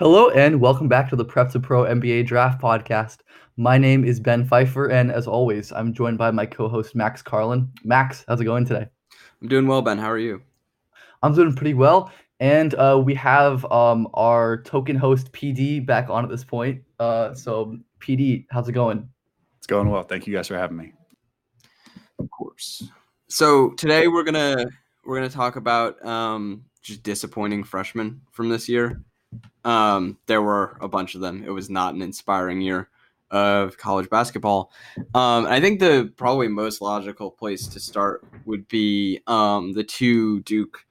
[0.00, 3.18] Hello and welcome back to the Prep to Pro NBA Draft Podcast.
[3.58, 7.70] My name is Ben Pfeiffer, and as always, I'm joined by my co-host Max Carlin.
[7.84, 8.86] Max, how's it going today?
[9.42, 9.98] I'm doing well, Ben.
[9.98, 10.40] How are you?
[11.22, 16.24] I'm doing pretty well, and uh, we have um, our token host PD back on
[16.24, 16.80] at this point.
[16.98, 19.06] Uh, so, PD, how's it going?
[19.58, 20.04] It's going well.
[20.04, 20.94] Thank you guys for having me.
[22.18, 22.84] Of course.
[23.28, 24.64] So today we're gonna
[25.04, 29.04] we're gonna talk about um, just disappointing freshmen from this year.
[29.64, 31.44] Um, there were a bunch of them.
[31.44, 32.88] It was not an inspiring year
[33.30, 34.72] of college basketball.
[35.14, 40.40] Um, I think the probably most logical place to start would be um, the two
[40.40, 40.84] Duke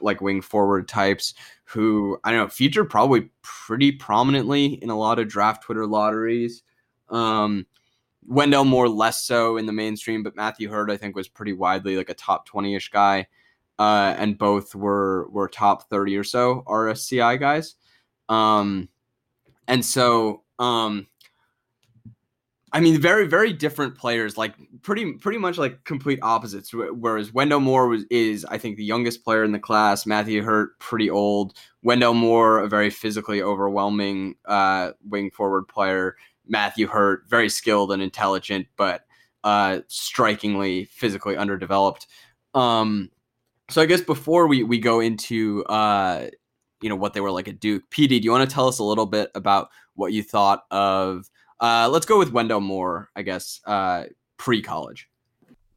[0.00, 5.18] like wing forward types who I don't know featured probably pretty prominently in a lot
[5.18, 6.62] of draft Twitter lotteries.
[7.08, 7.66] Um,
[8.26, 11.96] Wendell Moore less so in the mainstream, but Matthew Hurt I think was pretty widely
[11.96, 13.26] like a top twenty ish guy,
[13.82, 17.74] uh, and both were were top thirty or so RSCI guys.
[18.28, 18.88] Um,
[19.66, 21.08] and so um,
[22.72, 26.72] I mean, very very different players, like pretty pretty much like complete opposites.
[26.72, 30.06] Whereas Wendell Moore was is I think the youngest player in the class.
[30.06, 31.54] Matthew Hurt pretty old.
[31.82, 36.16] Wendell Moore a very physically overwhelming uh, wing forward player.
[36.46, 39.04] Matthew Hurt very skilled and intelligent, but
[39.42, 42.06] uh, strikingly physically underdeveloped.
[42.54, 43.10] Um,
[43.72, 46.26] so I guess before we we go into uh,
[46.80, 48.78] you know what they were like at Duke, PD, do you want to tell us
[48.78, 51.30] a little bit about what you thought of?
[51.60, 54.04] Uh, let's go with Wendell Moore, I guess, uh,
[54.36, 55.08] pre-college.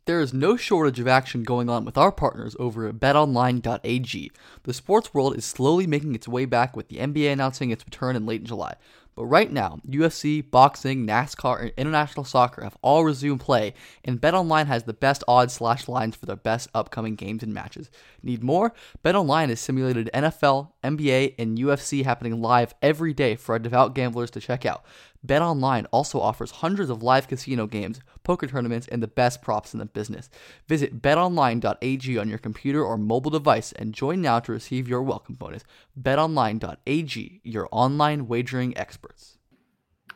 [0.05, 4.31] There is no shortage of action going on with our partners over at betonline.ag.
[4.63, 8.15] The sports world is slowly making its way back with the NBA announcing its return
[8.15, 8.75] in late July.
[9.15, 14.67] But right now, UFC, boxing, NASCAR, and international soccer have all resumed play, and BetOnline
[14.67, 17.89] has the best odds slash lines for their best upcoming games and matches.
[18.21, 18.73] Need more?
[19.05, 24.31] BetOnline has simulated NFL, NBA, and UFC happening live every day for our devout gamblers
[24.31, 24.83] to check out.
[25.25, 29.79] BetOnline also offers hundreds of live casino games, poker tournaments, and the best props in
[29.79, 30.29] the business.
[30.67, 35.35] Visit betonline.ag on your computer or mobile device and join now to receive your welcome
[35.35, 35.63] bonus.
[35.99, 39.37] BetOnline.ag, your online wagering experts.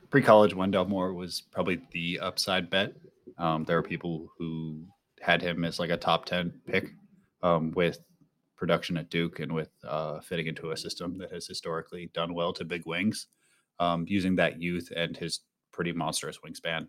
[0.09, 2.94] Pre-college, Wendell Moore was probably the upside bet.
[3.38, 4.86] Um, there are people who
[5.22, 6.91] had him as like a top ten pick
[7.44, 8.00] um, with
[8.56, 12.53] production at Duke and with uh, fitting into a system that has historically done well
[12.53, 13.28] to big wings,
[13.79, 15.41] um, using that youth and his
[15.72, 16.88] pretty monstrous wingspan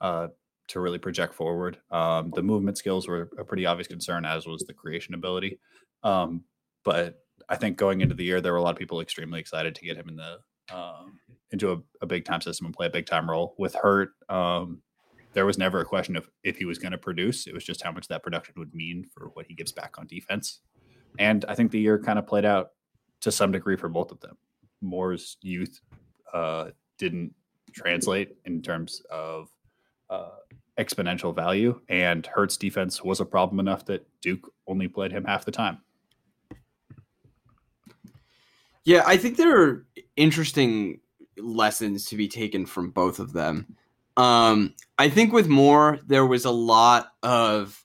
[0.00, 0.28] uh,
[0.68, 1.78] to really project forward.
[1.90, 5.60] Um, the movement skills were a pretty obvious concern, as was the creation ability.
[6.02, 6.44] Um,
[6.84, 9.74] but I think going into the year, there were a lot of people extremely excited
[9.74, 10.38] to get him in the
[10.74, 11.18] um,
[11.50, 13.54] into a, a big time system and play a big time role.
[13.58, 14.80] With Hurt, um,
[15.34, 17.46] there was never a question of if he was going to produce.
[17.46, 20.06] It was just how much that production would mean for what he gives back on
[20.06, 20.60] defense.
[21.18, 22.70] And I think the year kind of played out
[23.20, 24.36] to some degree for both of them.
[24.80, 25.80] Moore's youth
[26.34, 27.32] uh, didn't
[27.72, 29.48] translate in terms of
[30.10, 30.30] uh,
[30.78, 35.44] exponential value, and Hurt's defense was a problem enough that Duke only played him half
[35.44, 35.78] the time.
[38.84, 39.86] Yeah, I think there are
[40.16, 41.00] interesting
[41.38, 43.76] lessons to be taken from both of them.
[44.16, 47.82] Um, I think with Moore, there was a lot of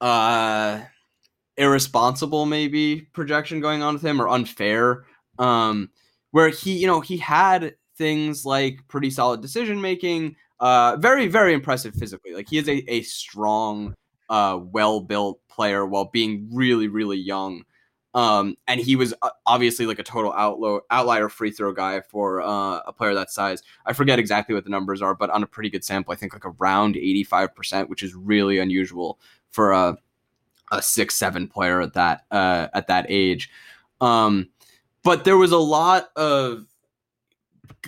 [0.00, 0.82] uh,
[1.56, 5.06] irresponsible, maybe projection going on with him or unfair.
[5.38, 5.90] Um,
[6.36, 11.54] where he, you know, he had things like pretty solid decision making, uh, very, very
[11.54, 12.34] impressive physically.
[12.34, 13.94] Like he is a, a strong,
[14.28, 17.62] uh, well built player while being really, really young.
[18.12, 22.42] Um, and he was uh, obviously like a total outlo- outlier free throw guy for
[22.42, 23.62] uh, a player that size.
[23.86, 26.34] I forget exactly what the numbers are, but on a pretty good sample, I think
[26.34, 29.18] like around 85%, which is really unusual
[29.48, 29.96] for a
[30.70, 33.48] a six seven player at that uh, at that age.
[34.02, 34.50] Um,
[35.06, 36.66] but there was a lot of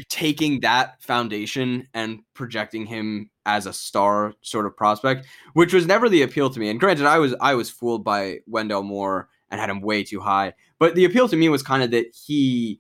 [0.09, 6.09] taking that foundation and projecting him as a star sort of prospect, which was never
[6.09, 6.71] the appeal to me.
[6.71, 10.21] And granted, I was I was fooled by Wendell Moore and had him way too
[10.21, 10.55] high.
[10.79, 12.79] But the appeal to me was kind of that he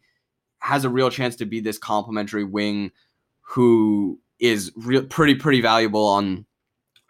[0.60, 2.92] has a real chance to be this complementary wing
[3.40, 6.46] who is real pretty pretty valuable on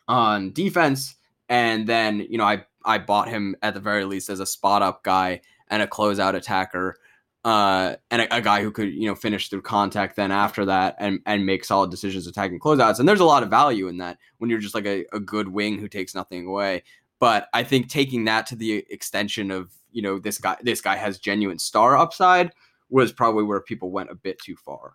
[0.09, 1.15] on defense.
[1.51, 4.81] And then you know I I bought him at the very least as a spot
[4.81, 6.97] up guy and a closeout attacker
[7.45, 10.97] uh, and a, a, guy who could you know finish through contact then after that
[10.99, 12.99] and and make solid decisions attacking closeouts.
[12.99, 15.49] And there's a lot of value in that when you're just like a, a good
[15.49, 16.83] wing who takes nothing away.
[17.21, 20.97] But I think taking that to the extension of you know this guy this guy
[20.97, 22.53] has genuine star upside
[22.91, 24.95] was probably where people went a bit too far.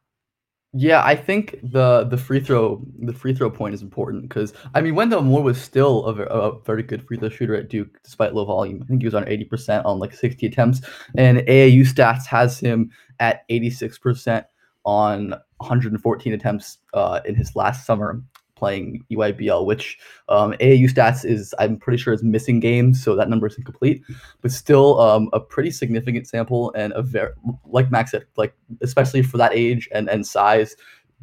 [0.76, 4.82] Yeah, I think the the free throw the free throw point is important because I
[4.82, 8.34] mean Wendell Moore was still a, a, very good free throw shooter at Duke despite
[8.34, 8.82] low volume.
[8.82, 10.82] I think he was on eighty percent on like sixty attempts,
[11.16, 12.90] and AAU stats has him
[13.20, 14.48] at eighty six percent
[14.84, 18.24] on one hundred and fourteen attempts uh, in his last summer
[18.64, 19.98] playing EYBL, which
[20.30, 24.02] um, AAU stats is I'm pretty sure is missing games, so that number is incomplete,
[24.42, 27.34] but still um, a pretty significant sample and a very
[27.66, 30.78] like Max said, like especially for that age and and size,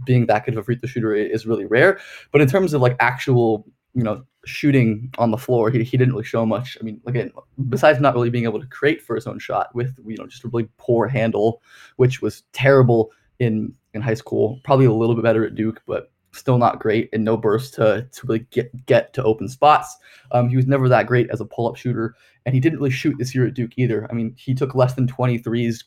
[0.05, 1.99] being that good of a free throw shooter is really rare.
[2.31, 6.13] But in terms of like actual you know shooting on the floor, he, he didn't
[6.13, 6.77] really show much.
[6.79, 7.33] I mean, again,
[7.71, 10.45] besides not really being able to create for his own shot with you know just
[10.45, 11.63] a really poor handle,
[11.97, 16.13] which was terrible in in high school, probably a little bit better at Duke, but
[16.33, 19.97] still not great and no burst to, to really get get to open spots.
[20.33, 22.15] Um, he was never that great as a pull up shooter,
[22.47, 24.07] and he didn't really shoot this year at Duke either.
[24.11, 25.85] I mean, he took less than 23s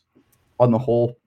[0.59, 1.17] on the whole,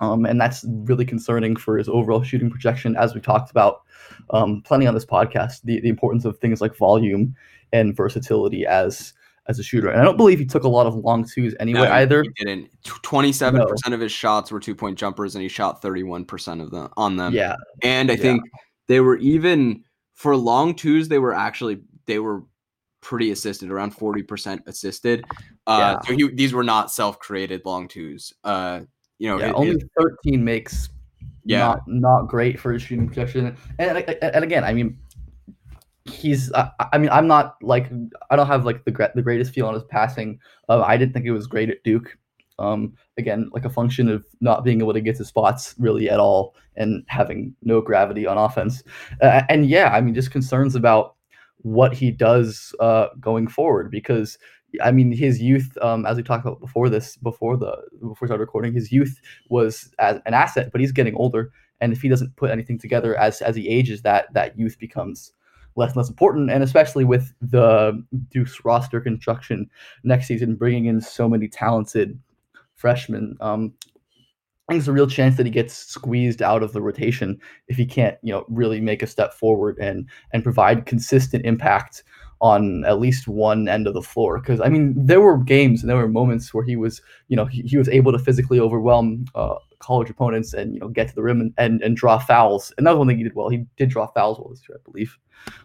[0.00, 3.82] um, and that's really concerning for his overall shooting projection, as we talked about
[4.30, 5.62] um, plenty on this podcast.
[5.64, 7.34] The the importance of things like volume
[7.72, 9.14] and versatility as
[9.48, 9.88] as a shooter.
[9.88, 12.22] And I don't believe he took a lot of long twos anyway no, either.
[12.22, 12.70] He didn't.
[12.84, 13.66] Twenty-seven no.
[13.66, 17.16] percent of his shots were two-point jumpers, and he shot thirty-one percent of them on
[17.16, 17.34] them.
[17.34, 18.20] Yeah, and I yeah.
[18.20, 18.42] think
[18.88, 19.84] they were even
[20.14, 21.08] for long twos.
[21.08, 22.44] They were actually they were
[23.00, 25.24] pretty assisted, around forty percent assisted.
[25.66, 26.08] Uh, yeah.
[26.08, 28.32] So he, these were not self-created long twos.
[28.44, 28.80] Uh,
[29.18, 30.88] you know, yeah, it, only it, thirteen makes.
[31.44, 33.56] Yeah, not, not great for his shooting projection.
[33.80, 34.96] And, and again, I mean,
[36.04, 37.90] he's I, I, mean i'm not like
[38.30, 40.38] i don't have like the the greatest feel on his passing.
[40.68, 42.16] Uh, i didn't think it was great at duke.
[42.58, 46.20] Um again like a function of not being able to get to spots really at
[46.20, 48.82] all and having no gravity on offense.
[49.20, 51.14] Uh, and yeah i mean just concerns about
[51.58, 54.38] what he does uh going forward because
[54.82, 58.26] I mean, his youth, um, as we talked about before this, before the before we
[58.26, 59.20] started recording, his youth
[59.50, 61.52] was as an asset, but he's getting older,
[61.82, 65.32] and if he doesn't put anything together as as he ages, that that youth becomes
[65.76, 66.50] less and less important.
[66.50, 69.68] And especially with the Duke's roster construction
[70.04, 72.18] next season, bringing in so many talented
[72.74, 73.72] freshmen, um,
[74.68, 77.76] I think there's a real chance that he gets squeezed out of the rotation if
[77.76, 82.04] he can't, you know, really make a step forward and and provide consistent impact
[82.40, 84.38] on at least one end of the floor.
[84.38, 87.44] Because I mean, there were games and there were moments where he was, you know,
[87.44, 91.14] he, he was able to physically overwhelm uh, college opponents and you know get to
[91.14, 92.72] the rim and, and, and draw fouls.
[92.78, 93.48] And that was one thing he did well.
[93.48, 95.18] He did draw fouls well this year, I believe.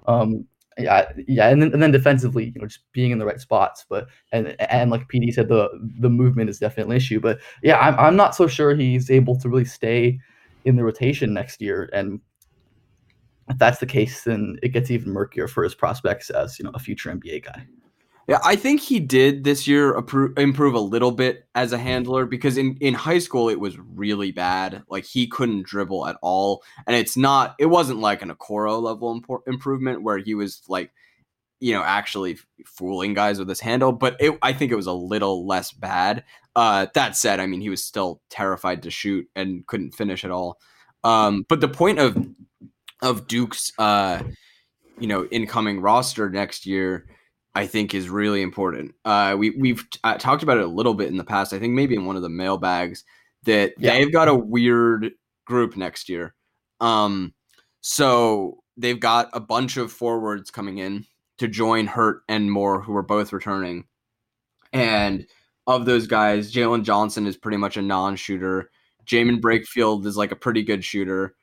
[0.07, 0.45] Um,
[0.77, 3.85] yeah, yeah, and then and then defensively, you know, just being in the right spots.
[3.87, 5.69] But and and like PD said, the
[5.99, 7.19] the movement is definitely an issue.
[7.19, 10.19] But yeah, I'm I'm not so sure he's able to really stay
[10.65, 11.89] in the rotation next year.
[11.93, 12.19] And
[13.49, 16.71] if that's the case, then it gets even murkier for his prospects as you know
[16.73, 17.65] a future NBA guy.
[18.27, 19.95] Yeah, I think he did this year
[20.35, 24.33] improve a little bit as a handler because in, in high school it was really
[24.33, 24.83] bad.
[24.89, 27.55] Like he couldn't dribble at all, and it's not.
[27.57, 30.91] It wasn't like an Okoro level improvement where he was like,
[31.61, 33.93] you know, actually fooling guys with his handle.
[33.93, 36.25] But it, I think it was a little less bad.
[36.53, 40.31] Uh, that said, I mean he was still terrified to shoot and couldn't finish at
[40.31, 40.59] all.
[41.05, 42.27] Um, but the point of
[43.01, 44.21] of Duke's, uh,
[44.99, 47.05] you know, incoming roster next year
[47.57, 48.93] I think is really important.
[49.03, 51.53] Uh, we we've uh, talked about it a little bit in the past.
[51.53, 53.03] I think maybe in one of the mailbags
[53.45, 53.93] that yeah.
[53.93, 56.35] they've got a weird group next year.
[56.81, 57.33] Um,
[57.81, 61.05] so they've got a bunch of forwards coming in
[61.39, 63.85] to join Hurt and Moore, who are both returning.
[64.71, 65.25] And
[65.65, 68.69] of those guys, Jalen Johnson is pretty much a non-shooter.
[69.07, 71.35] Jaemyn Brakefield is like a pretty good shooter.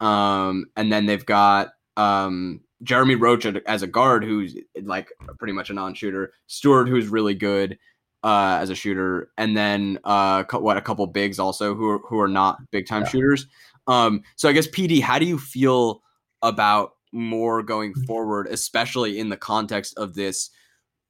[0.00, 5.70] Um, and then they've got um, Jeremy Roach as a guard, who's like pretty much
[5.70, 6.32] a non-shooter.
[6.46, 7.78] Steward, who's really good
[8.22, 12.18] uh, as a shooter, and then uh, what a couple bigs also who are, who
[12.18, 13.08] are not big time yeah.
[13.08, 13.46] shooters.
[13.86, 16.02] Um, so I guess PD, how do you feel
[16.42, 20.50] about Moore going forward, especially in the context of this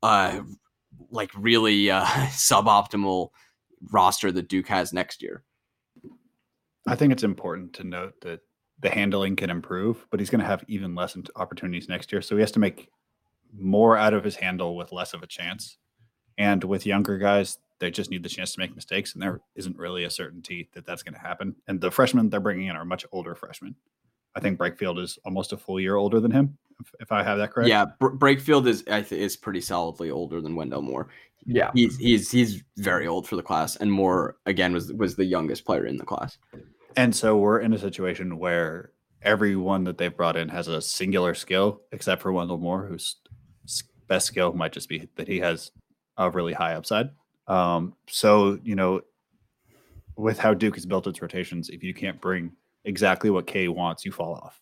[0.03, 0.41] uh
[1.11, 3.31] like really uh suboptimal
[3.91, 5.45] roster that Duke has next year.
[6.87, 8.41] I think it's important to note that
[8.81, 12.23] the handling can improve, but he's going to have even less opportunities next year.
[12.23, 12.89] So he has to make
[13.53, 15.77] more out of his handle with less of a chance.
[16.39, 19.77] And with younger guys, they just need the chance to make mistakes, and there isn't
[19.77, 21.57] really a certainty that that's going to happen.
[21.67, 23.75] And the freshmen they're bringing in are much older freshmen.
[24.35, 27.39] I think Brakefield is almost a full year older than him, if, if I have
[27.39, 27.69] that correct.
[27.69, 31.09] Yeah, Br- Brakefield is I th- is pretty solidly older than Wendell Moore.
[31.47, 35.25] Yeah, he's he's he's very old for the class, and Moore again was was the
[35.25, 36.39] youngest player in the class.
[36.97, 38.93] And so we're in a situation where
[39.23, 43.17] everyone that they've brought in has a singular skill, except for Wendell Moore, whose
[44.09, 45.71] best skill might just be that he has
[46.17, 47.11] a really high upside.
[47.47, 49.03] Um, so you know,
[50.17, 52.53] with how Duke has built its rotations, if you can't bring
[52.85, 54.61] exactly what K wants, you fall off.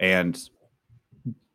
[0.00, 0.38] And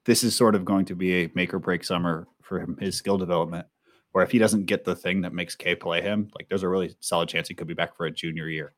[0.05, 2.95] this is sort of going to be a make or break summer for him, his
[2.95, 3.67] skill development.
[4.11, 6.69] Where if he doesn't get the thing that makes K play him, like there's a
[6.69, 8.73] really solid chance he could be back for a junior year.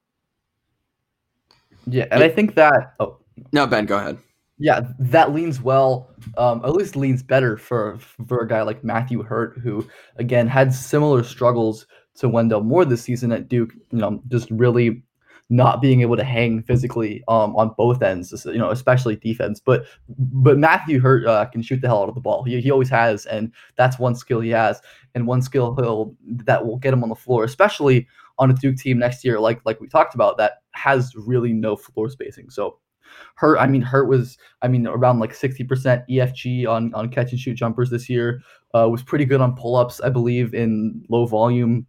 [1.88, 2.94] Yeah, and I think that.
[3.00, 3.18] Oh
[3.52, 4.18] no, Ben, go ahead.
[4.58, 7.98] Yeah, that leans well, um, at least leans better for
[8.28, 13.02] for a guy like Matthew Hurt, who again had similar struggles to Wendell Moore this
[13.02, 13.74] season at Duke.
[13.92, 15.04] You know, just really
[15.52, 19.60] not being able to hang physically um, on both ends, you know, especially defense.
[19.60, 22.44] But but Matthew Hurt uh, can shoot the hell out of the ball.
[22.44, 24.82] He, he always has, and that's one skill he has,
[25.14, 28.08] and one skill he'll that will get him on the floor, especially
[28.40, 31.76] on a Duke team next year, like like we talked about, that has really no
[31.76, 32.50] floor spacing.
[32.50, 32.78] So
[33.36, 37.40] Hurt, I mean, Hurt was, I mean, around like 60% EFG on, on catch and
[37.40, 38.42] shoot jumpers this year.
[38.74, 41.86] Uh, was pretty good on pull ups, I believe, in low volume.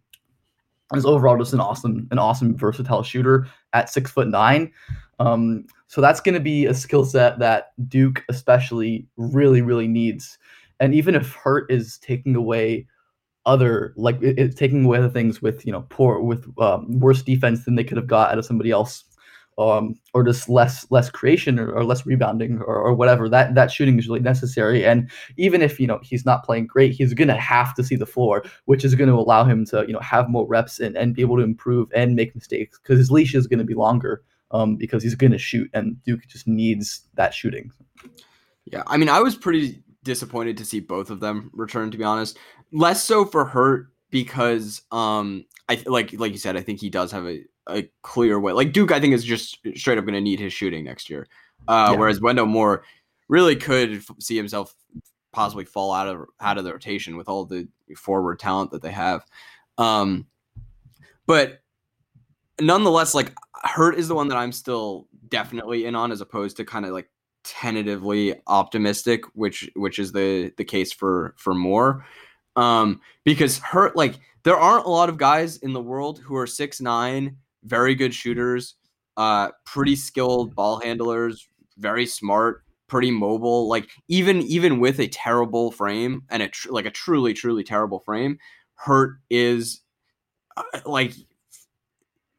[0.93, 4.71] Is overall just an awesome, an awesome versatile shooter at six foot nine.
[5.19, 10.37] Um, so that's going to be a skill set that Duke especially really, really needs.
[10.79, 12.87] And even if Hurt is taking away
[13.45, 17.21] other like it, it's taking away the things with you know poor with um, worse
[17.21, 19.03] defense than they could have got out of somebody else
[19.57, 23.71] um, or just less less creation or, or less rebounding or, or, whatever that that
[23.71, 24.85] shooting is really necessary.
[24.85, 28.05] And even if you know he's not playing great he's to have to see the
[28.05, 31.21] floor which is to allow him to you know have more reps and, and be
[31.21, 35.03] able to improve and make mistakes because his leash is to be longer um, because
[35.03, 37.71] he's to shoot and Duke just needs that shooting.
[38.65, 42.03] Yeah I mean I was pretty disappointed to see both of them return to be
[42.03, 42.37] honest
[42.71, 47.11] less so for Hurt because um I like like you said I think he does
[47.11, 48.53] have a a clear way.
[48.53, 51.27] Like Duke, I think is just straight up going to need his shooting next year.
[51.67, 51.97] Uh, yeah.
[51.97, 52.83] Whereas Wendell Moore
[53.27, 54.75] really could f- see himself
[55.31, 58.91] possibly fall out of out of the rotation with all the forward talent that they
[58.91, 59.25] have.
[59.77, 60.27] Um,
[61.25, 61.61] but
[62.59, 63.33] nonetheless, like
[63.63, 66.91] Hurt is the one that I'm still definitely in on, as opposed to kind of
[66.91, 67.09] like
[67.43, 72.05] tentatively optimistic, which which is the the case for for Moore.
[72.55, 76.47] Um, because Hurt like there aren't a lot of guys in the world who are
[76.47, 78.75] six nine very good shooters,
[79.17, 81.47] uh, pretty skilled ball handlers,
[81.77, 83.67] very smart, pretty mobile.
[83.67, 87.99] Like even even with a terrible frame and a tr- like a truly truly terrible
[87.99, 88.37] frame,
[88.75, 89.81] Hurt is
[90.57, 91.13] uh, like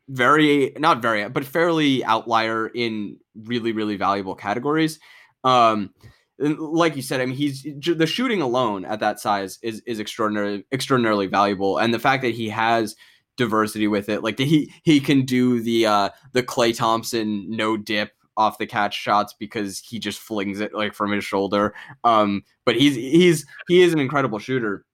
[0.08, 4.98] very not very but fairly outlier in really really valuable categories.
[5.42, 5.94] Um,
[6.38, 10.64] like you said, I mean, he's the shooting alone at that size is is extraordinarily
[10.72, 12.96] extraordinarily valuable, and the fact that he has
[13.36, 14.22] diversity with it.
[14.22, 18.94] Like he he can do the uh the Klay Thompson no dip off the catch
[18.94, 21.74] shots because he just flings it like from his shoulder.
[22.02, 24.84] Um, but he's he's he is an incredible shooter.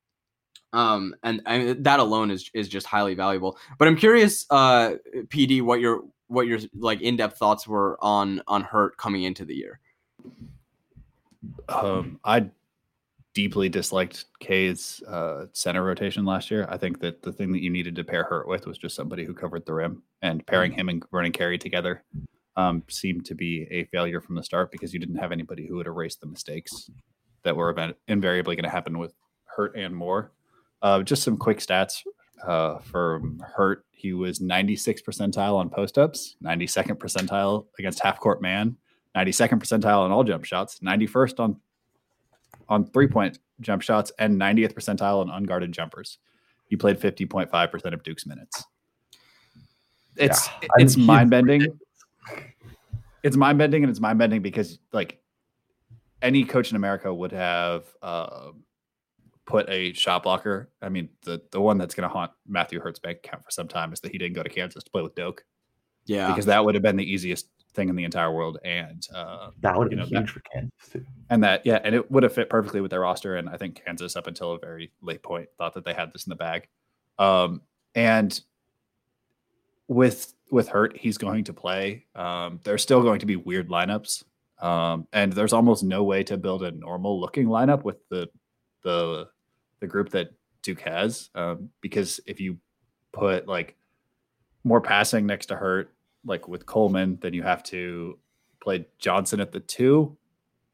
[0.73, 1.42] Um, and,
[1.85, 3.59] that alone is is just highly valuable.
[3.78, 4.94] But I'm curious, uh,
[5.26, 9.44] PD, what your what your like in depth thoughts were on on Hurt coming into
[9.44, 9.80] the year.
[11.68, 12.50] Um, I
[13.34, 16.66] deeply disliked K's uh, center rotation last year.
[16.70, 19.25] I think that the thing that you needed to pair Hurt with was just somebody
[19.25, 22.04] who covered the rim, and pairing him and Vernon Carey together
[22.56, 25.76] um, seemed to be a failure from the start because you didn't have anybody who
[25.76, 26.90] would erase the mistakes
[27.42, 27.75] that were
[28.06, 30.30] invariably going to happen with Hurt and Moore.
[30.82, 32.02] Uh, just some quick stats
[32.47, 33.85] uh, from Hurt.
[33.90, 38.76] He was 96 percentile on post ups, 92nd percentile against half court man,
[39.16, 41.61] 92nd percentile on all jump shots, 91st on
[42.68, 46.18] on three point jump shots and 90th percentile on unguarded jumpers.
[46.66, 48.64] He played 50.5% of Duke's minutes.
[50.16, 51.66] It's yeah, it's mind bending.
[53.23, 55.20] It's mind bending and it's mind bending because like
[56.23, 58.50] any coach in America would have uh,
[59.50, 60.71] put a shot blocker.
[60.80, 63.69] I mean, the the one that's going to haunt Matthew Hurt's bank account for some
[63.69, 65.45] time is that he didn't go to Kansas to play with Doke.
[66.07, 69.50] Yeah, because that would have been the easiest thing in the entire world, and uh,
[69.61, 71.04] that would have been huge that, for Kansas too.
[71.28, 73.37] And that, yeah, and it would have fit perfectly with their roster.
[73.37, 76.26] And I think Kansas, up until a very late point, thought that they had this
[76.26, 76.69] in the bag.
[77.19, 77.62] Um,
[77.95, 78.40] and
[79.88, 82.07] with with Hurt, he's going to play.
[82.14, 84.25] Um, there's still going to be weird lineups,
[84.61, 88.28] um, and there's almost no way to build a normal looking lineup with the
[88.83, 89.28] the
[89.80, 90.30] the group that
[90.62, 91.30] Duke has.
[91.34, 92.58] Um, because if you
[93.12, 93.76] put like
[94.64, 95.92] more passing next to Hurt,
[96.25, 98.18] like with Coleman, then you have to
[98.62, 100.16] play Johnson at the two,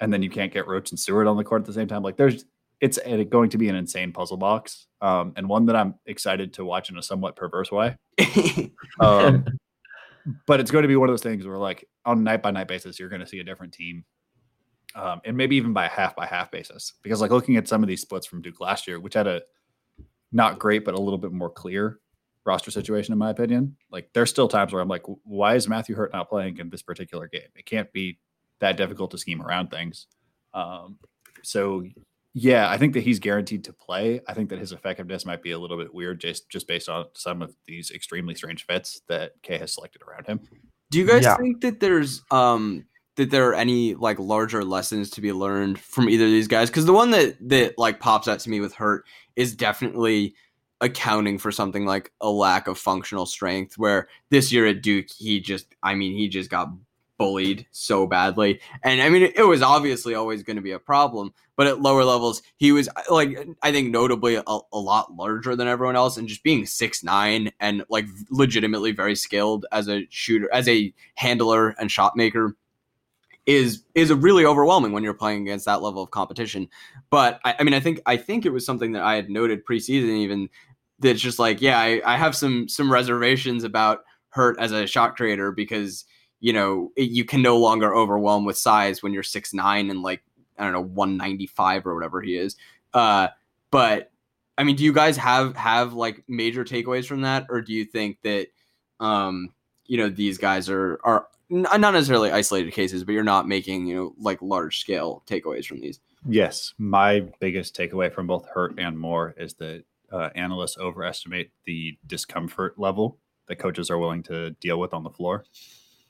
[0.01, 2.03] and then you can't get Roach and Steward on the court at the same time.
[2.03, 2.45] Like there's
[2.81, 2.99] it's
[3.31, 6.91] going to be an insane puzzle box, um, and one that I'm excited to watch
[6.91, 7.97] in a somewhat perverse way.
[9.01, 9.45] um,
[10.47, 12.69] but it's going to be one of those things where, like, on night by night
[12.69, 14.05] basis, you're going to see a different team,
[14.97, 16.95] um, and maybe even by a half by half basis.
[17.03, 19.43] Because, like, looking at some of these splits from Duke last year, which had a
[20.33, 22.01] not great but a little bit more clear
[22.45, 23.77] roster situation, in my opinion.
[23.91, 26.83] Like, there's still times where I'm like, why is Matthew Hurt not playing in this
[26.83, 27.49] particular game?
[27.55, 28.19] It can't be
[28.61, 30.07] that difficult to scheme around things.
[30.55, 30.99] Um,
[31.43, 31.85] so
[32.39, 34.21] yeah, I think that he's guaranteed to play.
[34.29, 37.07] I think that his effectiveness might be a little bit weird just just based on
[37.15, 40.41] some of these extremely strange fits that K has selected around him.
[40.91, 41.37] Do you guys yeah.
[41.37, 42.85] think that there's um
[43.17, 46.71] that there are any like larger lessons to be learned from either of these guys?
[46.71, 49.05] Because the one that that like pops out to me with Hurt
[49.35, 50.35] is definitely
[50.81, 53.79] accounting for something like a lack of functional strength.
[53.79, 56.71] Where this year at Duke, he just I mean he just got
[57.19, 58.61] bullied so badly.
[58.83, 62.05] And I mean, it, was obviously always going to be a problem, but at lower
[62.05, 66.17] levels, he was uh, like, I think notably a, a, lot larger than everyone else
[66.17, 70.93] and just being six nine and like legitimately very skilled as a shooter, as a
[71.15, 72.57] handler and shot maker
[73.47, 76.69] is is really overwhelming when you're playing against that level of competition.
[77.11, 79.65] But I, I mean, I think I think it was something that I had noted
[79.65, 80.49] preseason even
[80.99, 85.17] that's just like, yeah, I, I have some some reservations about Hurt as a shot
[85.17, 86.05] creator because
[86.41, 90.23] you know, you can no longer overwhelm with size when you're six nine and like
[90.59, 92.57] I don't know 195 or whatever he is.
[92.93, 93.29] Uh,
[93.71, 94.11] but
[94.59, 97.85] I mean, do you guys have have like major takeaways from that, or do you
[97.85, 98.49] think that
[99.01, 99.53] um,
[99.87, 103.97] you know these guys are are not necessarily isolated cases, but you're not making you
[103.97, 106.01] know like large scale takeaways from these?
[106.29, 111.99] Yes, my biggest takeaway from both Hurt and Moore is that uh, analysts overestimate the
[112.07, 115.45] discomfort level that coaches are willing to deal with on the floor.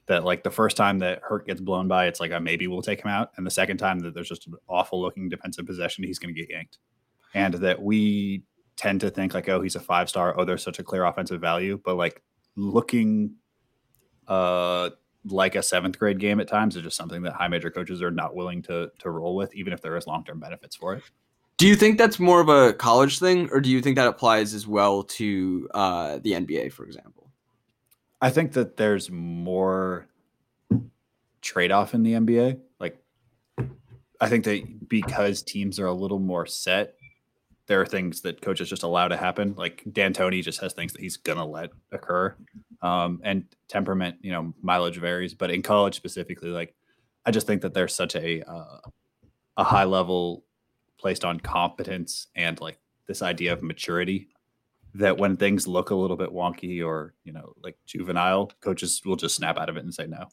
[0.07, 3.03] That like the first time that Hurt gets blown by, it's like maybe we'll take
[3.03, 6.19] him out, and the second time that there's just an awful looking defensive possession, he's
[6.19, 6.79] going to get yanked,
[7.35, 8.45] and that we
[8.77, 11.41] tend to think like, oh, he's a five star, oh, there's such a clear offensive
[11.41, 12.23] value, but like
[12.57, 13.35] looking,
[14.29, 14.91] uh,
[15.29, 18.11] like a seventh grade game at times It's just something that high major coaches are
[18.11, 21.03] not willing to to roll with, even if there is long term benefits for it.
[21.59, 24.53] Do you think that's more of a college thing, or do you think that applies
[24.53, 27.31] as well to uh, the NBA, for example?
[28.21, 30.07] I think that there's more
[31.41, 32.61] trade off in the NBA.
[32.79, 32.99] Like,
[34.21, 36.96] I think that because teams are a little more set,
[37.67, 39.55] there are things that coaches just allow to happen.
[39.57, 42.35] Like D'Antoni just has things that he's gonna let occur,
[42.83, 45.35] um, and temperament, you know, mileage varies.
[45.35, 46.75] But in college specifically, like
[47.25, 48.79] I just think that there's such a uh,
[49.57, 50.45] a high level
[50.99, 54.29] placed on competence and like this idea of maturity
[54.95, 59.17] that when things look a little bit wonky or you know like juvenile coaches will
[59.17, 60.27] just snap out of it and say no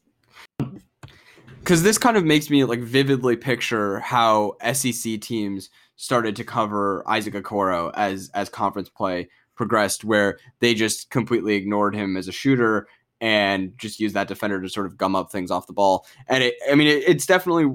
[1.59, 7.03] because this kind of makes me like vividly picture how sec teams started to cover
[7.07, 12.31] isaac okoro as as conference play progressed where they just completely ignored him as a
[12.31, 12.87] shooter
[13.21, 16.43] and just used that defender to sort of gum up things off the ball and
[16.43, 17.65] it i mean it, it's definitely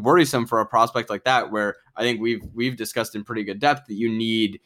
[0.00, 3.58] worrisome for a prospect like that where i think we've we've discussed in pretty good
[3.58, 4.60] depth that you need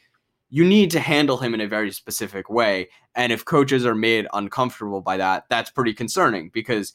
[0.53, 2.87] you need to handle him in a very specific way.
[3.15, 6.93] And if coaches are made uncomfortable by that, that's pretty concerning because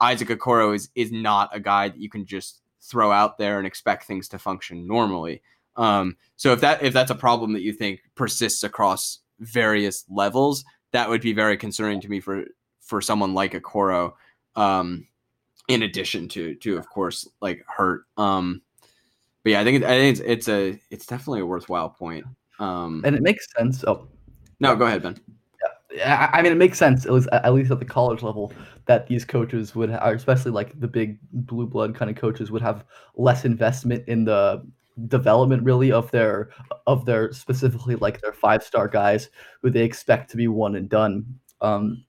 [0.00, 3.66] Isaac Okoro is is not a guy that you can just throw out there and
[3.66, 5.42] expect things to function normally.
[5.76, 10.64] Um, so if that if that's a problem that you think persists across various levels,
[10.92, 12.44] that would be very concerning to me for
[12.80, 14.12] for someone like Okoro.
[14.56, 15.06] Um,
[15.68, 18.04] in addition to to of course like Hurt.
[18.16, 18.62] Um,
[19.42, 22.24] but yeah, I think I think it's, it's a it's definitely a worthwhile point.
[22.58, 23.84] Um, and it makes sense.
[23.86, 24.08] Oh,
[24.58, 25.18] no, go ahead, Ben.
[25.92, 28.52] Yeah, I mean, it makes sense at least at least at the college level
[28.86, 32.62] that these coaches would, have, especially like the big blue blood kind of coaches, would
[32.62, 32.84] have
[33.16, 34.64] less investment in the
[35.06, 36.50] development really of their
[36.86, 39.30] of their specifically like their five star guys
[39.62, 41.24] who they expect to be one and done.
[41.60, 42.04] Um,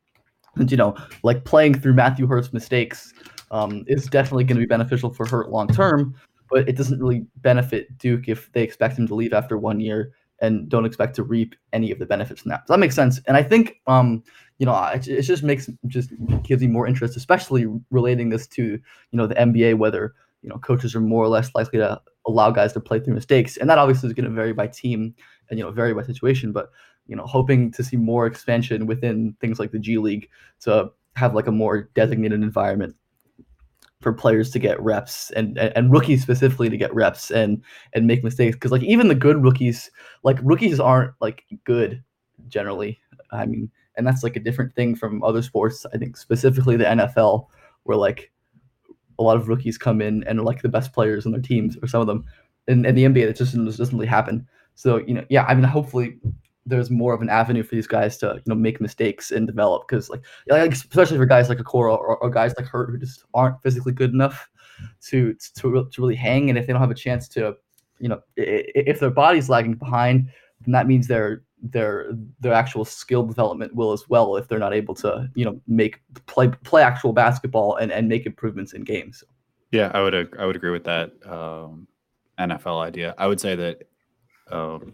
[0.56, 3.13] and you know, like playing through Matthew Hurt's mistakes
[3.51, 6.15] um, is definitely going to be beneficial for Hurt long term,
[6.49, 10.13] but it doesn't really benefit Duke if they expect him to leave after one year
[10.41, 12.67] and don't expect to reap any of the benefits from that.
[12.67, 13.21] So that makes sense.
[13.27, 14.23] And I think, um,
[14.58, 16.12] you know, it, it just makes just
[16.43, 18.82] gives me more interest, especially relating this to you
[19.13, 22.73] know the NBA, whether you know coaches are more or less likely to allow guys
[22.73, 25.13] to play through mistakes, and that obviously is going to vary by team
[25.49, 26.51] and you know vary by situation.
[26.51, 26.69] But
[27.07, 30.29] you know, hoping to see more expansion within things like the G League
[30.62, 32.95] to have like a more designated environment
[34.01, 38.07] for players to get reps and, and, and rookies specifically to get reps and and
[38.07, 39.91] make mistakes because like even the good rookies
[40.23, 42.03] like rookies aren't like good
[42.47, 42.99] generally
[43.31, 46.84] i mean and that's like a different thing from other sports i think specifically the
[46.86, 47.45] nfl
[47.84, 48.31] where like
[49.21, 51.77] a lot of rookies come in and are like the best players on their teams
[51.81, 52.25] or some of them
[52.67, 54.47] and, and the nba it just doesn't really happen.
[54.75, 56.17] So you know yeah i mean hopefully
[56.65, 59.88] there's more of an avenue for these guys to you know make mistakes and develop
[59.88, 63.25] because like, like especially for guys like Okoro or, or guys like Hurt who just
[63.34, 64.49] aren't physically good enough
[65.07, 66.49] to to to really hang.
[66.49, 67.55] And if they don't have a chance to
[67.99, 70.29] you know if their body's lagging behind
[70.62, 74.74] then that means their their their actual skill development will as well if they're not
[74.74, 79.24] able to you know make play play actual basketball and and make improvements in games
[79.71, 81.88] yeah i would i would agree with that um,
[82.39, 83.88] nfl idea i would say that
[84.52, 84.93] um,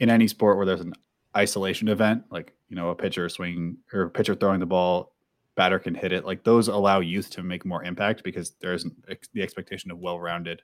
[0.00, 0.94] in any sport where there's an
[1.36, 5.12] isolation event, like you know a pitcher swinging or a pitcher throwing the ball,
[5.54, 6.24] batter can hit it.
[6.24, 8.94] Like those allow youth to make more impact because there isn't
[9.32, 10.62] the expectation of well-rounded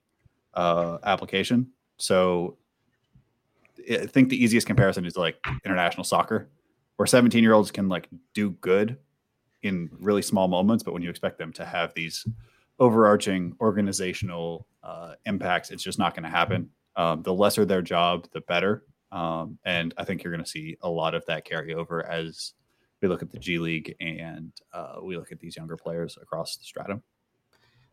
[0.55, 1.69] uh, application.
[1.99, 2.59] So
[3.91, 6.49] I think the easiest comparison is like international soccer,
[6.97, 8.99] where 17 year olds can like do good
[9.63, 12.27] in really small moments, but when you expect them to have these
[12.79, 16.69] overarching organizational uh, impacts, it's just not going to happen.
[16.97, 18.85] Um, the lesser their job, the better.
[19.11, 22.53] Um, and I think you're going to see a lot of that carry over as
[23.01, 26.57] we look at the G League and uh, we look at these younger players across
[26.57, 27.03] the stratum.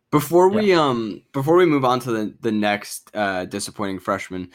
[0.09, 0.55] Before yeah.
[0.55, 4.49] we um before we move on to the the next uh, disappointing freshman,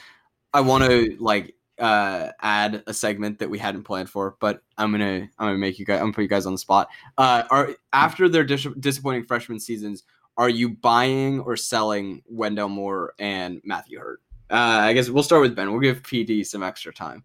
[0.53, 4.93] I want to like uh, add a segment that we hadn't planned for, but I'm
[4.93, 6.89] gonna I'm gonna make you guys I'm gonna put you guys on the spot.
[7.19, 10.05] Uh, are after their dis- disappointing freshman seasons,
[10.37, 14.21] are you buying or selling Wendell Moore and Matthew Hurt?
[14.51, 15.71] Uh, I guess we'll start with Ben.
[15.71, 17.25] We'll give PD some extra time.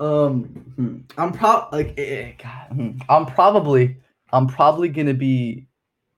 [0.00, 0.44] Um,
[0.76, 3.96] hmm, I'm pro like eh, eh, hmm, I'm probably
[4.32, 5.66] I'm probably gonna be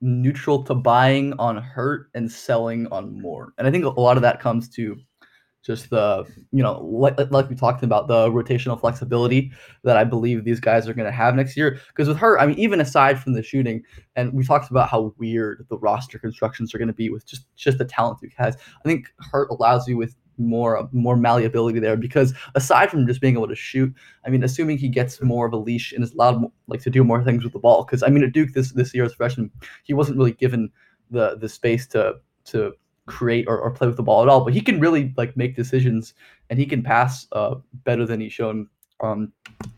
[0.01, 4.23] neutral to buying on Hurt and selling on Moore, and I think a lot of
[4.23, 4.97] that comes to
[5.65, 9.51] just the you know like, like we talked about the rotational flexibility
[9.83, 11.81] that I believe these guys are going to have next year.
[11.89, 13.83] Because with her, I mean, even aside from the shooting,
[14.15, 17.47] and we talked about how weird the roster constructions are going to be with just
[17.57, 18.57] just the talent he has.
[18.57, 23.35] I think Hurt allows you with more more malleability there because aside from just being
[23.35, 23.93] able to shoot,
[24.27, 27.05] I mean, assuming he gets more of a leash and is allowed like to do
[27.05, 27.85] more things with the ball.
[27.85, 29.51] Because I mean, at Duke this this year as freshman,
[29.85, 30.71] he wasn't really given
[31.11, 32.75] the the space to to
[33.07, 35.57] create or, or play with the ball at all, but he can really like make
[35.57, 36.15] decisions
[36.51, 38.69] and he can pass uh, better than he's shown
[39.03, 39.33] um,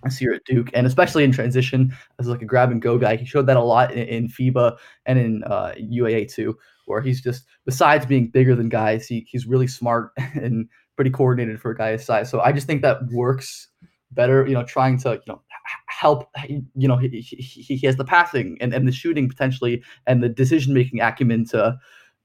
[0.04, 3.16] this year at Duke, and especially in transition as like a grab and go guy.
[3.16, 7.20] He showed that a lot in, in FIBA and in uh, UAA too, where he's
[7.20, 11.76] just besides being bigger than guys, he, he's really smart and pretty coordinated for a
[11.76, 12.30] guy his size.
[12.30, 13.68] So I just think that works
[14.12, 14.46] better.
[14.46, 15.42] You know, trying to you know
[15.86, 16.30] help.
[16.48, 20.28] You know, he, he, he has the passing and, and the shooting potentially and the
[20.28, 21.76] decision making acumen to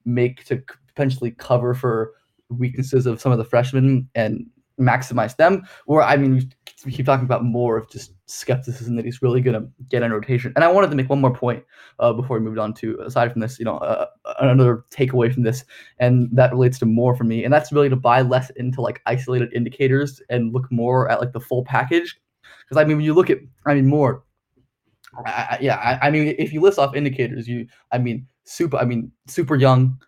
[0.05, 0.61] make to
[0.93, 2.13] potentially cover for
[2.49, 4.45] weaknesses of some of the freshmen and
[4.79, 5.63] maximize them.
[5.85, 6.51] Or I mean,
[6.85, 10.11] we keep talking about more of just skepticism that he's really going to get in
[10.11, 10.51] rotation.
[10.55, 11.63] And I wanted to make one Moore point
[11.99, 14.07] uh, before we moved on to aside from this, you know, uh,
[14.39, 15.63] another takeaway from this,
[15.99, 19.01] and that relates to more for me, and that's really to buy less into like
[19.05, 22.19] isolated indicators and look Moore at like the full package.
[22.63, 24.23] Because I mean, when you look at, I mean, more.
[25.25, 28.85] I, yeah, I, I mean, if you list off indicators, you, I mean, super, I
[28.85, 29.99] mean, super young,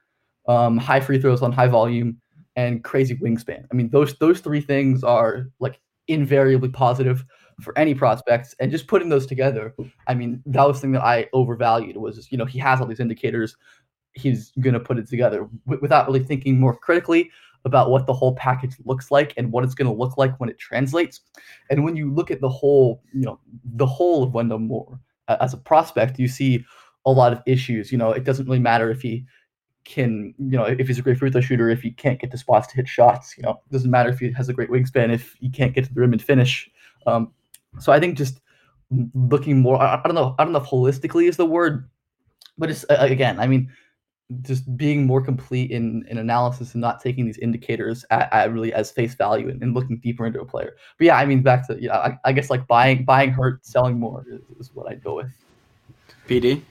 [0.47, 2.17] um, high free throws on high volume,
[2.55, 3.65] and crazy wingspan.
[3.71, 7.25] I mean, those those three things are like invariably positive
[7.61, 8.55] for any prospects.
[8.59, 9.73] And just putting those together,
[10.07, 12.87] I mean, that was the thing that I overvalued was, you know, he has all
[12.87, 13.55] these indicators.
[14.13, 17.31] He's to put it together w- without really thinking more critically
[17.65, 20.49] about what the whole package looks like and what it's going to look like when
[20.49, 21.21] it translates.
[21.69, 25.53] And when you look at the whole, you know, the whole of Wendell Moore as
[25.53, 26.63] a prospect, you see
[27.05, 27.91] a lot of issues.
[27.91, 29.25] You know, it doesn't really matter if he
[29.85, 32.37] can, you know, if he's a great free throw shooter, if he can't get to
[32.37, 35.13] spots to hit shots, you know, it doesn't matter if he has a great wingspan,
[35.13, 36.69] if he can't get to the rim and finish.
[37.05, 37.33] Um,
[37.79, 38.39] so I think just
[39.13, 41.89] looking more, I, I, don't know, I don't know if holistically is the word,
[42.57, 43.71] but it's uh, again, I mean,
[44.41, 48.73] just being more complete in, in analysis and not taking these indicators at, at really
[48.73, 50.75] as face value and, and, looking deeper into a player.
[50.97, 53.99] But yeah, I mean, back to yeah, I, I guess like buying buying Hurt, selling
[53.99, 55.31] Moore is, is what I'd go with.
[56.27, 56.61] PD,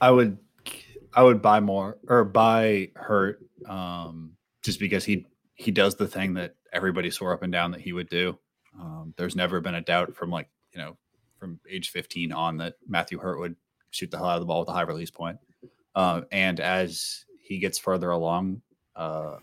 [0.00, 0.36] I would
[1.18, 5.26] I would buy Moore or buy Hurt um, just because he
[5.56, 8.38] he does the thing that everybody swore up and down that he would do.
[8.78, 10.96] Um, there's never been a doubt from like you know,
[11.40, 13.56] from age 15 on that Matthew Hurt would
[13.90, 15.38] shoot the hell out of the ball with a high release point.
[15.96, 18.62] Uh, and as he gets further along
[18.94, 19.38] uh,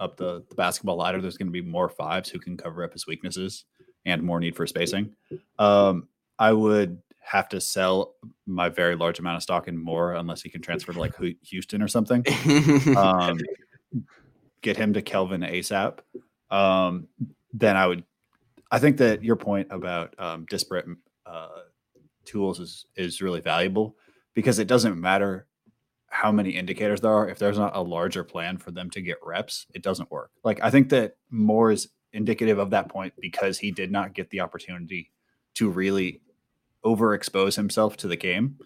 [0.00, 2.92] up the, the basketball ladder, there's going to be more fives who can cover up
[2.92, 3.66] his weaknesses
[4.04, 5.14] and more need for spacing.
[5.60, 6.08] Um,
[6.40, 8.14] I would have to sell
[8.46, 11.82] my very large amount of stock in Moore unless he can transfer to like Houston
[11.82, 12.24] or something.
[12.96, 13.38] um,
[14.62, 15.98] get him to Kelvin ASAP.
[16.50, 17.08] Um,
[17.52, 18.04] then I would.
[18.72, 20.86] I think that your point about um, disparate
[21.26, 21.48] uh,
[22.24, 23.96] tools is is really valuable
[24.34, 25.46] because it doesn't matter
[26.08, 29.16] how many indicators there are if there's not a larger plan for them to get
[29.24, 33.58] reps it doesn't work like i think that Moore is indicative of that point because
[33.58, 35.12] he did not get the opportunity
[35.54, 36.20] to really
[36.84, 38.56] overexpose himself to the game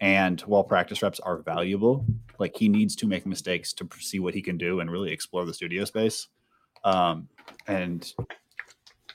[0.00, 2.04] and while practice reps are valuable
[2.38, 5.44] like he needs to make mistakes to see what he can do and really explore
[5.44, 6.28] the studio space
[6.84, 7.28] um,
[7.66, 8.12] and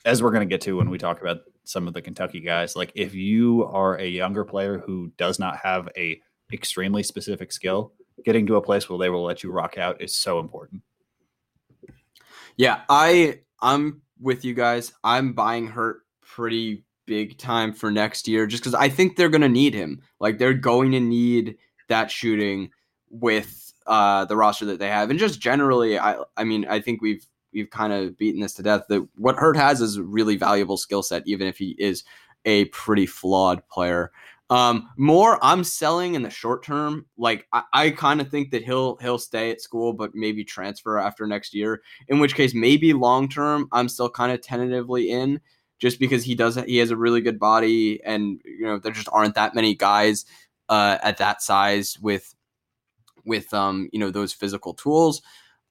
[0.06, 2.76] as we're going to get to when we talk about some of the Kentucky guys.
[2.76, 6.20] Like if you are a younger player who does not have a
[6.52, 7.94] extremely specific skill,
[8.26, 10.82] getting to a place where they will let you rock out is so important.
[12.58, 14.92] Yeah, I I'm with you guys.
[15.04, 19.50] I'm buying Hurt pretty big time for next year just because I think they're gonna
[19.50, 20.02] need him.
[20.20, 21.58] Like they're going to need
[21.90, 22.70] that shooting
[23.10, 27.02] with uh, the roster that they have, and just generally, I I mean I think
[27.02, 28.84] we've we've kind of beaten this to death.
[28.90, 32.04] That what Hurt has is a really valuable skill set, even if he is
[32.46, 34.12] a pretty flawed player.
[34.52, 37.06] Um, Moore I'm selling in the short term.
[37.18, 41.00] Like I, I kind of think that he'll he'll stay at school, but maybe transfer
[41.00, 41.82] after next year.
[42.08, 45.40] In which case, maybe long term, I'm still kind of tentatively in,
[45.80, 49.10] just because he does he has a really good body, and you know there just
[49.12, 50.26] aren't that many guys
[50.68, 52.36] uh, at that size with
[53.26, 55.22] with um you know those physical tools.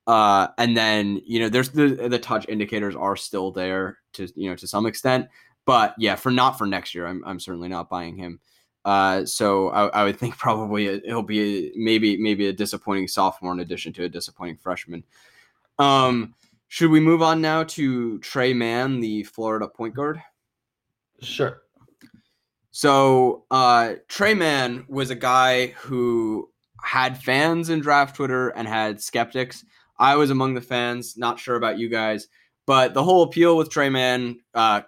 [0.06, 4.48] Uh, and then you know, there's the the touch indicators are still there to you
[4.48, 5.28] know to some extent,
[5.66, 8.40] but yeah, for not for next year, I'm I'm certainly not buying him.
[8.86, 13.60] Uh, so I, I, would think probably it'll be maybe maybe a disappointing sophomore in
[13.60, 15.04] addition to a disappointing freshman.
[15.78, 16.34] Um,
[16.68, 20.22] should we move on now to Tre Mann, the Florida point guard?
[21.20, 21.62] Sure.
[22.70, 26.50] So uh, Tre Mann was a guy who
[26.83, 29.64] had fans in draft Twitter and had skeptics
[29.98, 31.16] I was among the fans.
[31.16, 32.28] Not sure about you guys,
[32.66, 34.83] but the whole appeal with Tre Mann, uh,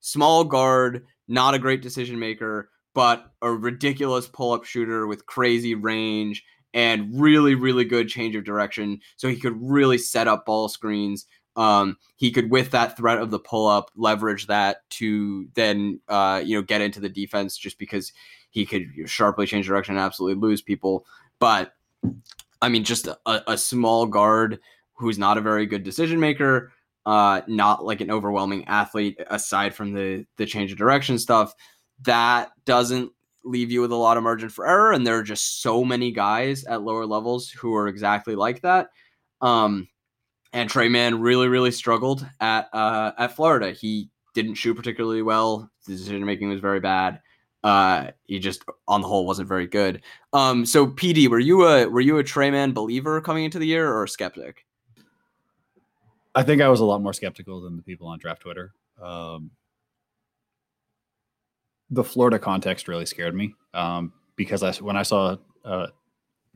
[0.00, 5.74] small guard, not a great decision maker, but a ridiculous pull up shooter with crazy
[5.74, 6.42] range
[6.76, 9.00] and really, really good change of direction.
[9.16, 11.26] So he could really set up ball screens.
[11.56, 16.42] Um, he could, with that threat of the pull up, leverage that to then, uh,
[16.44, 18.12] you know, get into the defense just because
[18.50, 21.06] he could sharply change direction and absolutely lose people.
[21.38, 21.72] But
[22.60, 24.60] I mean, just a, a small guard
[24.98, 26.72] who's not a very good decision maker,
[27.06, 31.54] uh, not like an overwhelming athlete aside from the the change of direction stuff.
[32.02, 33.12] That doesn't
[33.46, 36.10] leave you with a lot of margin for error, and there are just so many
[36.10, 38.90] guys at lower levels who are exactly like that.
[39.40, 39.88] Um,
[40.52, 43.72] and Tre Mann really, really struggled at uh, at Florida.
[43.72, 45.70] He didn't shoot particularly well.
[45.86, 47.20] The decision making was very bad
[47.66, 50.02] uh, he just on the whole wasn't very good.
[50.32, 53.66] Um, so PD, were you a were you a Tre Mann believer coming into the
[53.66, 54.64] year or a skeptic?
[56.36, 58.72] I think I was a lot more skeptical than the people on draft Twitter.
[59.02, 59.50] Um,
[61.90, 65.88] the Florida context really scared me um, because I, when I saw uh,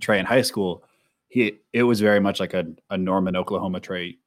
[0.00, 0.84] Tre in high school,
[1.28, 4.18] he it was very much like a, a Norman, Oklahoma Trae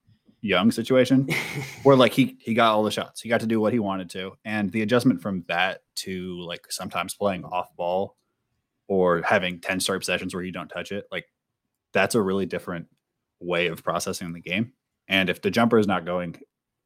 [0.41, 1.29] Young situation
[1.83, 3.21] where like he he got all the shots.
[3.21, 4.33] He got to do what he wanted to.
[4.43, 8.17] And the adjustment from that to like sometimes playing off ball
[8.87, 11.25] or having 10 straight possessions where you don't touch it, like
[11.93, 12.87] that's a really different
[13.39, 14.73] way of processing the game.
[15.07, 16.35] And if the jumper is not going,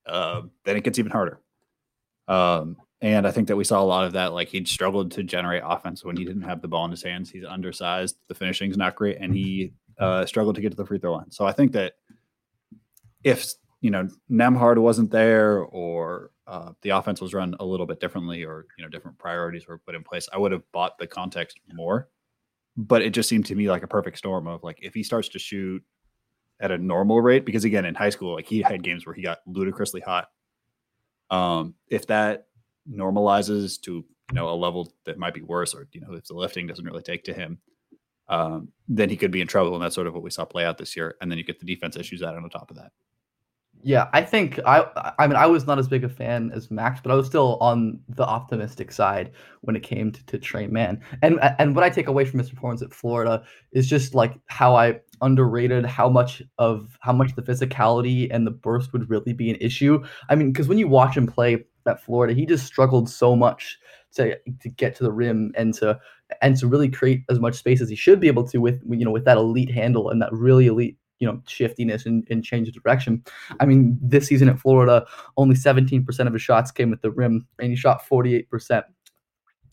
[0.06, 1.42] uh, then it gets even harder.
[2.28, 4.34] Um, and I think that we saw a lot of that.
[4.34, 7.30] Like he struggled to generate offense when he didn't have the ball in his hands.
[7.30, 8.18] He's undersized.
[8.28, 11.32] The finishing's not great, and he uh, struggled to get to the free throw line.
[11.32, 11.94] So I think that
[13.24, 13.46] if
[13.82, 18.44] you know Nembhard wasn't there or uh, the offense was run a little bit differently
[18.44, 21.60] or you know different priorities were put in place, I would have bought the context
[21.74, 22.10] more.
[22.76, 25.30] But it just seemed to me like a perfect storm of like if he starts
[25.30, 25.84] to shoot
[26.60, 29.22] at a normal rate, because again in high school, like he had games where he
[29.22, 30.30] got ludicrously hot.
[31.30, 32.48] Um, if that
[32.90, 36.34] normalizes to you know a level that might be worse, or you know if the
[36.34, 37.60] lifting doesn't really take to him,
[38.30, 40.66] um, then he could be in trouble, and that's sort of what we saw play
[40.66, 41.16] out this year.
[41.22, 42.92] And then you get the defense issues out on top of that.
[43.84, 47.00] Yeah, I think I I mean I was not as big a fan as Max,
[47.02, 51.02] but I was still on the optimistic side when it came to, to Tre Mann.
[51.22, 54.76] And and what I take away from his performance at Florida is just like how
[54.76, 59.50] I underrated how much of how much the physicality and the burst would really be
[59.52, 60.04] an issue.
[60.30, 63.78] I mean, because when you watch him play at Florida, he just struggled so much
[64.14, 66.00] to to get to the rim and to
[66.42, 69.06] and to really create as much space as he should be able to with you
[69.06, 72.68] know with that elite handle and that really elite you know shiftiness and, and change
[72.68, 73.24] of direction.
[73.60, 75.06] I mean, this season at Florida,
[75.38, 78.84] only 17% of his shots came at the rim, and he shot 48%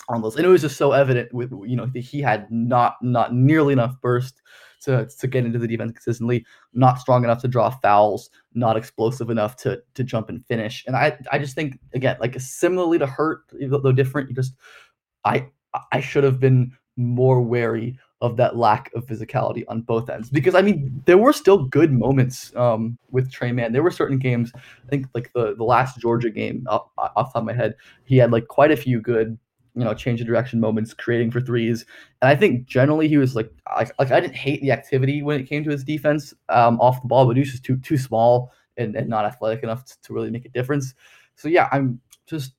[0.09, 0.37] on those.
[0.37, 4.00] And it was just so evident with you know he had not not nearly enough
[4.00, 4.40] burst
[4.84, 9.30] to, to get into the defense consistently, not strong enough to draw fouls, not explosive
[9.30, 10.84] enough to to jump and finish.
[10.86, 14.54] And I I just think again like similarly to Hurt, though different, you just
[15.24, 15.48] I
[15.92, 20.54] I should have been more wary of that lack of physicality on both ends because
[20.54, 23.72] I mean there were still good moments um, with Tre Mann.
[23.72, 27.22] There were certain games, I think like the the last Georgia game off, off the
[27.22, 29.38] top of my head, he had like quite a few good
[29.74, 31.84] you know change of direction moments, creating for threes,
[32.22, 35.40] and I think generally he was like like, like I didn't hate the activity when
[35.40, 37.98] it came to his defense um, off the ball, but he was just too too
[37.98, 40.94] small and, and not athletic enough to, to really make a difference.
[41.37, 42.52] So yeah, I'm just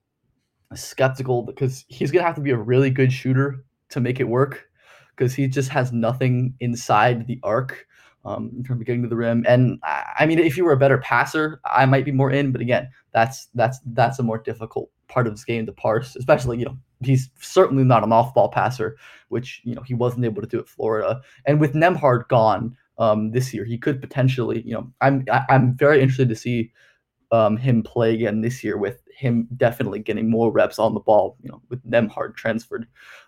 [0.74, 4.68] skeptical because he's gonna have to be a really good shooter to make it work
[5.16, 7.88] because he just has nothing inside the arc
[8.26, 9.46] um, in terms of getting to the rim.
[9.48, 12.52] And I mean, if you were a better passer, I might be more in.
[12.52, 16.16] But again, that's that's that's a more difficult part of this game to parse.
[16.16, 18.98] Especially, you know, he's certainly not an off-ball passer,
[19.30, 21.22] which you know he wasn't able to do at Florida.
[21.46, 25.76] And with Nembhard gone um, this year, he could potentially, you know, I'm I, am
[25.76, 26.72] very interested to see
[27.32, 31.38] um, him play again this year with him definitely getting more reps on the ball.
[31.42, 32.88] You know, with Nembhard transferred,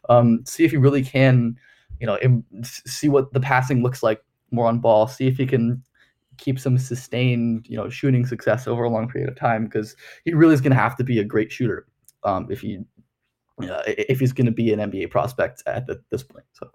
[0.10, 1.58] um, see if he really can
[2.00, 2.18] you know,
[2.64, 5.08] see what the passing looks like more on ball.
[5.08, 5.84] See if he can
[6.38, 10.34] keep some sustained, you know, shooting success over a long period of time because he
[10.34, 11.88] really is going to have to be a great shooter
[12.24, 12.80] um, if he
[13.62, 16.46] uh, if he's going to be an NBA prospect at the, this point.
[16.54, 16.70] So,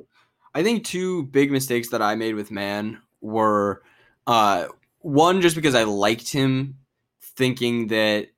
[0.55, 3.83] I think two big mistakes that I made with Mann were
[4.27, 4.67] uh,
[5.01, 6.77] one just because I liked him,
[7.21, 8.29] thinking that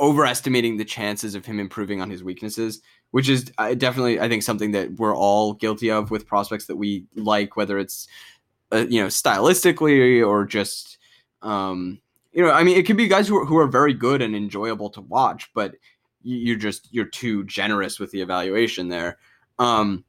[0.00, 4.42] overestimating the chances of him improving on his weaknesses which is uh, definitely I think
[4.42, 8.08] something that we're all guilty of with prospects that we like, whether it's
[8.72, 10.98] uh, you know stylistically or just
[11.42, 12.00] um,
[12.32, 14.34] you know I mean it can be guys who are, who are very good and
[14.34, 15.76] enjoyable to watch, but
[16.26, 19.18] you're just you're too generous with the evaluation there.
[19.58, 20.04] Um,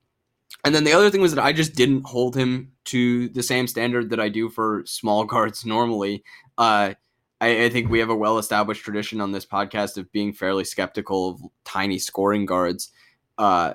[0.65, 3.67] and then the other thing was that I just didn't hold him to the same
[3.67, 6.23] standard that I do for small guards normally.
[6.57, 6.93] Uh,
[7.39, 10.63] I, I, think we have a well established tradition on this podcast of being fairly
[10.63, 12.89] skeptical of tiny scoring guards.
[13.37, 13.73] Uh,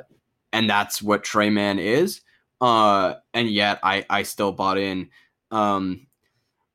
[0.53, 2.23] and that's what Tre Mann is.
[2.61, 5.11] Uh, and yet I, I still bought in.
[5.53, 6.07] Um,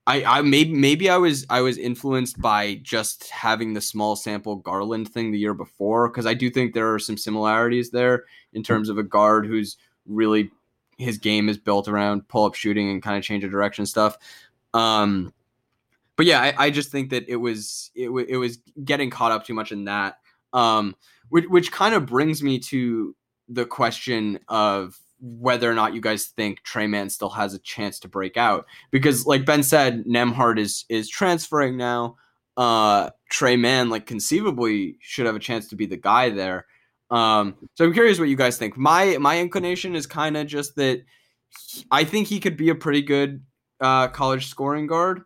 [0.08, 4.56] I, I maybe maybe I was I was influenced by just having the small sample
[4.56, 8.63] Garland thing the year before because I do think there are some similarities there in
[8.63, 10.50] terms of a guard who's really
[10.98, 14.17] his game is built around pull up shooting and kind of change of direction stuff.
[14.74, 15.34] Um,
[16.15, 19.32] but yeah, I, I, just think that it was it, w- it was getting caught
[19.32, 20.20] up too much in that,
[20.54, 20.96] um,
[21.30, 23.15] which which kind of brings me to
[23.50, 27.99] the question of whether or not you guys think Tre Mann still has a chance
[27.99, 32.15] to break out because, like Ben said, Nembhard is is transferring now.
[32.56, 36.65] Uh, Tre Mann, like conceivably, should have a chance to be the guy there.
[37.10, 38.77] Um, so I'm curious what you guys think.
[38.77, 41.03] My my inclination is kind of just that
[41.91, 43.43] I think he could be a pretty good
[43.80, 45.21] uh, college scoring guard.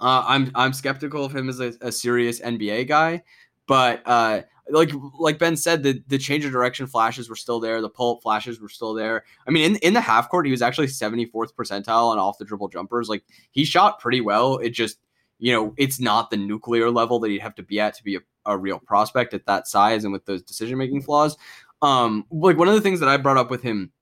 [0.00, 3.22] Uh, I'm I'm skeptical of him as a, a serious NBA guy,
[3.66, 7.80] but uh, like like Ben said, the the change of direction flashes were still there.
[7.80, 9.24] The pull up flashes were still there.
[9.46, 12.44] I mean, in in the half court, he was actually 74th percentile on off the
[12.44, 13.08] dribble jumpers.
[13.08, 14.58] Like he shot pretty well.
[14.58, 14.98] It just
[15.38, 18.16] you know it's not the nuclear level that you'd have to be at to be
[18.16, 21.36] a, a real prospect at that size and with those decision making flaws.
[21.82, 23.92] Um, like one of the things that I brought up with him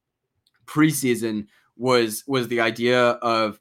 [0.66, 1.46] preseason
[1.76, 3.58] was was the idea of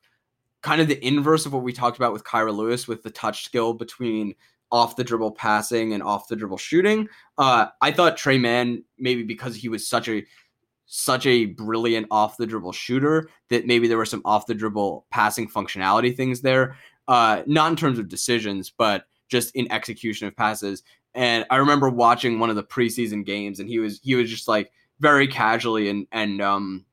[0.61, 3.45] kind of the inverse of what we talked about with Kira Lewis with the touch
[3.45, 4.35] skill between
[4.71, 7.07] off the dribble passing and off the dribble shooting.
[7.37, 10.23] Uh, I thought Tre Mann maybe because he was such a
[10.91, 15.05] such a brilliant off the dribble shooter that maybe there were some off the dribble
[15.11, 16.75] passing functionality things there.
[17.07, 20.83] Uh, not in terms of decisions, but just in execution of passes.
[21.15, 24.47] And I remember watching one of the preseason games, and he was he was just
[24.47, 26.85] like very casually and and um,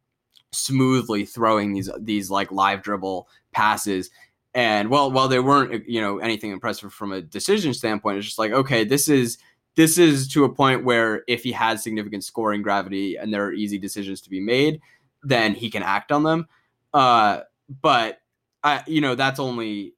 [0.52, 4.10] smoothly throwing these these like live dribble passes.
[4.56, 8.38] And well, while they weren't, you know, anything impressive from a decision standpoint, it's just
[8.38, 9.36] like, okay, this is
[9.76, 13.52] this is to a point where if he has significant scoring gravity and there are
[13.52, 14.80] easy decisions to be made,
[15.22, 16.48] then he can act on them.
[16.94, 17.40] Uh,
[17.82, 18.22] but
[18.64, 19.92] I, you know, that's only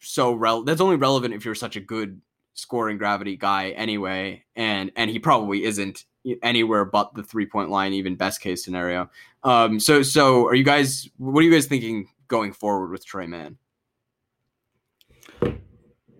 [0.00, 2.20] so rel- that's only relevant if you're such a good
[2.52, 6.04] scoring gravity guy anyway, and and he probably isn't
[6.42, 9.08] anywhere but the three point line, even best case scenario.
[9.44, 11.08] Um, so so are you guys?
[11.16, 13.58] What are you guys thinking going forward with Tre Mann?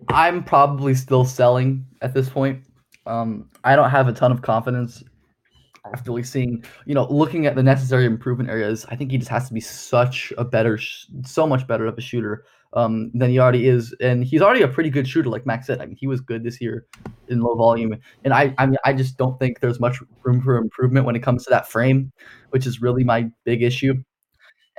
[0.09, 2.63] I'm probably still selling at this point.
[3.05, 5.03] Um, I don't have a ton of confidence
[5.93, 8.85] after we seeing, you know, looking at the necessary improvement areas.
[8.89, 10.77] I think he just has to be such a better,
[11.23, 14.67] so much better of a shooter um, than he already is, and he's already a
[14.67, 15.81] pretty good shooter, like Max said.
[15.81, 16.85] I mean, he was good this year
[17.29, 20.57] in low volume, and I, I mean, I just don't think there's much room for
[20.57, 22.11] improvement when it comes to that frame,
[22.49, 23.93] which is really my big issue.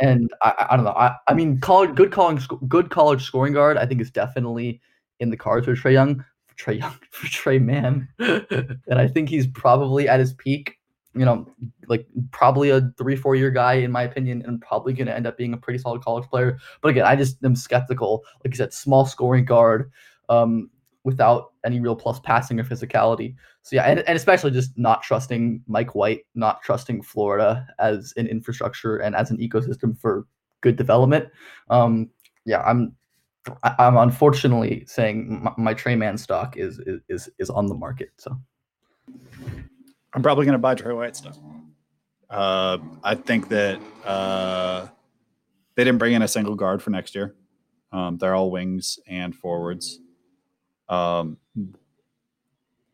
[0.01, 0.93] And I, I don't know.
[0.93, 3.77] I, I mean, college, good college, good college scoring guard.
[3.77, 4.81] I think is definitely
[5.21, 9.29] in the cards for Trae Young, for Trae Young, for Tre Mann, and I think
[9.29, 10.75] he's probably at his peak.
[11.15, 11.49] You know,
[11.89, 15.27] like probably a three, four year guy in my opinion, and probably going to end
[15.27, 16.59] up being a pretty solid college player.
[16.81, 18.23] But again, I just am skeptical.
[18.45, 19.91] Like I said, small scoring guard.
[20.29, 20.71] Um,
[21.09, 23.35] without any real plus passing or physicality.
[23.63, 28.27] So yeah, and, and especially just not trusting Mike White, not trusting Florida as an
[28.27, 30.27] infrastructure and as an ecosystem for
[30.61, 31.31] good development.
[31.71, 32.11] Um,
[32.45, 32.95] yeah, I'm
[33.79, 36.79] I'm unfortunately saying my, my Tre Mann stock is
[37.09, 38.11] is is on the market.
[38.19, 38.37] So
[40.13, 41.37] I'm probably going to buy Tre White stock.
[42.29, 44.89] Uh, I think that uh,
[45.75, 47.35] they didn't bring in a single guard for next year.
[47.93, 50.01] Um, they're all wings and forwards.
[50.89, 51.39] Um,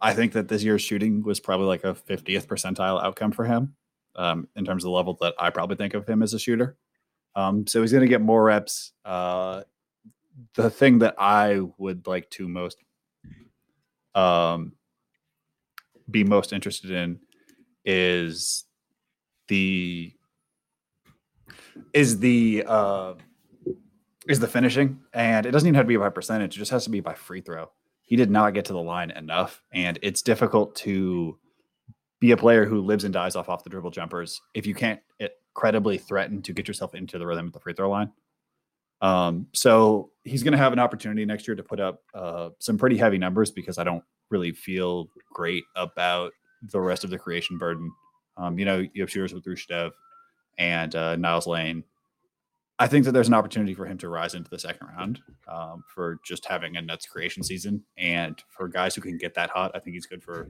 [0.01, 3.75] I think that this year's shooting was probably like a 50th percentile outcome for him
[4.17, 6.77] um, in terms of the level that I probably think of him as a shooter.
[7.35, 8.93] Um, so he's going to get more reps.
[9.05, 9.63] Uh,
[10.55, 12.77] the thing that I would like to most
[14.15, 14.73] um,
[16.11, 17.21] be most interested in
[17.85, 18.65] is
[19.49, 20.13] the
[21.93, 23.15] is the uh,
[24.29, 26.85] is the finishing, and it doesn't even have to be by percentage; it just has
[26.85, 27.71] to be by free throw
[28.05, 29.63] he did not get to the line enough.
[29.73, 31.39] And it's difficult to
[32.21, 35.01] be a player who lives and dies off off the dribble jumpers if you can't
[35.55, 38.13] credibly threaten to get yourself into the rhythm at the free throw line.
[39.01, 42.77] Um, so he's going to have an opportunity next year to put up uh, some
[42.77, 46.33] pretty heavy numbers because I don't really feel great about
[46.71, 47.91] the rest of the creation burden.
[48.37, 49.93] Um, you know, you have shooters with Rushdev
[50.59, 51.85] and uh, Niles Lane
[52.79, 55.85] I think that there's an opportunity for him to rise into the second round um,
[55.87, 59.71] for just having a nuts creation season, and for guys who can get that hot,
[59.75, 60.49] I think he's good for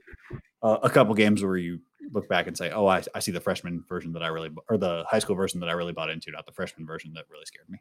[0.62, 1.80] uh, a couple games where you
[2.12, 4.78] look back and say, "Oh, I, I see the freshman version that I really, or
[4.78, 7.44] the high school version that I really bought into, not the freshman version that really
[7.44, 7.80] scared me."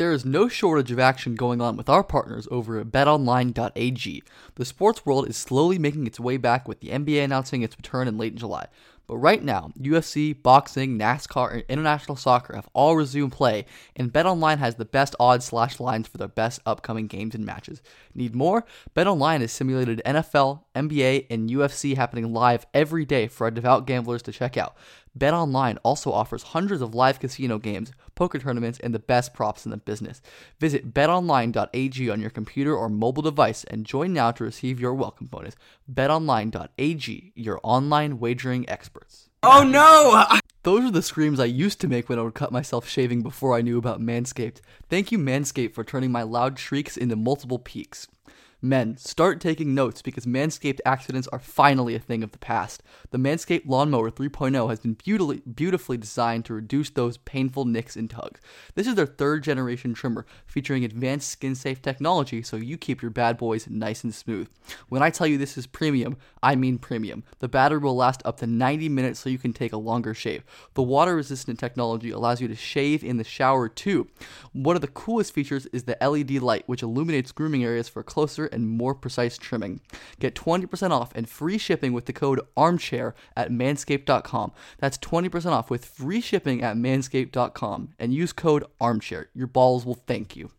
[0.00, 4.22] There is no shortage of action going on with our partners over at betonline.ag.
[4.54, 8.08] The sports world is slowly making its way back with the NBA announcing its return
[8.08, 8.68] in late in July.
[9.10, 14.58] But right now, UFC, boxing, NASCAR, and international soccer have all resumed play, and BetOnline
[14.58, 17.82] has the best odds slash lines for their best upcoming games and matches.
[18.14, 18.64] Need more?
[18.94, 24.22] BetOnline has simulated NFL, NBA, and UFC happening live every day for our devout gamblers
[24.22, 24.76] to check out.
[25.18, 29.70] BetOnline also offers hundreds of live casino games, poker tournaments, and the best props in
[29.70, 30.22] the business.
[30.58, 35.26] Visit betonline.ag on your computer or mobile device and join now to receive your welcome
[35.26, 35.56] bonus.
[35.92, 39.28] betonline.ag, your online wagering experts.
[39.42, 40.38] Oh no!
[40.62, 43.56] Those are the screams I used to make when I would cut myself shaving before
[43.56, 44.60] I knew about Manscaped.
[44.90, 48.06] Thank you, Manscaped, for turning my loud shrieks into multiple peaks.
[48.62, 52.82] Men, start taking notes because Manscaped accidents are finally a thing of the past.
[53.10, 58.10] The Manscaped Lawnmower 3.0 has been beautifully, beautifully designed to reduce those painful nicks and
[58.10, 58.40] tugs.
[58.74, 63.10] This is their third generation trimmer featuring advanced skin safe technology so you keep your
[63.10, 64.48] bad boys nice and smooth.
[64.90, 67.24] When I tell you this is premium, I mean premium.
[67.38, 70.44] The battery will last up to 90 minutes so you can take a longer shave.
[70.74, 74.08] The water resistant technology allows you to shave in the shower too.
[74.52, 78.49] One of the coolest features is the LED light, which illuminates grooming areas for closer
[78.52, 79.80] and more precise trimming.
[80.18, 84.52] Get 20% off and free shipping with the code armchair at manscaped.com.
[84.78, 89.28] That's 20% off with free shipping at manscaped.com and use code armchair.
[89.34, 90.50] Your balls will thank you.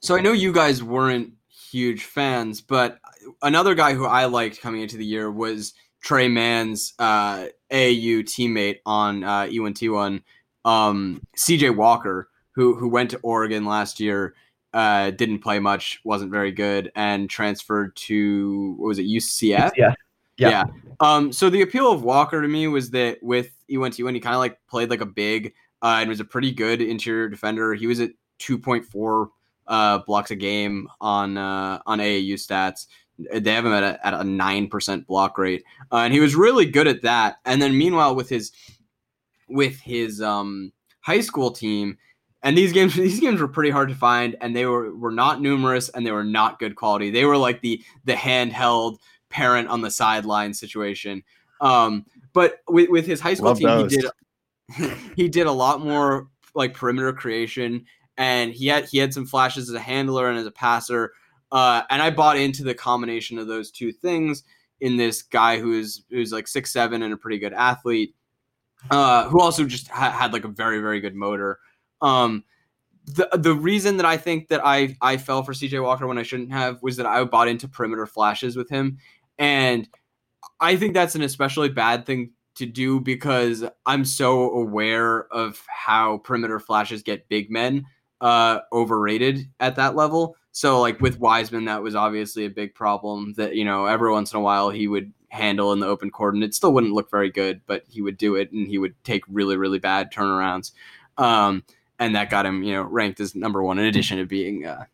[0.00, 2.98] So I know you guys weren't huge fans, but
[3.42, 8.78] another guy who I liked coming into the year was Tre Mann's uh, AAU teammate
[8.86, 10.22] on uh, E1T1,
[10.64, 14.34] um, CJ Walker, who who went to Oregon last year
[14.74, 19.72] uh, didn't play much, wasn't very good, and transferred to what was it UCF?
[19.76, 19.94] Yeah.
[20.36, 20.50] Yeah.
[20.50, 20.64] yeah.
[21.00, 24.34] Um, so the appeal of Walker to me was that with UNT when he kind
[24.34, 25.52] of like played like a big
[25.82, 27.74] uh, and was a pretty good interior defender.
[27.74, 28.10] He was at
[28.40, 29.28] 2.4
[29.66, 32.86] uh, blocks a game on uh, on AAU stats.
[33.18, 36.36] They have him at a, at a nine percent block rate, uh, and he was
[36.36, 37.36] really good at that.
[37.44, 38.52] And then meanwhile, with his
[39.48, 41.98] with his um, high school team,
[42.42, 45.40] and these games these games were pretty hard to find and they were were not
[45.40, 49.80] numerous and they were not good quality they were like the the handheld parent on
[49.80, 51.22] the sideline situation
[51.60, 53.92] um but with, with his high school Love team those.
[53.92, 57.84] he did he did a lot more like perimeter creation
[58.18, 61.14] and he had he had some flashes as a handler and as a passer.
[61.50, 64.42] Uh, and I bought into the combination of those two things
[64.80, 68.14] in this guy who's who's like six seven and a pretty good athlete,
[68.90, 71.60] uh, who also just ha- had like a very very good motor.
[72.00, 72.44] Um,
[73.06, 76.22] the the reason that I think that I I fell for CJ Walker when I
[76.22, 78.98] shouldn't have was that I bought into perimeter flashes with him,
[79.38, 79.88] and
[80.60, 86.18] I think that's an especially bad thing to do because I'm so aware of how
[86.18, 87.86] perimeter flashes get big men
[88.20, 90.36] uh, overrated at that level.
[90.52, 93.32] So like with Wiseman, that was obviously a big problem.
[93.36, 96.34] That you know every once in a while he would handle in the open court,
[96.34, 98.94] and it still wouldn't look very good, but he would do it, and he would
[99.04, 100.72] take really really bad turnarounds.
[101.16, 101.64] Um,
[101.98, 104.84] and that got him, you know, ranked as number one in addition to being, uh,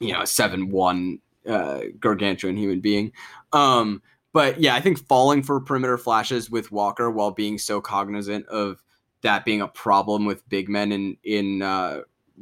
[0.00, 1.18] you know, a seven one
[1.48, 3.12] uh, gargantuan human being.
[3.52, 8.46] Um, but yeah, I think falling for perimeter flashes with Walker while being so cognizant
[8.46, 8.82] of
[9.22, 12.00] that being a problem with big men in in uh,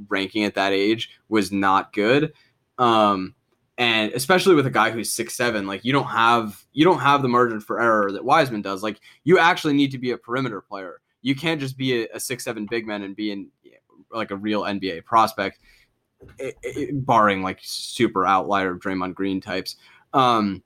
[0.08, 2.32] ranking at that age was not good.
[2.78, 3.34] Um,
[3.78, 7.22] and especially with a guy who's six seven, like you don't have you don't have
[7.22, 8.82] the margin for error that Wiseman does.
[8.82, 11.00] Like you actually need to be a perimeter player.
[11.20, 13.48] You can't just be a, a six seven big man and be in
[14.12, 15.58] like a real NBA prospect,
[16.38, 19.76] it, it, barring like super outlier Draymond Green types.
[20.12, 20.62] Um,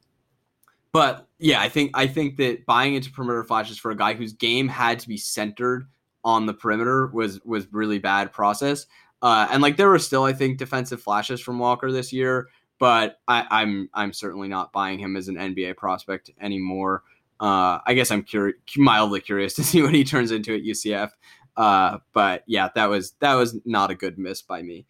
[0.93, 4.33] but yeah, I think I think that buying into perimeter flashes for a guy whose
[4.33, 5.87] game had to be centered
[6.25, 8.87] on the perimeter was was really bad process.
[9.23, 13.21] Uh, and like there were still, I think, defensive flashes from Walker this year, but
[13.29, 17.03] I, I'm I'm certainly not buying him as an NBA prospect anymore.
[17.39, 21.11] Uh, I guess I'm curious, mildly curious to see what he turns into at UCF.
[21.57, 24.87] Uh, but yeah, that was that was not a good miss by me.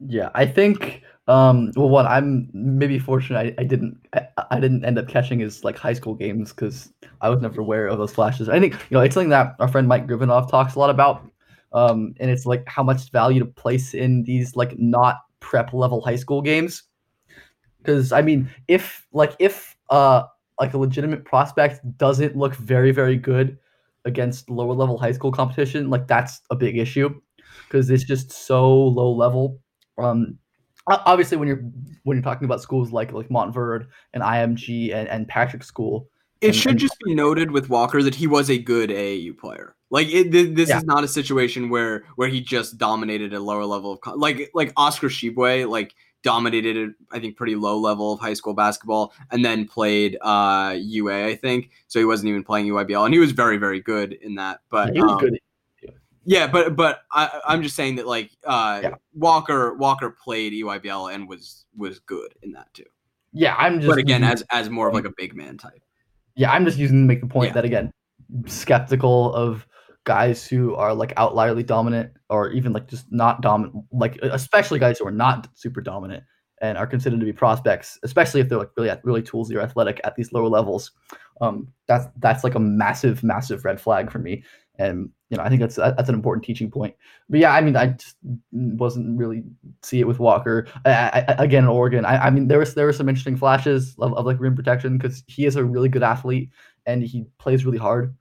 [0.00, 4.84] Yeah, I think um well one I'm maybe fortunate I, I didn't I, I didn't
[4.84, 8.12] end up catching his like high school games because I was never aware of those
[8.12, 8.48] flashes.
[8.48, 11.28] I think you know it's something that our friend Mike Gribanov talks a lot about.
[11.72, 16.00] Um and it's like how much value to place in these like not prep level
[16.00, 16.84] high school games.
[17.84, 20.24] Cause I mean if like if uh
[20.60, 23.58] like a legitimate prospect doesn't look very, very good
[24.04, 27.20] against lower level high school competition, like that's a big issue
[27.66, 29.60] because it's just so low level.
[29.98, 30.38] Um,
[30.88, 31.62] obviously when you're
[32.04, 36.08] when you're talking about schools like like Montverde and IMG and, and Patrick School,
[36.40, 39.36] it and, should and, just be noted with Walker that he was a good AAU
[39.36, 39.74] player.
[39.90, 40.78] Like it, this yeah.
[40.78, 44.72] is not a situation where where he just dominated a lower level of like like
[44.76, 49.66] Oscar Tshiebwe, like dominated I think pretty low level of high school basketball and then
[49.66, 51.70] played uh UA I think.
[51.86, 54.94] So he wasn't even playing EYBL and he was very very good in that but
[54.94, 55.38] he was um, good
[56.24, 58.94] yeah but but I, I'm just saying that like uh yeah.
[59.14, 62.84] Walker Walker played EYBL and was was good in that too.
[63.32, 65.82] Yeah I'm just but again as as more of like a big man type.
[66.34, 67.54] Yeah I'm just using to make the point yeah.
[67.54, 67.92] that again
[68.46, 69.66] skeptical of
[70.08, 74.98] guys who are like outlierly dominant or even like just not dominant, like especially guys
[74.98, 76.24] who are not super dominant
[76.62, 80.00] and are considered to be prospects, especially if they're like really really toolsy or athletic
[80.04, 80.92] at these lower levels.
[81.42, 84.44] Um, that's that's like a massive massive red flag for me,
[84.78, 86.94] and you know I think that's that's an important teaching point.
[87.28, 88.16] But yeah, I mean I just
[88.50, 89.44] wasn't really
[89.82, 92.06] see it with Walker I, I, again in Oregon.
[92.06, 94.96] I, I mean there was there were some interesting flashes of, of like rim protection
[94.96, 96.48] because he is a really good athlete
[96.86, 98.16] and he plays really hard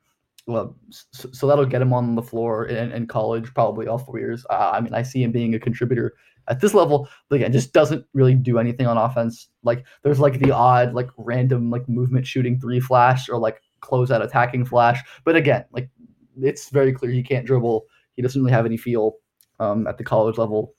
[0.48, 0.76] well,
[1.12, 4.46] so, that'll get him on the floor in, in college probably all four years.
[4.50, 6.14] Uh, I mean, I see him being a contributor
[6.48, 9.50] at this level, but again, just doesn't really do anything on offense.
[9.64, 14.10] Like there's like the odd like random like movement shooting three flash or like close
[14.10, 15.90] out attacking flash, but again, like
[16.42, 17.86] it's very clear he can't dribble.
[18.16, 19.18] He doesn't really have any feel
[19.60, 20.74] um, at the college level.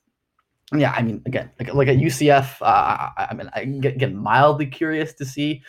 [0.75, 4.15] Yeah, I mean, again, like, like at UCF, uh, I, I mean, I get, get
[4.15, 5.63] mildly curious to see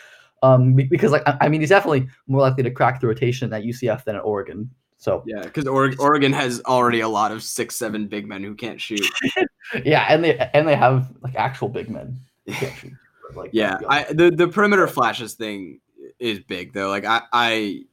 [0.44, 4.04] um, because like I mean he's definitely more likely to crack the rotation at UCF
[4.04, 4.70] than at Oregon.
[4.98, 8.82] So yeah, because Oregon has already a lot of six seven big men who can't
[8.82, 9.06] shoot.
[9.86, 12.20] yeah, and they and they have like actual big men.
[12.50, 12.94] Shoot,
[13.36, 15.80] like yeah, I the the perimeter flashes thing
[16.20, 16.90] is big though.
[16.90, 17.84] Like I I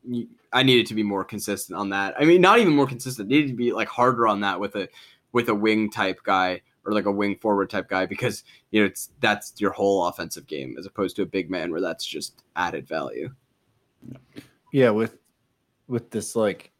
[0.53, 2.15] I needed to be more consistent on that.
[2.19, 3.29] I mean, not even more consistent.
[3.29, 4.89] Needed to be like harder on that with a
[5.33, 8.87] with a wing type guy or like a wing forward type guy because you know
[8.87, 12.45] it's that's your whole offensive game as opposed to a big man where that's just
[12.55, 13.29] added value.
[14.73, 15.19] Yeah, with
[15.89, 16.73] with this like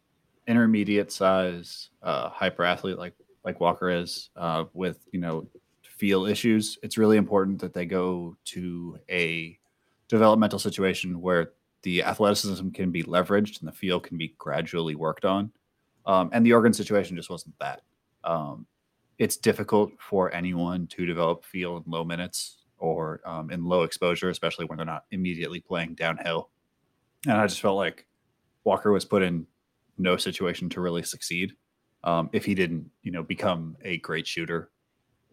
[0.47, 5.47] intermediate size uh, hyper athlete like like Walker is uh, with you know
[5.83, 9.57] feel issues, it's really important that they go to a
[10.07, 11.53] developmental situation where
[11.83, 15.51] the athleticism can be leveraged and the feel can be gradually worked on.
[16.05, 17.81] Um, and the Oregon situation just wasn't that.
[18.23, 18.65] Um,
[19.19, 24.29] it's difficult for anyone to develop feel in low minutes or um, in low exposure,
[24.29, 26.49] especially when they're not immediately playing downhill.
[27.25, 28.05] And I just felt like
[28.63, 29.47] Walker was put in
[29.97, 31.53] no situation to really succeed.
[32.03, 34.71] um, if he didn't, you know, become a great shooter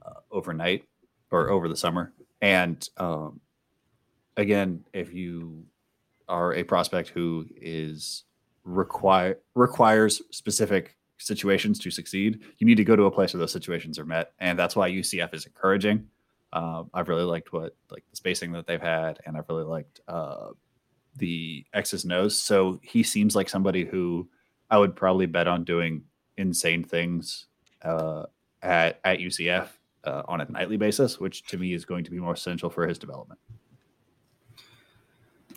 [0.04, 0.84] uh, overnight
[1.30, 2.12] or over the summer.
[2.42, 3.40] And um,
[4.36, 5.64] again, if you
[6.28, 8.24] are a prospect who is
[8.64, 13.52] require requires specific situations to succeed, you need to go to a place where those
[13.52, 16.06] situations are met, and that's why UCF is encouraging.
[16.52, 20.00] Uh, I've really liked what like the spacing that they've had, and I've really liked
[20.06, 20.50] uh,
[21.16, 22.38] the X's nose.
[22.38, 24.28] So he seems like somebody who
[24.70, 26.02] I would probably bet on doing
[26.36, 27.46] insane things
[27.82, 28.24] uh,
[28.62, 29.68] at at UCF
[30.04, 32.86] uh, on a nightly basis, which to me is going to be more essential for
[32.86, 33.40] his development.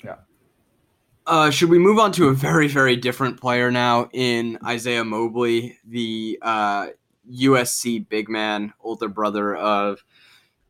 [0.03, 0.15] Yeah.
[1.27, 5.77] Uh, should we move on to a very, very different player now in Isaiah Mobley,
[5.85, 6.87] the uh,
[7.29, 10.05] USC big man, older brother of.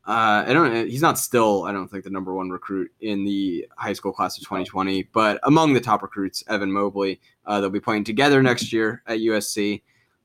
[0.04, 0.88] Uh, I don't.
[0.88, 1.62] He's not still.
[1.62, 5.38] I don't think the number one recruit in the high school class of 2020, but
[5.44, 7.20] among the top recruits, Evan Mobley.
[7.46, 9.82] Uh, they'll be playing together next year at USC.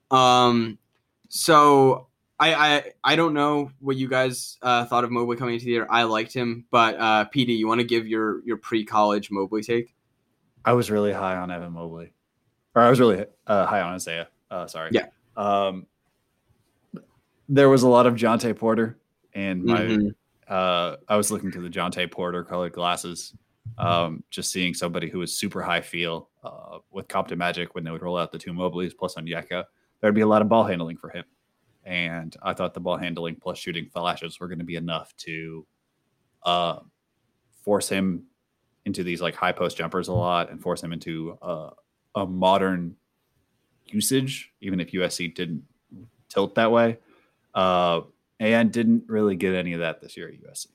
[0.10, 0.80] Um,
[1.30, 2.08] so
[2.40, 5.72] I, I I don't know what you guys uh, thought of Mobley coming into the
[5.72, 5.88] year.
[5.92, 9.62] I liked him, but uh, PD, you want to give your your pre college Mobley
[9.62, 9.94] take?
[10.66, 12.14] I was really high on Evan Mobley,
[12.76, 14.30] or I was really uh, high on Isaiah.
[14.50, 14.90] Uh, sorry.
[14.94, 15.08] Yeah.
[15.36, 15.86] Um,
[17.50, 18.98] there was a lot of Jontay Porter,
[19.34, 20.16] and my Mhm.
[20.48, 23.36] uh, I was looking to the Jontay Porter colored glasses,
[23.78, 27.92] um, just seeing somebody who was super high feel uh, with Compton Magic when they
[27.92, 29.66] would roll out the two Mobleys plus Onyeka.
[30.00, 31.26] There'd be a lot of ball handling for him,
[31.84, 35.66] and I thought the ball handling plus shooting flashes were going to be enough to
[36.44, 36.80] uh,
[37.64, 38.26] force him
[38.86, 41.70] into these like high post jumpers a lot and force him into uh,
[42.16, 42.96] a modern
[43.86, 45.64] usage, even if USC didn't
[46.30, 46.98] tilt that way.
[47.56, 48.02] Uh,
[48.40, 50.68] and didn't really get any of that this year at USC.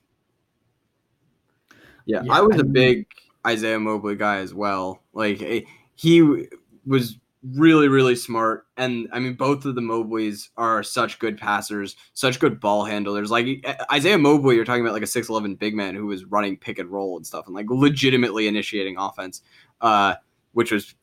[2.05, 3.07] Yeah, Yeah, I was I a mean- big
[3.45, 5.03] Isaiah Mobley guy as well.
[5.13, 5.61] Like eh,
[5.95, 6.47] he
[6.85, 11.95] was really, really smart, and I mean, both of the Mobleys are such good passers,
[12.13, 13.31] such good ball handlers.
[13.31, 16.57] Like Isaiah Mobley, you're talking about like a six eleven big man who was running
[16.57, 19.41] pick and roll and stuff, and like legitimately initiating offense,
[19.79, 20.15] uh,
[20.51, 20.95] which was,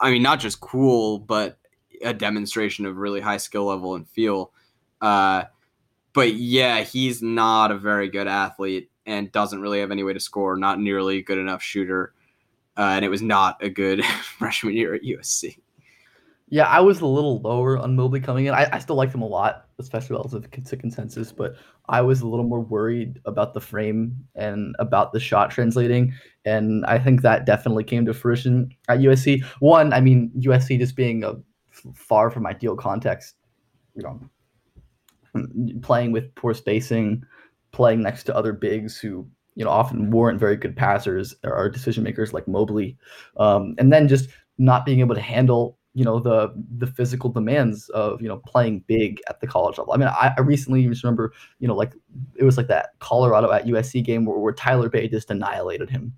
[0.00, 1.58] I mean, not just cool, but
[2.02, 4.52] a demonstration of really high skill level and feel.
[5.00, 5.44] Uh,
[6.12, 10.20] but yeah, he's not a very good athlete and doesn't really have any way to
[10.20, 10.56] score.
[10.56, 12.12] Not nearly good enough shooter,
[12.80, 14.02] uh, and it was not a good
[14.38, 15.58] freshman year at USC.
[16.48, 18.54] Yeah, I was a little lower on Mobley coming in.
[18.54, 21.56] I, I still like him a lot, especially relative to consensus, but
[21.90, 26.12] I was a little more worried about the frame and about the shot translating.
[26.46, 29.44] And I think that definitely came to fruition at USC.
[29.60, 31.34] One, I mean, USC just being a
[31.94, 33.36] far from ideal context,
[33.94, 34.20] you know,
[35.82, 37.24] playing with poor spacing,
[37.72, 42.04] playing next to other bigs who, you know, often weren't very good passers or decision
[42.04, 42.96] makers like Mobley.
[43.36, 44.28] Um, and then just
[44.58, 48.84] not being able to handle you know the the physical demands of you know playing
[48.86, 49.92] big at the college level.
[49.92, 51.94] I mean, I, I recently just remember you know like
[52.36, 56.12] it was like that Colorado at USC game where, where Tyler Bey just annihilated him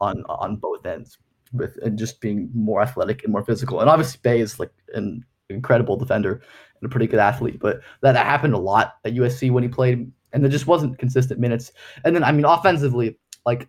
[0.00, 1.18] on on both ends
[1.52, 3.80] with and just being more athletic and more physical.
[3.80, 6.40] And obviously Bey is like an incredible defender
[6.80, 9.68] and a pretty good athlete, but that, that happened a lot at USC when he
[9.68, 11.72] played, and there just wasn't consistent minutes.
[12.04, 13.68] And then I mean offensively, like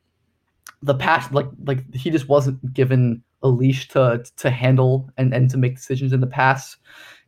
[0.82, 5.50] the pass like like he just wasn't given a leash to to handle and and
[5.50, 6.78] to make decisions in the pass.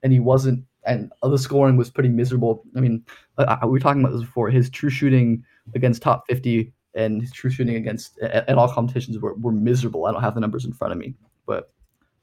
[0.02, 2.64] And he wasn't and the scoring was pretty miserable.
[2.76, 3.06] I mean
[3.38, 4.50] uh, we were talking about this before.
[4.50, 5.44] His true shooting
[5.76, 10.06] against top 50 and his true shooting against at, at all competitions were, were miserable.
[10.06, 11.16] I don't have the numbers in front of me
[11.46, 11.72] but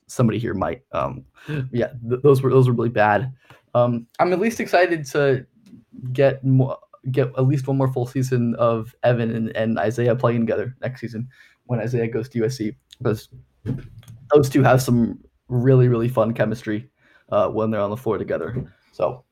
[0.06, 1.24] somebody here might um
[1.72, 3.32] yeah th- those were those were really bad.
[3.74, 5.46] Um i'm at least excited to
[6.12, 6.76] get more
[7.10, 11.00] get at least one more full season of Evan and, and Isaiah playing together next
[11.00, 11.28] season
[11.64, 13.28] when Isaiah goes to USC because
[14.34, 16.90] those two have some really really fun chemistry
[17.30, 18.70] uh, when they're on the floor together.
[18.92, 19.24] So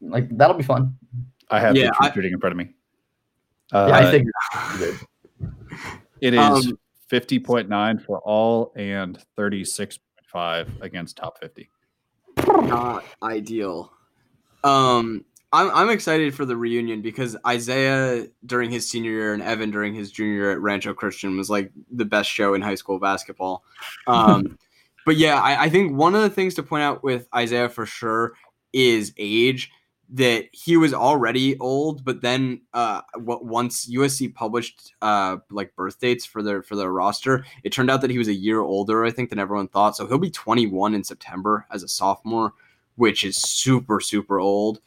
[0.00, 0.96] like that'll be fun.
[1.50, 2.74] I have Yeah, the true I- shooting in front of me.
[3.72, 4.28] Yeah, Uh, I think
[6.20, 6.78] it is Um,
[7.10, 11.68] 50.9 for all and 36.5 against top 50.
[12.46, 13.92] not ideal.
[14.64, 15.24] Um,
[15.54, 19.94] I'm I'm excited for the reunion because Isaiah during his senior year and Evan during
[19.94, 23.62] his junior year at Rancho Christian was like the best show in high school basketball.
[24.08, 24.58] Um,
[25.06, 27.86] but yeah, I, I think one of the things to point out with Isaiah for
[27.86, 28.34] sure
[28.72, 29.70] is age.
[30.10, 35.98] That he was already old, but then uh, what once USC published uh, like birth
[35.98, 39.04] dates for their for their roster, it turned out that he was a year older,
[39.04, 39.96] I think, than everyone thought.
[39.96, 42.52] So he'll be 21 in September as a sophomore,
[42.96, 44.80] which is super super old.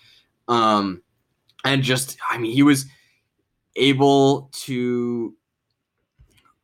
[0.48, 1.02] Um,
[1.66, 2.86] and just I mean, he was
[3.76, 5.36] able to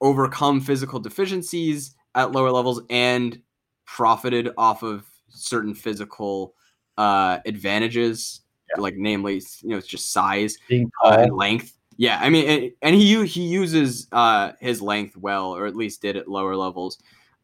[0.01, 3.39] overcome physical deficiencies at lower levels and
[3.85, 6.53] profited off of certain physical
[6.97, 8.81] uh, advantages, yeah.
[8.81, 11.77] like namely, you know, it's just size uh, and length.
[11.97, 16.17] Yeah, I mean, and he he uses uh, his length well, or at least did
[16.17, 16.97] at lower levels.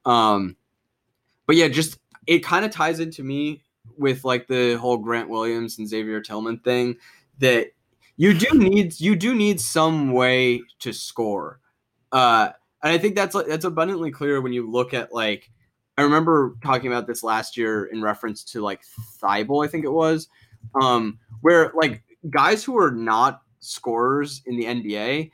[0.06, 0.56] Um,
[1.46, 3.64] but yeah, just it kind of ties into me
[3.98, 6.96] with like the whole Grant Williams and Xavier Tillman thing
[7.40, 7.68] that
[8.18, 11.60] you do need you do need some way to score.
[12.12, 12.50] Uh,
[12.84, 15.50] and I think that's that's abundantly clear when you look at like
[15.98, 18.82] I remember talking about this last year in reference to like
[19.20, 20.30] Thibault, I think it was,
[20.82, 25.32] um, where like guys who are not scorers in the NBA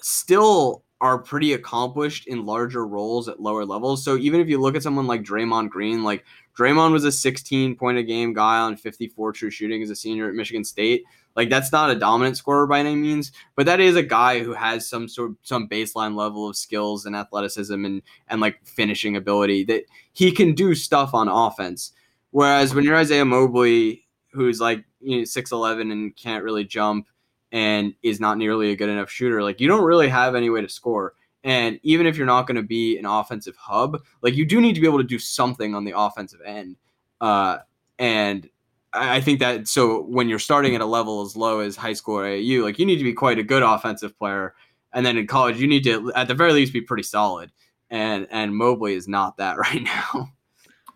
[0.00, 4.04] still are pretty accomplished in larger roles at lower levels.
[4.04, 6.24] So even if you look at someone like Draymond Green, like
[6.56, 10.28] Draymond was a 16 point a game guy on 54 true shooting as a senior
[10.28, 11.04] at Michigan State.
[11.34, 14.52] Like that's not a dominant scorer by any means, but that is a guy who
[14.52, 19.16] has some sort of some baseline level of skills and athleticism and and like finishing
[19.16, 21.92] ability that he can do stuff on offense.
[22.32, 27.06] Whereas when you're Isaiah Mobley, who's like you know, 6'11 and can't really jump
[27.50, 30.60] and is not nearly a good enough shooter, like you don't really have any way
[30.60, 31.14] to score.
[31.44, 34.74] And even if you're not going to be an offensive hub, like you do need
[34.74, 36.76] to be able to do something on the offensive end.
[37.20, 37.58] Uh,
[37.98, 38.48] and
[38.92, 42.18] I think that so when you're starting at a level as low as high school
[42.18, 44.54] or AAU, like you need to be quite a good offensive player,
[44.92, 47.50] and then in college you need to at the very least be pretty solid.
[47.90, 50.30] And and Mobley is not that right now.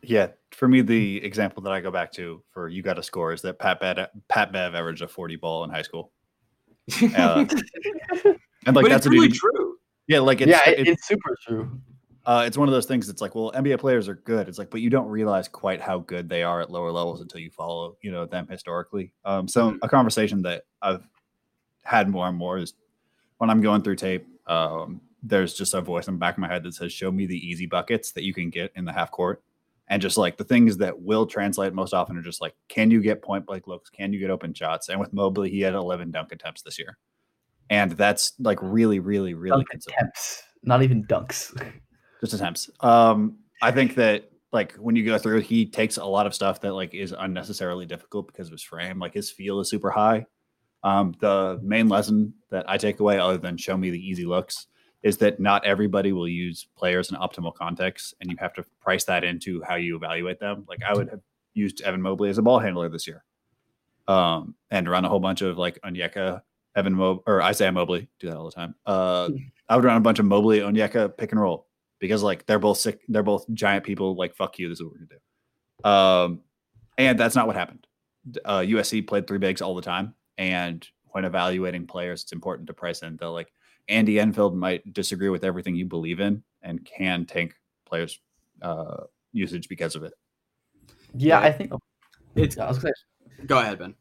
[0.03, 3.33] Yeah, for me, the example that I go back to for you got to score
[3.33, 6.13] is that Pat Bev, Pat Bev averaged a 40 ball in high school.
[7.17, 7.45] Uh,
[8.67, 9.56] and like but that's really true.
[10.09, 11.81] Yeah, like it's, yeah, it's, it's super true.
[12.25, 13.09] Uh, it's one of those things.
[13.09, 14.49] It's like, well, NBA players are good.
[14.49, 17.41] It's like, but you don't realize quite how good they are at lower levels until
[17.41, 19.13] you follow, you know, them historically.
[19.25, 19.79] Um, so mm-hmm.
[19.83, 21.07] a conversation that I've
[21.85, 22.75] had more and more is
[23.39, 24.27] when I'm going through tape.
[24.49, 27.27] Um, there's just a voice in the back of my head that says, "Show me
[27.27, 29.43] the easy buckets that you can get in the half court."
[29.89, 33.01] And just like the things that will translate most often are just like, can you
[33.01, 33.89] get point blank looks?
[33.89, 34.89] Can you get open shots?
[34.89, 36.99] And with Mobley, he had 11 dunk attempts this year,
[37.71, 41.55] and that's like really, really, really dunk attempts, not even dunks.
[42.21, 42.71] just attempts.
[42.81, 46.61] Um, I think that like when you go through, he takes a lot of stuff
[46.63, 48.99] that like is unnecessarily difficult because of his frame.
[48.99, 50.27] Like his feel is super high.
[50.83, 54.67] Um, the main lesson that I take away, other than show me the easy looks,
[55.03, 59.05] is that not everybody will use players in optimal context, and you have to price
[59.05, 60.65] that into how you evaluate them.
[60.69, 61.21] Like I would have
[61.55, 63.25] used Evan Mobley as a ball handler this year,
[64.07, 66.43] um, and run a whole bunch of like Onyeka,
[66.77, 68.09] Evan Mob or Isaiah Mobley.
[68.21, 68.75] Do that all the time.
[68.85, 69.31] Uh,
[69.69, 71.67] I would run a bunch of Mobley, Onyeka pick and roll
[71.99, 74.15] because like they're both sick, they're both giant people.
[74.15, 75.89] Like fuck you, this is what we're gonna do.
[75.89, 76.41] Um,
[76.99, 77.87] and that's not what happened.
[78.45, 82.75] Uh, USC played three bigs all the time, and when evaluating players, it's important to
[82.75, 83.53] price in the like
[83.89, 87.55] Andy Enfield might disagree with everything you believe in and can tank
[87.87, 88.21] players'
[88.63, 90.13] uh, usage because of it.
[91.15, 91.73] Yeah, I think
[92.35, 92.59] it's.
[92.59, 92.93] I was gonna,
[93.47, 93.95] go ahead, Ben.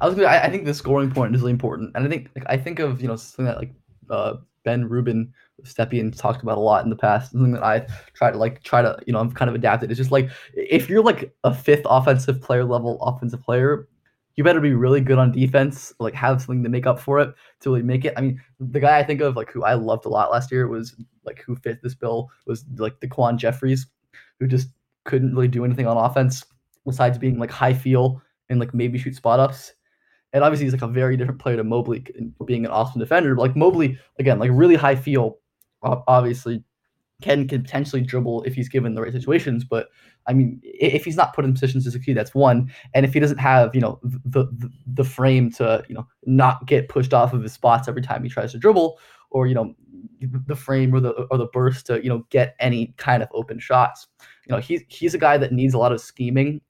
[0.00, 2.30] I was gonna, I, I think the scoring point is really important, and I think
[2.34, 3.72] like, I think of you know something that like
[4.10, 5.32] uh, Ben Rubin
[5.62, 7.32] Stepien talked about a lot in the past.
[7.32, 9.90] Something that I try to like try to you know I'm kind of adapted.
[9.90, 13.88] It's just like if you're like a fifth offensive player level offensive player,
[14.36, 17.34] you better be really good on defense, like have something to make up for it
[17.60, 18.14] to really make it.
[18.16, 20.66] I mean, the guy I think of like who I loved a lot last year
[20.66, 23.86] was like who fit this bill was like Daquan Jeffries,
[24.40, 24.68] who just
[25.04, 26.44] couldn't really do anything on offense
[26.84, 29.72] besides being like high feel and like maybe shoot spot ups.
[30.32, 32.04] And obviously, he's like a very different player to Mobley,
[32.44, 33.34] being an awesome defender.
[33.34, 35.38] But like Mobley, again, like really high feel,
[35.82, 36.64] obviously
[37.22, 39.64] can, can potentially dribble if he's given the right situations.
[39.64, 39.88] But
[40.26, 42.72] I mean, if he's not put in positions to succeed, that's one.
[42.94, 46.66] And if he doesn't have, you know, the, the the frame to, you know, not
[46.66, 48.98] get pushed off of his spots every time he tries to dribble,
[49.30, 49.74] or you know,
[50.20, 53.58] the frame or the or the burst to, you know, get any kind of open
[53.58, 54.08] shots.
[54.46, 56.60] You know, he's he's a guy that needs a lot of scheming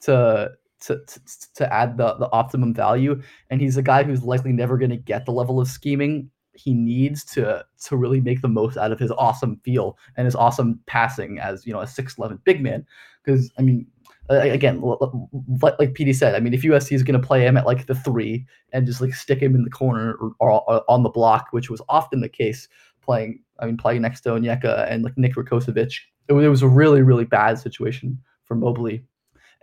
[0.00, 0.50] to
[0.86, 1.20] to, to,
[1.54, 3.20] to add the, the optimum value.
[3.50, 6.72] And he's a guy who's likely never going to get the level of scheming he
[6.72, 10.80] needs to to really make the most out of his awesome feel and his awesome
[10.86, 12.86] passing as you know a 6'11 big man
[13.22, 13.86] because i mean
[14.28, 17.66] again like, like PD said i mean if USC is going to play him at
[17.66, 21.02] like the 3 and just like stick him in the corner or, or, or, on
[21.02, 22.68] the block which was often the case
[23.02, 25.94] playing i mean playing next to Onyeka and like Nick Rakocevic
[26.28, 29.04] it, it was a really really bad situation for Mobley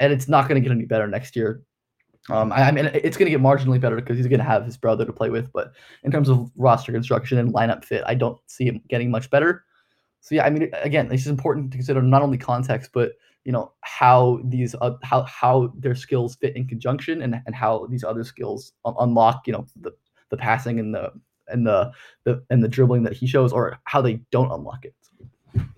[0.02, 1.62] and it's not going to get any better next year.
[2.30, 4.66] Um, I, I mean, it's going to get marginally better because he's going to have
[4.66, 5.52] his brother to play with.
[5.54, 5.74] But
[6.04, 9.64] in terms of roster construction and lineup fit, I don't see him getting much better.
[10.20, 13.72] So yeah, I mean, again, it's important to consider not only context, but you know
[13.82, 18.24] how these uh, how how their skills fit in conjunction, and and how these other
[18.24, 19.92] skills un- unlock you know the
[20.30, 21.12] the passing and the
[21.48, 21.92] and the,
[22.24, 24.94] the and the dribbling that he shows, or how they don't unlock it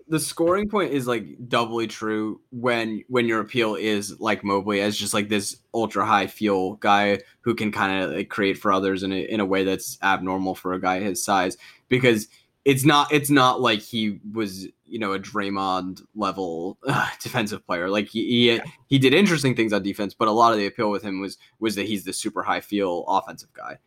[0.07, 4.97] the scoring point is like doubly true when when your appeal is like Mobley as
[4.97, 9.03] just like this ultra high fuel guy who can kind of like create for others
[9.03, 11.57] in a, in a way that's abnormal for a guy his size
[11.89, 12.27] because
[12.65, 17.89] it's not it's not like he was you know a Draymond level uh, defensive player
[17.89, 20.91] like he, he he did interesting things on defense but a lot of the appeal
[20.91, 23.77] with him was was that he's the super high feel offensive guy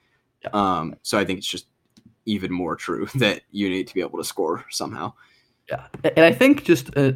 [0.42, 0.50] yeah.
[0.52, 1.66] um so I think it's just
[2.26, 5.14] even more true that you need to be able to score somehow.
[5.68, 7.12] Yeah, and I think just, uh,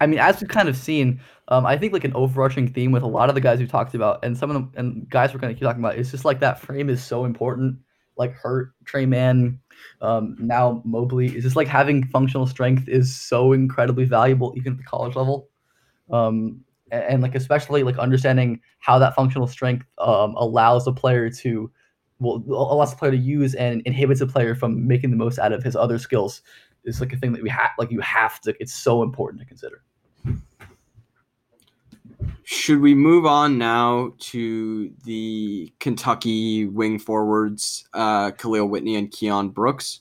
[0.00, 3.02] I mean, as we've kind of seen, um, I think like an overarching theme with
[3.02, 5.40] a lot of the guys we talked about, and some of them, and guys we're
[5.40, 7.78] going to keep talking about, is just like that frame is so important.
[8.16, 9.58] Like Hurt, Tre Mann,
[10.00, 11.34] um, now Mobley.
[11.34, 15.48] Is just like having functional strength is so incredibly valuable, even at the college level.
[16.10, 21.30] Um, and, and like especially like understanding how that functional strength um, allows a player
[21.30, 21.70] to
[22.20, 25.52] well allows the player to use and inhibits a player from making the most out
[25.52, 26.42] of his other skills
[26.84, 29.46] is like a thing that we have like you have to it's so important to
[29.46, 29.82] consider.
[32.44, 39.52] Should we move on now to the kentucky wing forwards uh, khalil whitney and Keion
[39.52, 40.00] brooks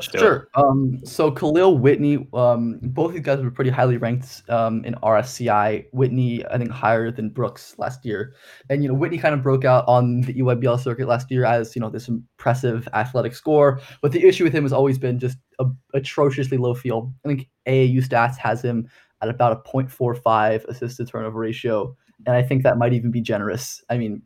[0.00, 0.48] sure.
[0.54, 5.86] Um, so Khalil Whitney, um, both these guys were pretty highly ranked um, in RSCI.
[5.92, 8.34] Whitney, I think, higher than Brooks last year.
[8.70, 11.76] And you know, Whitney kind of broke out on the EYBL circuit last year as
[11.76, 13.80] you know this impressive athletic score.
[14.00, 17.12] But the issue with him has always been just a, atrociously low field.
[17.24, 18.88] I think AAU stats has him
[19.20, 21.94] at about a 0.45 assist to turnover ratio,
[22.26, 23.84] and I think that might even be generous.
[23.90, 24.22] I mean,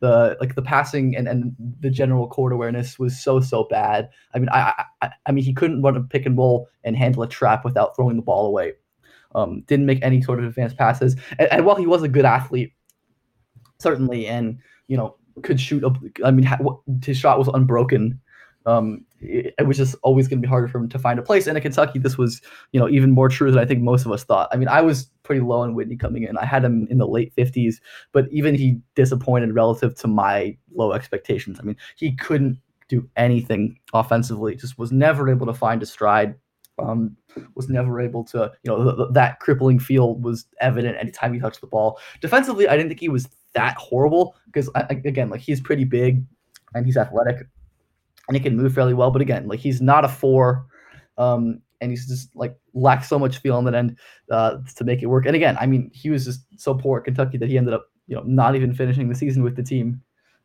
[0.00, 4.08] the like the passing and, and the general court awareness was so so bad.
[4.34, 7.22] I mean, I, I I mean he couldn't run a pick and roll and handle
[7.22, 8.74] a trap without throwing the ball away.
[9.34, 12.24] Um, didn't make any sort of advanced passes, and, and while he was a good
[12.24, 12.72] athlete,
[13.78, 14.58] certainly, and
[14.88, 15.84] you know could shoot.
[16.24, 16.48] I mean,
[17.04, 18.20] his shot was unbroken.
[18.66, 21.22] Um, it, it was just always going to be harder for him to find a
[21.22, 21.46] place.
[21.46, 22.40] And in Kentucky, this was,
[22.72, 24.48] you know, even more true than I think most of us thought.
[24.52, 26.36] I mean, I was pretty low on Whitney coming in.
[26.36, 27.76] I had him in the late 50s,
[28.12, 31.58] but even he disappointed relative to my low expectations.
[31.60, 32.58] I mean, he couldn't
[32.88, 36.34] do anything offensively, just was never able to find a stride.
[36.78, 37.16] Um,
[37.54, 41.38] was never able to, you know, th- th- that crippling field was evident anytime he
[41.38, 42.00] touched the ball.
[42.22, 46.24] Defensively, I didn't think he was that horrible because, again, like he's pretty big
[46.74, 47.46] and he's athletic
[48.30, 49.10] and he can move fairly well.
[49.10, 50.64] But again, like he's not a four,
[51.18, 53.98] um, and he's just like lacks so much feel on that end
[54.30, 55.26] uh, to make it work.
[55.26, 57.86] And again, I mean, he was just so poor at Kentucky that he ended up,
[58.06, 60.00] you know, not even finishing the season with the team.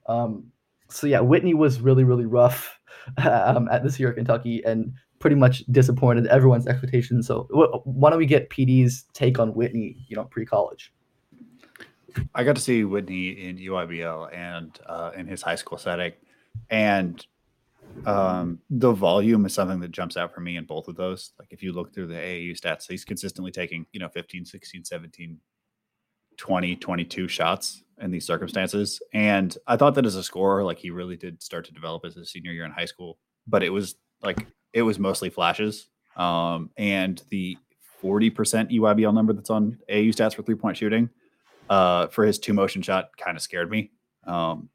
[0.07, 0.51] Um,
[0.89, 2.79] so yeah, Whitney was really really rough
[3.17, 7.27] um, at this year at Kentucky and pretty much disappointed everyone's expectations.
[7.27, 7.47] So
[7.83, 10.91] why don't we get PD's take on Whitney, you know, pre-college?
[12.33, 16.13] I got to see Whitney in EYBL and uh, in his high school setting,
[16.69, 17.23] and
[18.05, 21.31] um, the volume is something that jumps out for me in both of those.
[21.39, 24.83] Like if you look through the AAU stats, he's consistently taking, you know, 15, 16,
[24.83, 25.39] 17,
[26.37, 29.01] 20, 22 shots in these circumstances.
[29.13, 32.17] And I thought that as a scorer, like he really did start to develop as
[32.17, 33.17] a senior year in high school,
[33.47, 35.89] but it was like, it was mostly flashes.
[36.17, 37.57] Um, and the
[38.03, 41.09] 40% EYBL number that's on AAU stats for three point shooting
[41.69, 43.91] uh, for his two motion shot kind of scared me.
[44.25, 44.69] Um,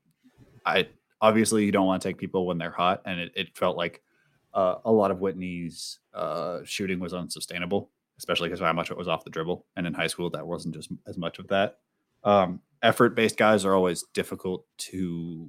[0.64, 0.88] I
[1.20, 4.02] obviously you don't want to take people when they're hot, and it, it felt like
[4.54, 9.08] uh, a lot of Whitney's uh, shooting was unsustainable, especially because how much it was
[9.08, 9.64] off the dribble.
[9.76, 11.78] And in high school, that wasn't just as much of that.
[12.24, 15.48] Um, effort based guys are always difficult to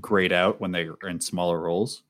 [0.00, 2.02] grade out when they're in smaller roles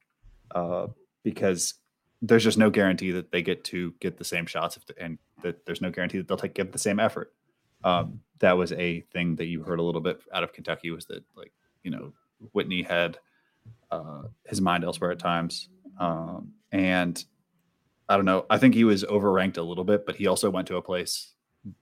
[0.54, 0.88] uh,
[1.22, 1.74] because
[2.22, 5.64] there's just no guarantee that they get to get the same shots the, and that
[5.64, 7.32] there's no guarantee that they'll take give the same effort.
[7.82, 11.06] Um, that was a thing that you heard a little bit out of Kentucky was
[11.06, 11.52] that like
[11.82, 12.12] you know
[12.52, 13.18] Whitney had
[13.90, 15.68] uh, his mind elsewhere at times.
[15.98, 17.22] Um, and
[18.08, 18.46] I don't know.
[18.50, 21.34] I think he was overranked a little bit, but he also went to a place,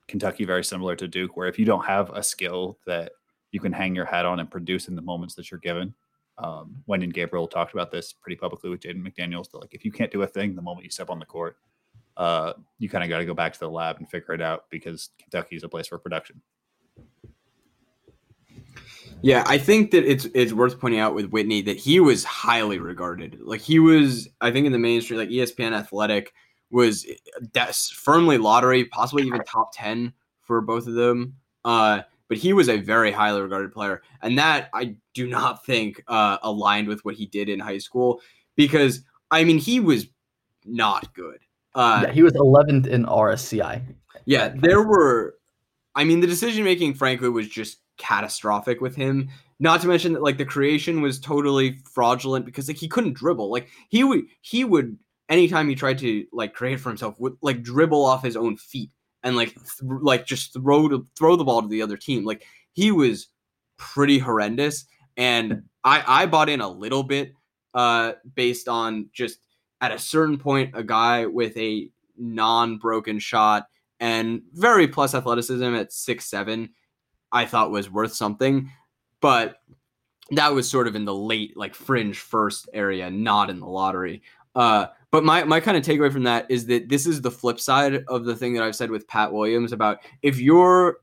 [0.07, 3.13] Kentucky, very similar to Duke, where if you don't have a skill that
[3.51, 5.95] you can hang your hat on and produce in the moments that you're given.
[6.39, 9.51] Um, Wenyen Gabriel talked about this pretty publicly with Jaden McDaniels.
[9.51, 11.57] That like if you can't do a thing the moment you step on the court,
[12.17, 14.65] uh, you kind of got to go back to the lab and figure it out
[14.71, 16.41] because Kentucky is a place for production.
[19.23, 22.79] Yeah, I think that it's it's worth pointing out with Whitney that he was highly
[22.79, 23.39] regarded.
[23.41, 26.33] Like he was, I think in the mainstream, like ESPN Athletic
[26.71, 27.07] was
[27.53, 30.13] that's firmly lottery, possibly even top ten
[30.43, 31.35] for both of them.
[31.65, 36.03] Uh, but he was a very highly regarded player, and that I do not think
[36.07, 38.21] uh, aligned with what he did in high school
[38.57, 40.07] because I mean he was
[40.65, 41.39] not good.
[41.75, 43.83] Uh, yeah, he was 11th in RSCI.
[44.27, 45.37] Yeah, there were.
[45.95, 49.29] I mean, the decision making, frankly, was just catastrophic with him.
[49.61, 53.51] Not to mention that like the creation was totally fraudulent because like he couldn't dribble.
[53.51, 54.97] Like he would he would
[55.29, 58.91] anytime he tried to like create for himself, would like dribble off his own feet
[59.23, 62.25] and like th- like just throw to throw the ball to the other team.
[62.25, 63.29] Like he was
[63.77, 64.87] pretty horrendous,
[65.17, 67.33] and I I bought in a little bit
[67.75, 69.41] uh based on just
[69.81, 73.69] at a certain point a guy with a non-broken shot
[74.01, 76.71] and very plus athleticism at six seven
[77.33, 78.71] I thought was worth something,
[79.21, 79.57] but
[80.31, 84.23] that was sort of in the late like fringe first area, not in the lottery.
[84.55, 87.61] Uh, but my my kind of takeaway from that is that this is the flip
[87.61, 90.99] side of the thing that I've said with Pat Williams about if you're,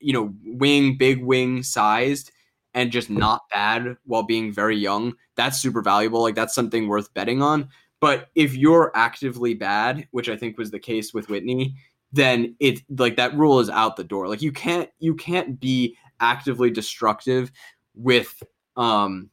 [0.00, 2.32] you know, wing big wing sized
[2.74, 6.22] and just not bad while being very young, that's super valuable.
[6.22, 7.68] Like that's something worth betting on.
[8.00, 11.74] But if you're actively bad, which I think was the case with Whitney,
[12.12, 14.28] then it like that rule is out the door.
[14.28, 17.52] Like you can't you can't be actively destructive
[17.94, 18.42] with
[18.76, 19.30] um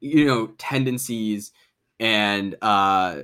[0.00, 1.52] you know tendencies
[1.98, 3.22] and uh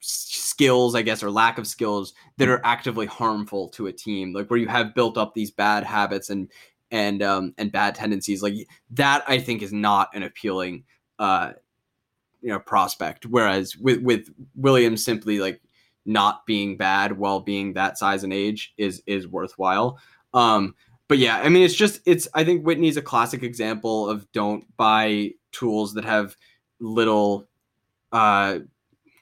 [0.00, 4.48] skills i guess or lack of skills that are actively harmful to a team like
[4.50, 6.50] where you have built up these bad habits and
[6.90, 8.54] and um and bad tendencies like
[8.90, 10.84] that i think is not an appealing
[11.18, 11.52] uh
[12.40, 15.60] you know prospect whereas with with williams simply like
[16.08, 19.98] not being bad while being that size and age is is worthwhile.
[20.34, 20.74] Um
[21.08, 24.64] but yeah i mean it's just it's i think whitney's a classic example of don't
[24.76, 26.36] buy tools that have
[26.80, 27.48] little
[28.12, 28.58] uh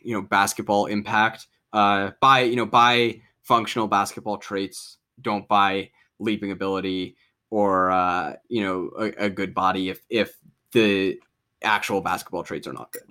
[0.02, 1.46] you know basketball impact.
[1.72, 4.98] Uh buy you know buy functional basketball traits.
[5.20, 7.16] Don't buy leaping ability
[7.50, 10.36] or uh you know a, a good body if if
[10.72, 11.18] the
[11.62, 13.02] actual basketball traits are not good.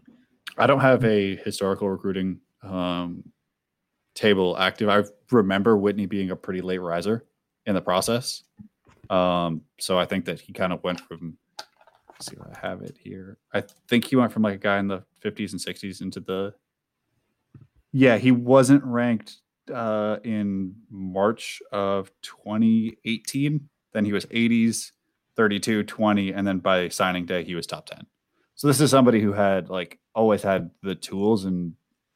[0.58, 3.24] I don't have a historical recruiting um
[4.16, 7.26] table active i remember whitney being a pretty late riser
[7.66, 8.44] in the process
[9.10, 11.38] um so i think that he kind of went from
[12.22, 13.38] see if I have it here.
[13.54, 16.54] I think he went from like a guy in the 50s and 60s into the.
[17.92, 19.38] Yeah, he wasn't ranked
[19.74, 23.70] uh, in March of 2018.
[23.94, 24.92] Then he was 80s,
[25.38, 28.06] 32, 20, and then by signing day he was top 10.
[28.56, 31.74] So this is somebody who had like always had the tools, and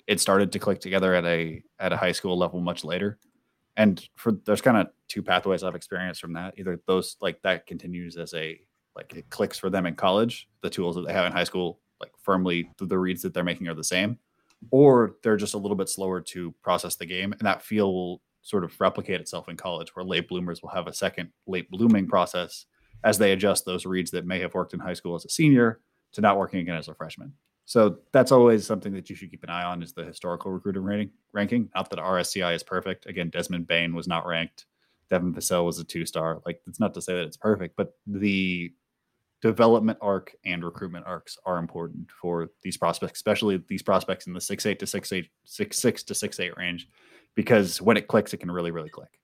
[0.10, 3.20] it started to click together at a at a high school level much later.
[3.78, 6.56] And for there's kind of two pathways I've experienced from that.
[6.58, 8.60] Either those like that continues as a
[8.96, 10.50] like it clicks for them in college.
[10.62, 13.68] The tools that they have in high school, like firmly the reads that they're making
[13.68, 14.18] are the same,
[14.72, 18.22] or they're just a little bit slower to process the game, and that feel will
[18.42, 22.08] sort of replicate itself in college, where late bloomers will have a second late blooming
[22.08, 22.66] process
[23.04, 25.82] as they adjust those reads that may have worked in high school as a senior
[26.14, 27.32] to not working again as a freshman.
[27.70, 30.82] So that's always something that you should keep an eye on is the historical recruiting
[30.82, 31.70] rating ranking.
[31.76, 33.06] Not that RSCI is perfect.
[33.06, 34.66] Again, Desmond Bane was not ranked.
[35.12, 36.42] Devin Vassell was a two star.
[36.48, 38.74] Like it's not to say that it's perfect, but the
[39.44, 44.42] development arc and recruitment arcs are important for these prospects, especially these prospects in the
[44.42, 46.90] six eight to six eight six six to six eight range,
[47.36, 49.20] because when it clicks, it can really really click.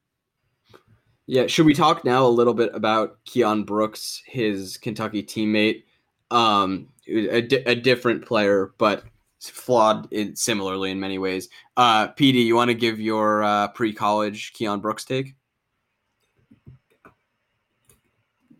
[1.25, 5.84] Yeah, should we talk now a little bit about Keion Brooks, his Kentucky teammate,
[6.31, 9.03] um, a, di- a different player, but
[9.39, 11.49] flawed in, similarly in many ways.
[11.77, 15.35] Uh, PD, you want to give your uh, pre-college Keion Brooks take?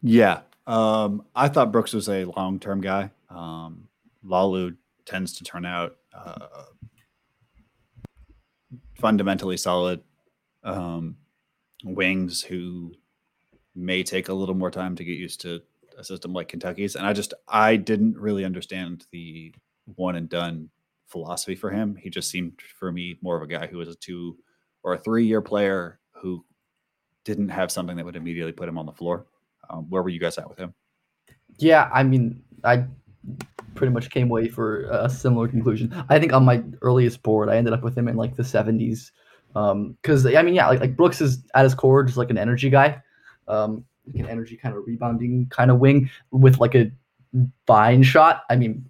[0.01, 3.09] Yeah, um, I thought Brooks was a long term guy.
[3.29, 3.87] Um,
[4.23, 6.47] Lalu tends to turn out uh,
[8.99, 10.01] fundamentally solid
[10.63, 11.17] um,
[11.83, 12.93] wings who
[13.75, 15.61] may take a little more time to get used to
[15.97, 16.95] a system like Kentucky's.
[16.95, 19.53] And I just, I didn't really understand the
[19.95, 20.69] one and done
[21.07, 21.95] philosophy for him.
[21.95, 24.37] He just seemed for me more of a guy who was a two
[24.83, 26.43] or a three year player who
[27.23, 29.25] didn't have something that would immediately put him on the floor.
[29.69, 30.73] Um, where were you guys at with him?
[31.57, 32.85] Yeah, I mean, I
[33.73, 35.93] pretty much came away for a similar conclusion.
[36.09, 39.11] I think on my earliest board, I ended up with him in like the 70s.
[39.53, 42.37] Because um, I mean, yeah, like, like Brooks is at his core just like an
[42.37, 43.01] energy guy,
[43.47, 46.91] um, like an energy kind of rebounding kind of wing with like a
[47.67, 48.43] fine shot.
[48.49, 48.89] I mean,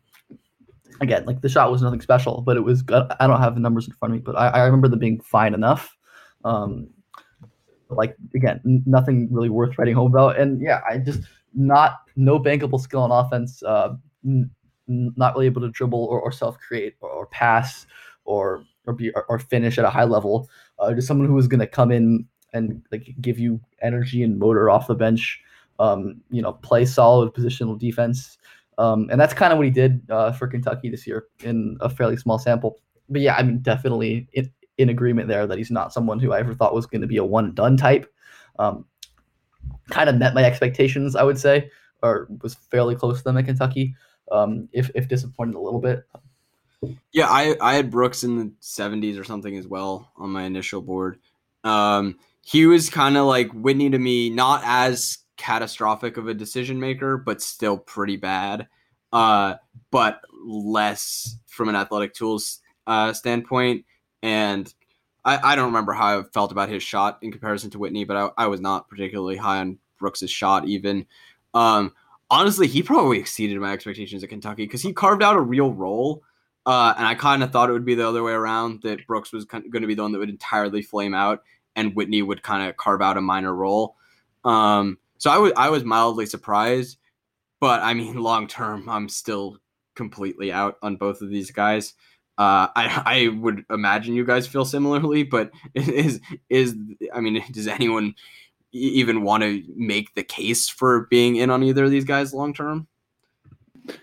[1.02, 2.82] again, like the shot was nothing special, but it was.
[2.82, 3.08] good.
[3.20, 5.20] I don't have the numbers in front of me, but I, I remember them being
[5.20, 5.96] fine enough.
[6.44, 6.90] Um,
[7.90, 10.40] like again, nothing really worth writing home about.
[10.40, 11.22] And yeah, I just
[11.54, 13.64] not no bankable skill on offense.
[13.64, 13.96] Uh,
[14.26, 14.50] n-
[14.88, 17.88] not really able to dribble or, or self create or, or, pass
[18.24, 20.48] or or be or, or, finish at a high level.
[20.78, 24.40] Uh, just someone who is going to come in and like give you energy and
[24.40, 25.42] motor off the bench.
[25.78, 28.38] Um, you know, play solid positional defense.
[28.78, 31.90] Um, and that's kind of what he did uh, for Kentucky this year in a
[31.90, 32.80] fairly small sample.
[33.10, 36.40] But yeah, I mean, definitely in, in agreement there that he's not someone who I
[36.40, 38.12] ever thought was going to be a one and done type.
[38.58, 38.86] Um,
[39.90, 41.70] kind of met my expectations, I would say,
[42.02, 43.96] or was fairly close to them at Kentucky.
[44.32, 46.04] Um, if if disappointed a little bit.
[47.12, 50.82] Yeah, I, I had Brooks in the 70s or something as well on my initial
[50.82, 51.20] board.
[51.64, 56.80] Um, he was kind of like Whitney to me, not as catastrophic of a decision
[56.80, 58.68] maker, but still pretty bad.
[59.12, 59.56] Uh,
[59.90, 63.84] but less from an athletic tools uh, standpoint.
[64.22, 64.72] And
[65.24, 68.16] I, I don't remember how I felt about his shot in comparison to Whitney, but
[68.16, 71.08] I, I was not particularly high on Brooks's shot even.
[71.56, 71.94] Um,
[72.30, 76.22] honestly, he probably exceeded my expectations at Kentucky because he carved out a real role.
[76.68, 79.34] Uh, and I kind of thought it would be the other way around that Brooks
[79.34, 81.42] was going to be the one that would entirely flame out
[81.76, 83.96] and Whitney would kind of carve out a minor role.
[84.44, 86.98] Um, so I was I was mildly surprised,
[87.60, 89.58] but I mean, long term, I'm still
[89.96, 91.94] completely out on both of these guys.
[92.38, 96.20] Uh, I I would imagine you guys feel similarly, but is
[96.50, 96.76] is
[97.14, 98.16] I mean, does anyone
[98.72, 102.54] even want to make the case for being in on either of these guys long
[102.54, 102.88] term?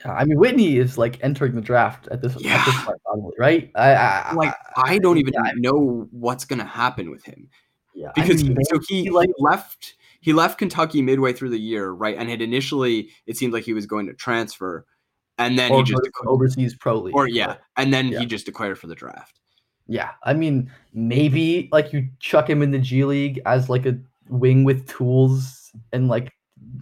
[0.05, 2.57] I mean, Whitney is like entering the draft at this, yeah.
[2.57, 3.71] at this point, probably, right?
[3.75, 7.49] I, I, like I don't even yeah, know what's gonna happen with him.
[7.95, 11.91] Yeah, because I mean, so he like left he left Kentucky midway through the year,
[11.91, 12.17] right?
[12.17, 14.87] And had initially it seemed like he was going to transfer,
[15.39, 18.21] and then he just overseas pro league, or yeah, and then yeah.
[18.21, 19.41] he just declared for the draft.
[19.89, 23.99] Yeah, I mean, maybe like you chuck him in the G League as like a
[24.29, 26.33] wing with tools, and like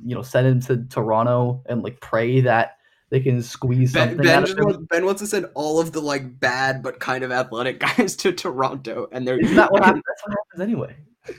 [0.05, 2.77] you know send him to Toronto and like pray that
[3.11, 4.27] they can squeeze ben, something.
[4.27, 7.81] Ben, wants, ben wants to send all of the like bad but kind of athletic
[7.97, 10.03] guys to Toronto, and they're Isn't what happens.
[10.07, 10.97] That's what happens anyway.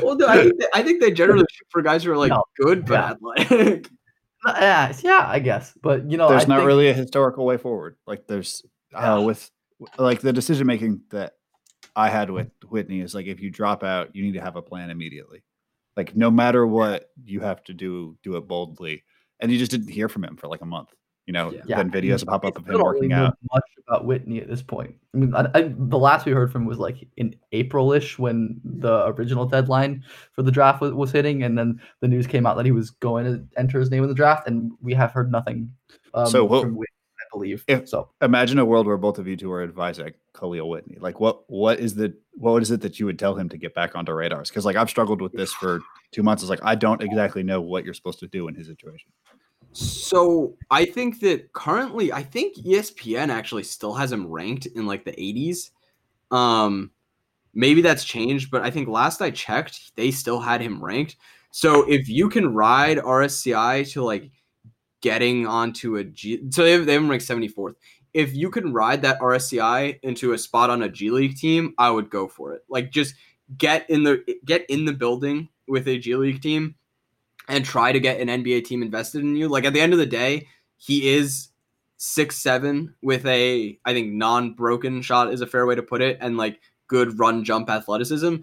[0.00, 2.30] Well, no, I think they, I think they generally shoot for guys who are like
[2.30, 3.10] no, good but yeah.
[3.10, 3.88] athletic.
[4.46, 7.58] Yeah, yeah, I guess, but you know, there's I not think, really a historical way
[7.58, 7.96] forward.
[8.06, 8.64] Like there's
[8.94, 9.50] uh, with
[9.98, 11.34] like the decision making that
[11.94, 14.62] I had with Whitney is like if you drop out, you need to have a
[14.62, 15.44] plan immediately.
[15.96, 19.04] Like no matter what, you have to do do it boldly.
[19.40, 20.88] And you just didn't hear from him for like a month.
[21.26, 21.76] You know, yeah.
[21.76, 23.38] then videos pop up of him working really out.
[23.52, 24.96] Much about Whitney at this point.
[25.14, 29.06] I mean, I, I, the last we heard from was like in April-ish when the
[29.06, 30.02] original deadline
[30.32, 32.90] for the draft was, was hitting, and then the news came out that he was
[32.90, 35.72] going to enter his name in the draft, and we have heard nothing.
[36.12, 37.64] Um, so what, from Whitney, I believe.
[37.68, 40.98] If, so imagine a world where both of you two are advising Kahlil Whitney.
[40.98, 43.74] Like, what what is the what is it that you would tell him to get
[43.74, 44.48] back onto radars?
[44.48, 46.42] Because like I've struggled with this for two months.
[46.42, 49.12] It's like I don't exactly know what you're supposed to do in his situation.
[49.72, 55.04] So I think that currently, I think ESPN actually still has him ranked in like
[55.04, 55.70] the 80s.
[56.30, 56.90] Um,
[57.54, 61.16] maybe that's changed, but I think last I checked, they still had him ranked.
[61.50, 64.30] So if you can ride RSCI to like
[65.00, 67.74] getting onto a G, so they have, they have him ranked 74th.
[68.14, 71.90] If you can ride that RSCI into a spot on a G League team, I
[71.90, 72.62] would go for it.
[72.68, 73.14] Like just
[73.56, 76.74] get in the get in the building with a G League team
[77.48, 79.48] and try to get an NBA team invested in you.
[79.48, 81.48] Like at the end of the day, he is
[81.96, 86.02] six seven with a I think non broken shot is a fair way to put
[86.02, 88.36] it, and like good run jump athleticism.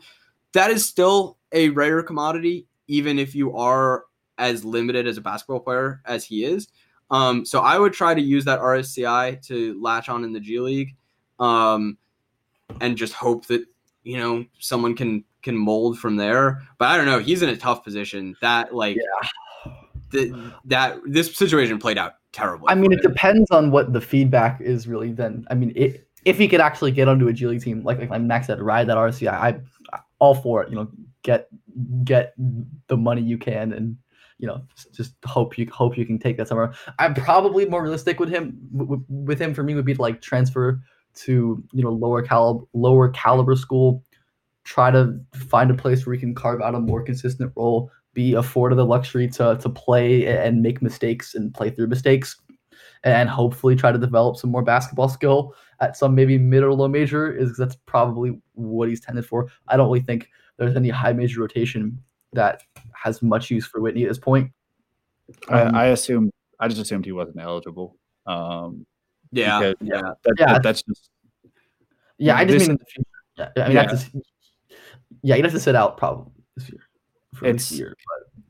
[0.54, 4.06] That is still a rare commodity, even if you are
[4.38, 6.68] as limited as a basketball player as he is.
[7.12, 10.60] Um, so I would try to use that RSCI to latch on in the G
[10.60, 10.96] League,
[11.40, 11.98] um,
[12.82, 13.66] and just hope that
[14.04, 16.62] you know someone can can mold from there.
[16.78, 17.20] But I don't know.
[17.20, 18.36] He's in a tough position.
[18.42, 19.72] That like yeah.
[20.12, 22.68] the, that this situation played out terribly.
[22.70, 23.12] I mean, it him.
[23.12, 25.12] depends on what the feedback is really.
[25.12, 28.10] Then I mean, it, if he could actually get onto a G League team, like
[28.10, 29.60] like Max said, ride that RSCI, I
[30.20, 30.70] all for it.
[30.70, 30.88] You know,
[31.24, 31.48] get
[32.04, 32.34] get
[32.88, 33.98] the money you can and
[34.38, 34.62] you know
[34.94, 36.74] just hope you hope you can take that somewhere.
[36.98, 38.58] I'm probably more realistic with him
[39.10, 40.82] with him for me would be to like transfer
[41.16, 44.04] to you know lower caliber lower caliber school
[44.70, 48.36] try to find a place where he can carve out a more consistent role, be
[48.36, 52.38] afforded the luxury to to play and make mistakes and play through mistakes,
[53.04, 56.88] and hopefully try to develop some more basketball skill at some maybe mid or low
[56.88, 57.36] major.
[57.36, 59.48] Is that's probably what he's tended for.
[59.68, 61.98] I don't really think there's any high major rotation
[62.34, 62.62] that
[62.94, 64.52] has much use for Whitney at this point.
[65.48, 66.30] Um, I, I assume
[66.60, 67.98] I just assumed he wasn't eligible.
[68.28, 68.86] Um,
[69.32, 70.54] yeah, because, yeah, that, yeah.
[70.54, 71.10] That, that's just.
[72.20, 73.10] Yeah, I just this, mean in the future.
[73.38, 73.86] Yeah, I mean, yeah.
[73.88, 74.16] That's just,
[75.22, 76.82] yeah, you'd have to sit out probably this year.
[77.42, 77.96] it's year,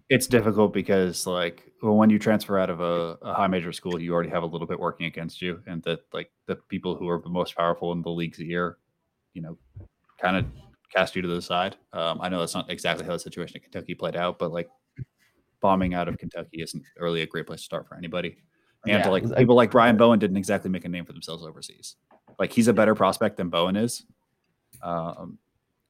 [0.09, 4.01] it's difficult because like well, when you transfer out of a, a, high major school,
[4.01, 7.07] you already have a little bit working against you, and that like the people who
[7.07, 8.77] are the most powerful in the league's year,
[9.33, 9.57] you know,
[10.21, 10.45] kind of
[10.93, 11.77] cast you to the side.
[11.93, 14.69] Um, I know that's not exactly how the situation in Kentucky played out, but like
[15.61, 18.37] bombing out of Kentucky isn't really a great place to start for anybody.
[18.85, 21.95] And yeah, like people like Brian Bowen didn't exactly make a name for themselves overseas.
[22.37, 24.05] Like he's a better prospect than Bowen is.
[24.81, 25.37] Um,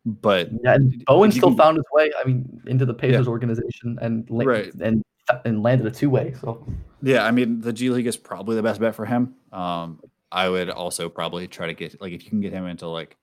[0.05, 2.11] but yeah, and Bowen still can, found his way.
[2.19, 3.31] I mean, into the Pacers yeah.
[3.31, 4.73] organization and right.
[4.75, 5.03] and
[5.45, 6.33] and landed a two way.
[6.41, 6.65] So
[7.01, 9.35] yeah, I mean, the G League is probably the best bet for him.
[9.51, 9.99] Um,
[10.31, 13.17] I would also probably try to get like if you can get him into like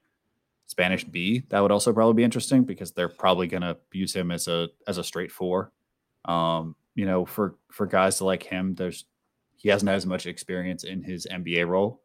[0.67, 4.49] Spanish B, that would also probably be interesting because they're probably gonna use him as
[4.49, 5.73] a as a straight four.
[6.25, 9.05] Um, you know, for for guys like him, there's
[9.57, 12.03] he hasn't had as much experience in his NBA role,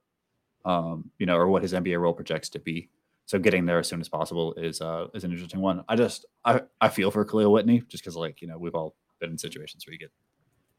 [0.65, 2.89] um, you know, or what his NBA role projects to be.
[3.26, 5.84] So getting there as soon as possible is uh is an interesting one.
[5.88, 8.95] I just I I feel for Kahlil Whitney just because like you know we've all
[9.19, 10.11] been in situations where you get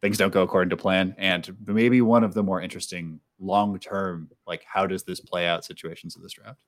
[0.00, 4.28] things don't go according to plan, and maybe one of the more interesting long term
[4.46, 6.58] like how does this play out situations of this draft.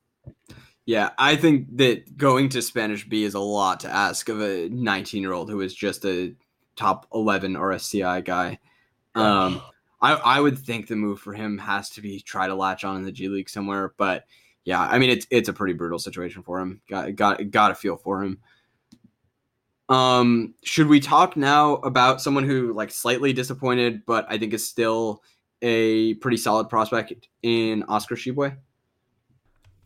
[0.85, 4.69] Yeah, I think that going to Spanish B is a lot to ask of a
[4.69, 6.35] 19 year old who is just a
[6.75, 8.59] top 11 RSCI guy.
[9.15, 9.61] Um,
[10.01, 12.97] I, I would think the move for him has to be try to latch on
[12.97, 13.93] in the G League somewhere.
[13.97, 14.25] But
[14.65, 16.81] yeah, I mean it's it's a pretty brutal situation for him.
[16.89, 18.39] Got got got to feel for him.
[19.87, 24.67] Um, should we talk now about someone who like slightly disappointed, but I think is
[24.67, 25.21] still
[25.61, 28.57] a pretty solid prospect in Oscar Tshiebwe?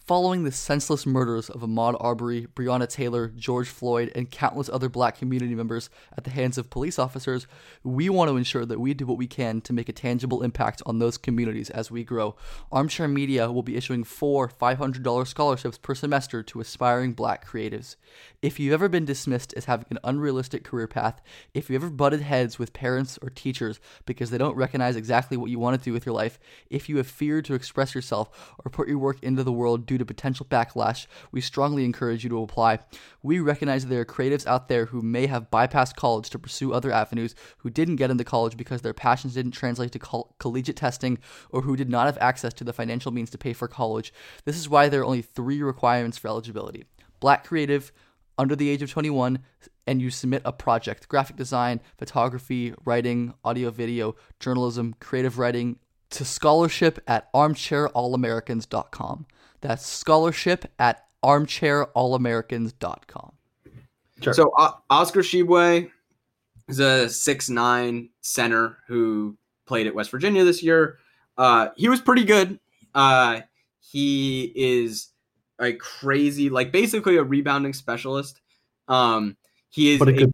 [0.10, 5.19] Following the senseless murders of Ahmaud Arbery, Breonna Taylor, George Floyd, and countless other black
[5.19, 7.45] community members at the hands of police officers,
[7.84, 10.81] we want to ensure that we do what we can to make a tangible impact
[10.88, 12.36] on those communities as we grow.
[12.72, 17.95] Armchair Media will be issuing four $500 scholarships per semester to aspiring black creatives.
[18.41, 21.22] If you've ever been dismissed as having an unrealistic career path,
[21.53, 25.52] if you've ever butted heads with parents or teachers because they don't recognize exactly what
[25.52, 26.40] you want to do with your life,
[26.72, 29.98] if you have feared to express yourself or put your work into the world due
[29.99, 32.80] to potential backlash, we strongly encourage you to apply.
[33.21, 36.91] We recognize there are creatives out there who may have bypassed college to pursue other
[36.91, 41.19] avenues, who didn't get into college because their passions didn't translate to coll- collegiate testing,
[41.51, 44.13] or who did not have access to the financial means to pay for college.
[44.45, 46.85] This is why there are only three requirements for eligibility
[47.19, 47.91] black creative,
[48.39, 49.39] under the age of 21,
[49.85, 55.77] and you submit a project graphic design, photography, writing, audio, video, journalism, creative writing
[56.09, 59.26] to scholarship at armchairallamericans.com.
[59.61, 63.34] That's scholarship at armchairallamericans.com.
[64.22, 64.34] Sure.
[64.34, 65.90] So uh, Oscar Tshiebwe
[66.68, 70.99] is a six nine center who played at West Virginia this year.
[71.38, 72.60] Uh, he was pretty good.
[72.94, 73.40] Uh,
[73.80, 75.10] he is
[75.60, 78.41] a crazy, like basically a rebounding specialist.
[78.88, 79.38] Um,
[79.69, 80.31] he is But a good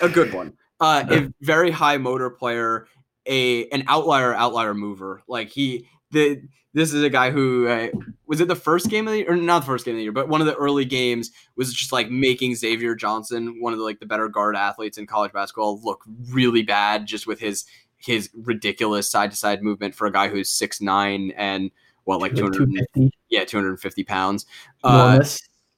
[0.00, 0.56] a, a good one.
[0.80, 2.86] Uh, a very high motor player,
[3.26, 5.22] a an outlier outlier mover.
[5.28, 6.42] Like he the
[6.74, 7.88] this is a guy who uh,
[8.26, 10.02] was it the first game of the year or not the first game of the
[10.02, 13.78] year, but one of the early games was just like making Xavier Johnson, one of
[13.78, 17.64] the like the better guard athletes in college basketball, look really bad just with his
[17.96, 21.70] his ridiculous side to side movement for a guy who's six nine and
[22.04, 23.10] what like 200 250.
[23.28, 24.46] yeah 250 pounds.
[24.84, 25.24] Uh,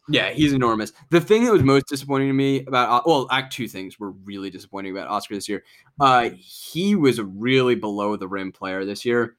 [0.09, 0.93] yeah, he's enormous.
[1.11, 4.51] The thing that was most disappointing to me about well, act two things were really
[4.51, 5.63] disappointing about Oscar this year.
[6.01, 9.37] Uh, he was a really below the rim player this year,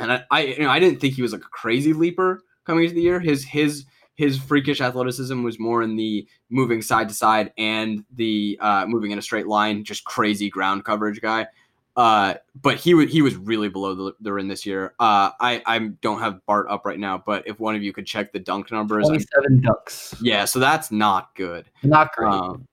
[0.00, 2.84] and I, I, you know, I didn't think he was like a crazy leaper coming
[2.84, 3.20] into the year.
[3.20, 3.84] His his
[4.16, 9.12] his freakish athleticism was more in the moving side to side and the uh, moving
[9.12, 11.46] in a straight line, just crazy ground coverage guy.
[11.96, 14.94] Uh, but he was he was really below the, the rim this year.
[15.00, 18.06] Uh, I I don't have Bart up right now, but if one of you could
[18.06, 20.14] check the dunk numbers, I'm- 27 ducks.
[20.22, 21.68] yeah, so that's not good.
[21.82, 22.28] Not great.
[22.30, 22.66] Um,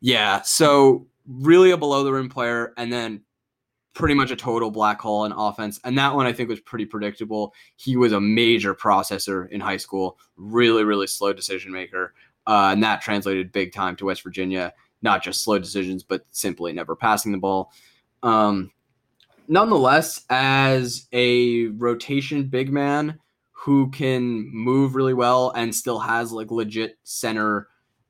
[0.00, 3.22] yeah, so really a below the rim player, and then
[3.94, 5.80] pretty much a total black hole in offense.
[5.84, 7.54] And that one I think was pretty predictable.
[7.76, 12.12] He was a major processor in high school, really, really slow decision maker.
[12.46, 16.72] Uh, and that translated big time to West Virginia, not just slow decisions, but simply
[16.72, 17.72] never passing the ball.
[18.22, 18.72] Um,
[19.48, 23.18] nonetheless, as a rotation big man
[23.52, 27.68] who can move really well and still has like legit center,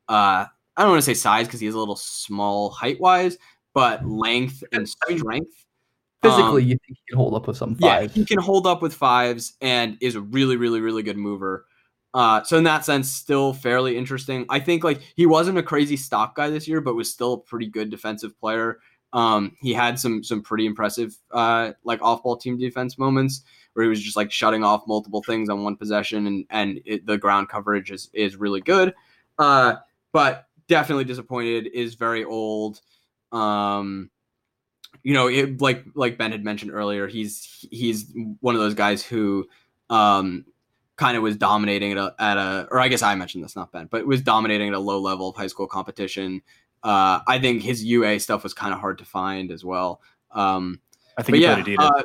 [0.08, 0.46] uh,
[0.76, 3.38] I don't want to say size because he is a little small height wise,
[3.74, 5.63] but length and strength.
[6.24, 8.80] Physically, um, you think he can hold up with some Yeah, he can hold up
[8.82, 11.66] with fives and is a really, really, really good mover.
[12.14, 14.46] Uh, so in that sense, still fairly interesting.
[14.48, 17.38] I think like he wasn't a crazy stock guy this year, but was still a
[17.38, 18.78] pretty good defensive player.
[19.12, 23.42] Um, he had some some pretty impressive uh, like off ball team defense moments
[23.74, 27.04] where he was just like shutting off multiple things on one possession, and and it,
[27.04, 28.94] the ground coverage is is really good.
[29.38, 29.76] Uh,
[30.12, 31.68] but definitely disappointed.
[31.74, 32.80] Is very old.
[33.32, 34.10] Um,
[35.04, 39.04] you know, it, like like Ben had mentioned earlier, he's he's one of those guys
[39.04, 39.46] who
[39.90, 40.46] um,
[40.96, 43.70] kind of was dominating at a, at a, or I guess I mentioned this, not
[43.70, 46.42] Ben, but was dominating at a low level of high school competition.
[46.82, 50.00] Uh, I think his UA stuff was kind of hard to find as well.
[50.32, 50.80] Um,
[51.18, 51.90] I think he yeah, played Adidas.
[51.98, 52.02] uh,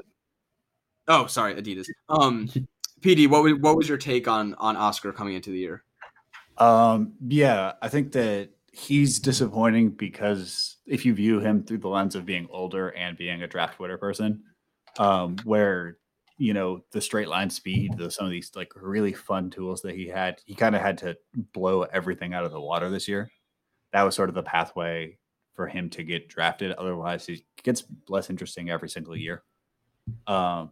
[1.07, 1.87] oh, sorry, Adidas.
[2.09, 2.49] Um,
[3.01, 5.83] PD, what was what was your take on on Oscar coming into the year?
[6.57, 12.15] Um, yeah, I think that he's disappointing because if you view him through the lens
[12.15, 14.41] of being older and being a draft Twitter person,
[14.97, 15.97] um, where
[16.37, 19.95] you know the straight line speed, the, some of these like really fun tools that
[19.95, 20.41] he had.
[20.45, 21.17] He kind of had to
[21.53, 23.29] blow everything out of the water this year.
[23.91, 25.17] That was sort of the pathway
[25.55, 26.71] for him to get drafted.
[26.73, 29.43] Otherwise, he gets less interesting every single year.
[30.25, 30.71] Um,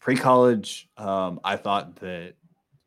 [0.00, 2.34] Pre college, um, I thought that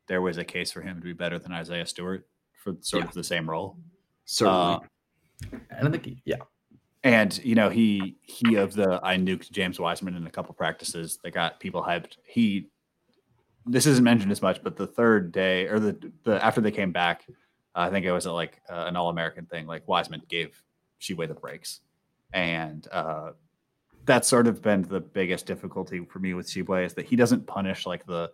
[0.08, 2.26] there was a case for him to be better than Isaiah Stewart
[2.62, 3.08] for sort yeah.
[3.08, 3.76] of the same role.
[4.30, 4.60] Certainly.
[4.60, 6.36] Uh, and I think, he, yeah.
[7.02, 11.18] And you know, he he of the I nuked James Wiseman in a couple practices
[11.24, 12.16] that got people hyped.
[12.24, 12.68] He
[13.66, 16.92] this isn't mentioned as much, but the third day or the the after they came
[16.92, 17.24] back,
[17.74, 19.66] uh, I think it was a, like uh, an All American thing.
[19.66, 20.62] Like Wiseman gave
[21.00, 21.80] Tshiebwe the breaks,
[22.32, 23.32] and uh,
[24.04, 27.48] that's sort of been the biggest difficulty for me with Tshiebwe is that he doesn't
[27.48, 28.30] punish like the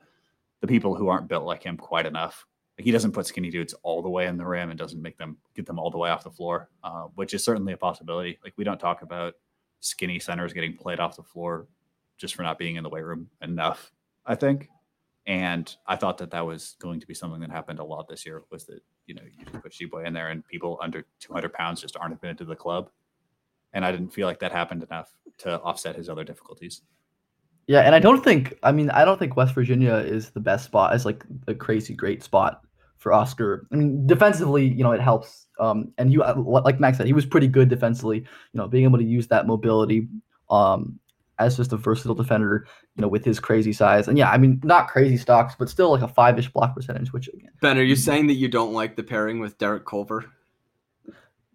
[0.60, 2.44] the people who aren't built like him quite enough.
[2.78, 5.16] Like, he doesn't put skinny dudes all the way in the rim and doesn't make
[5.16, 8.38] them get them all the way off the floor, uh, which is certainly a possibility.
[8.44, 9.34] Like we don't talk about
[9.80, 11.68] skinny centers getting played off the floor
[12.18, 13.92] just for not being in the weight room enough.
[14.26, 14.68] I think,
[15.26, 18.26] and I thought that that was going to be something that happened a lot this
[18.26, 18.42] year.
[18.50, 21.80] Was that you know you just put Tshiebwe in there and people under 200 pounds
[21.80, 22.90] just aren't admitted to the club,
[23.72, 26.82] and I didn't feel like that happened enough to offset his other difficulties.
[27.68, 30.66] Yeah, and I don't think I mean I don't think West Virginia is the best
[30.66, 32.65] spot as like a crazy great spot
[32.98, 33.66] for Oscar.
[33.72, 35.46] I mean defensively, you know, it helps.
[35.58, 38.18] Um, and you like Max said, he was pretty good defensively.
[38.18, 40.08] You know, being able to use that mobility
[40.50, 40.98] um,
[41.38, 42.66] as just a versatile defender,
[42.96, 44.08] you know, with his crazy size.
[44.08, 47.12] And yeah, I mean, not crazy stocks, but still like a five ish block percentage,
[47.12, 47.50] which again.
[47.60, 50.24] Ben, are you saying that you don't like the pairing with Derek Culver?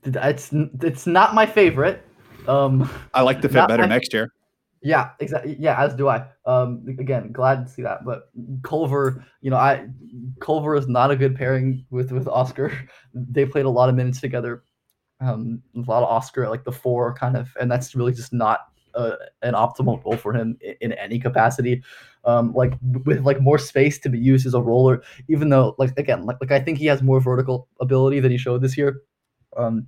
[0.04, 0.50] It's
[0.82, 2.04] it's not my favorite.
[2.48, 4.34] Um, I like the fit better my, next year.
[4.84, 5.56] Yeah, exactly.
[5.60, 6.26] Yeah, as do I.
[6.46, 8.04] Um, again, glad to see that.
[8.04, 8.30] But
[8.64, 9.88] Culver, you know, I
[10.40, 12.72] Culver is not a good pairing with with Oscar.
[13.14, 14.64] They played a lot of minutes together.
[15.22, 18.62] Um, a lot of Oscar like the four kind of, and that's really just not
[18.96, 21.84] uh, an optimal role for him in, in any capacity.
[22.26, 22.74] Um, like
[23.06, 26.38] with like more space to be used as a roller, even though like again, like
[26.42, 29.02] like I think he has more vertical ability than he showed this year.
[29.58, 29.88] Um,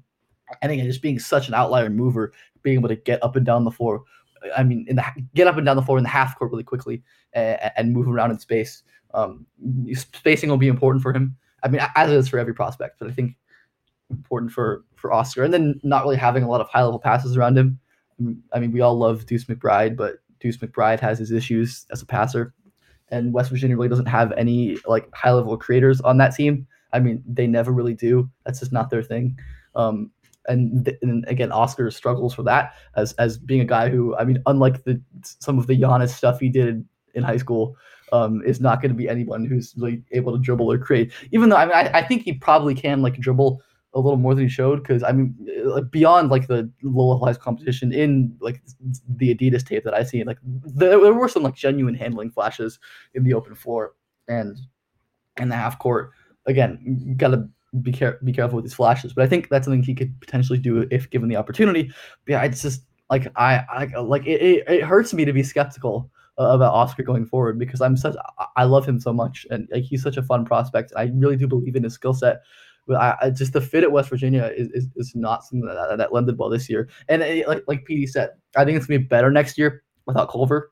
[0.62, 3.64] and again, just being such an outlier mover, being able to get up and down
[3.64, 4.04] the floor.
[4.56, 6.64] I mean, in the get up and down the floor in the half court really
[6.64, 7.04] quickly
[7.34, 8.84] and, and move around in space.
[9.14, 9.46] Um,
[9.94, 11.36] spacing will be important for him.
[11.64, 13.36] I mean, as it is for every prospect, but I think
[14.10, 15.44] important for for Oscar.
[15.44, 17.80] And then not really having a lot of high level passes around him.
[18.54, 22.06] I mean, we all love Deuce McBride, but Deuce McBride has his issues as a
[22.06, 22.54] passer,
[23.10, 26.68] and West Virginia really doesn't have any like high level creators on that team.
[26.92, 28.30] I mean, they never really do.
[28.46, 29.38] That's just not their thing.
[29.76, 30.12] Um,
[30.48, 34.42] and, and again, Oscar struggles for that as as being a guy who, I mean,
[34.46, 37.76] unlike the some of the Giannis stuff he did in high school,
[38.12, 41.12] um, is not going to be anyone who's like able to dribble or create.
[41.32, 43.62] Even though I mean, I, I think he probably can like dribble
[43.96, 47.40] a little more than he showed because I mean, like beyond like the low levelized
[47.40, 48.62] competition in like
[49.08, 52.80] the Adidas tape that I see, like there, there were some like genuine handling flashes
[53.14, 53.94] in the open floor
[54.28, 54.58] and
[55.38, 56.12] in the half court.
[56.46, 57.48] Again, gotta
[57.82, 59.14] be care be careful with these flashes.
[59.14, 61.92] But I think that's something he could potentially do if given the opportunity.
[62.26, 65.44] But yeah, it's just like I, I like it, it, it hurts me to be
[65.44, 66.10] skeptical
[66.40, 68.16] uh, about Oscar going forward because I'm such
[68.56, 70.94] I love him so much and like he's such a fun prospect.
[70.96, 72.42] I really do believe in his skill set.
[72.86, 75.98] But I, I, just the fit at West Virginia is, is, is not something that,
[75.98, 76.90] that lended well this year.
[77.08, 80.30] And it, like like PD said, I think it's gonna be better next year without
[80.30, 80.72] Culver.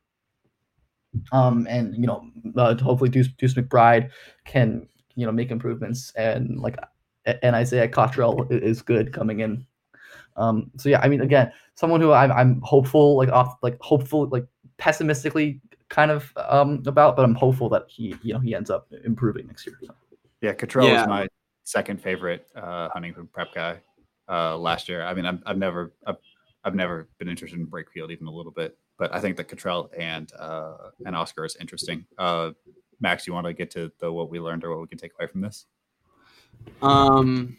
[1.32, 4.10] Um, and you know, uh, hopefully Deuce, Deuce McBride
[4.46, 6.78] can you know make improvements and like
[7.26, 9.66] and Isaiah Cottrell is good coming in.
[10.38, 14.28] Um, so yeah, I mean, again, someone who I'm, I'm hopeful, like off, like hopeful,
[14.28, 14.46] like
[14.78, 18.88] pessimistically kind of um, about, but I'm hopeful that he, you know, he ends up
[19.04, 19.78] improving next year.
[19.82, 19.94] So.
[20.42, 21.02] Yeah, Cottrell yeah.
[21.02, 21.28] is my
[21.64, 23.82] second favorite uh, Huntington prep guy
[24.30, 25.04] uh, last year.
[25.04, 26.16] I mean, I'm, I've never, I've,
[26.64, 29.90] I've never been interested in Brakefield even a little bit, but I think that Cottrell
[29.98, 32.06] and uh, and Oscar is interesting.
[32.20, 32.52] Uh,
[33.00, 35.12] Max, you want to get to the what we learned or what we can take
[35.20, 35.66] away from this?
[36.82, 37.58] Um,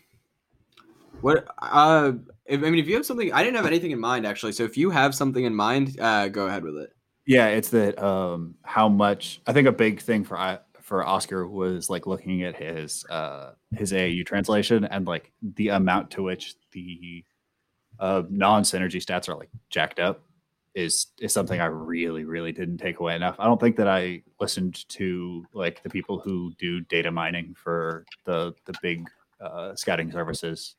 [1.20, 1.46] what?
[1.60, 2.12] Uh,
[2.46, 4.52] if, I mean, if you have something, I didn't have anything in mind actually.
[4.52, 6.90] So if you have something in mind, uh, go ahead with it.
[7.26, 11.46] Yeah, it's that um, how much I think a big thing for I for Oscar
[11.46, 16.54] was like looking at his uh, his AAU translation and like the amount to which
[16.72, 17.24] the
[18.00, 20.22] uh, non synergy stats are like jacked up
[20.74, 23.36] is is something I really really didn't take away enough.
[23.38, 28.04] I don't think that I listened to like the people who do data mining for
[28.24, 29.08] the the big
[29.40, 30.76] uh, scouting services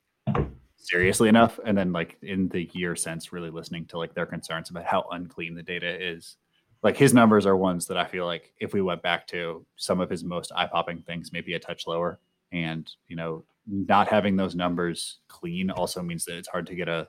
[0.84, 4.70] seriously enough, and then like in the year since, really listening to like their concerns
[4.70, 6.38] about how unclean the data is.
[6.82, 10.02] Like his numbers are ones that I feel like if we went back to some
[10.02, 12.20] of his most eye popping things, maybe a touch lower,
[12.52, 16.90] and you know not having those numbers clean also means that it's hard to get
[16.90, 17.08] a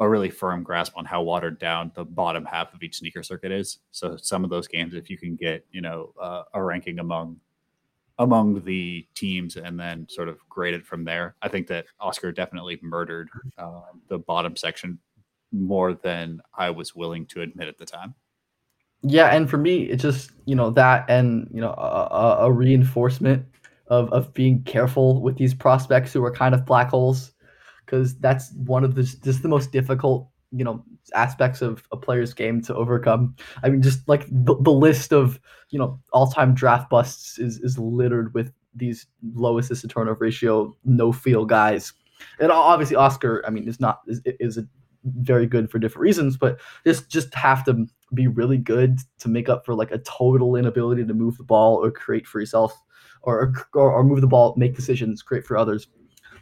[0.00, 3.50] a really firm grasp on how watered down the bottom half of each sneaker circuit
[3.50, 3.78] is.
[3.90, 7.40] So some of those games, if you can get you know uh, a ranking among
[8.18, 12.78] among the teams and then sort of graded from there, I think that Oscar definitely
[12.82, 14.98] murdered uh, the bottom section
[15.52, 18.14] more than I was willing to admit at the time.
[19.02, 23.46] Yeah, and for me, it's just you know that and you know a, a reinforcement
[23.88, 27.32] of of being careful with these prospects who are kind of black holes
[27.88, 30.84] because that's one of the just the most difficult you know
[31.14, 33.34] aspects of a player's game to overcome.
[33.62, 35.40] I mean, just like the, the list of
[35.70, 40.76] you know all-time draft busts is is littered with these low assist to turnover ratio,
[40.84, 41.92] no feel guys.
[42.40, 44.66] And obviously, Oscar, I mean, is not is is a
[45.04, 49.48] very good for different reasons, but just just have to be really good to make
[49.48, 52.74] up for like a total inability to move the ball or create for yourself,
[53.22, 55.88] or or, or move the ball, make decisions, create for others.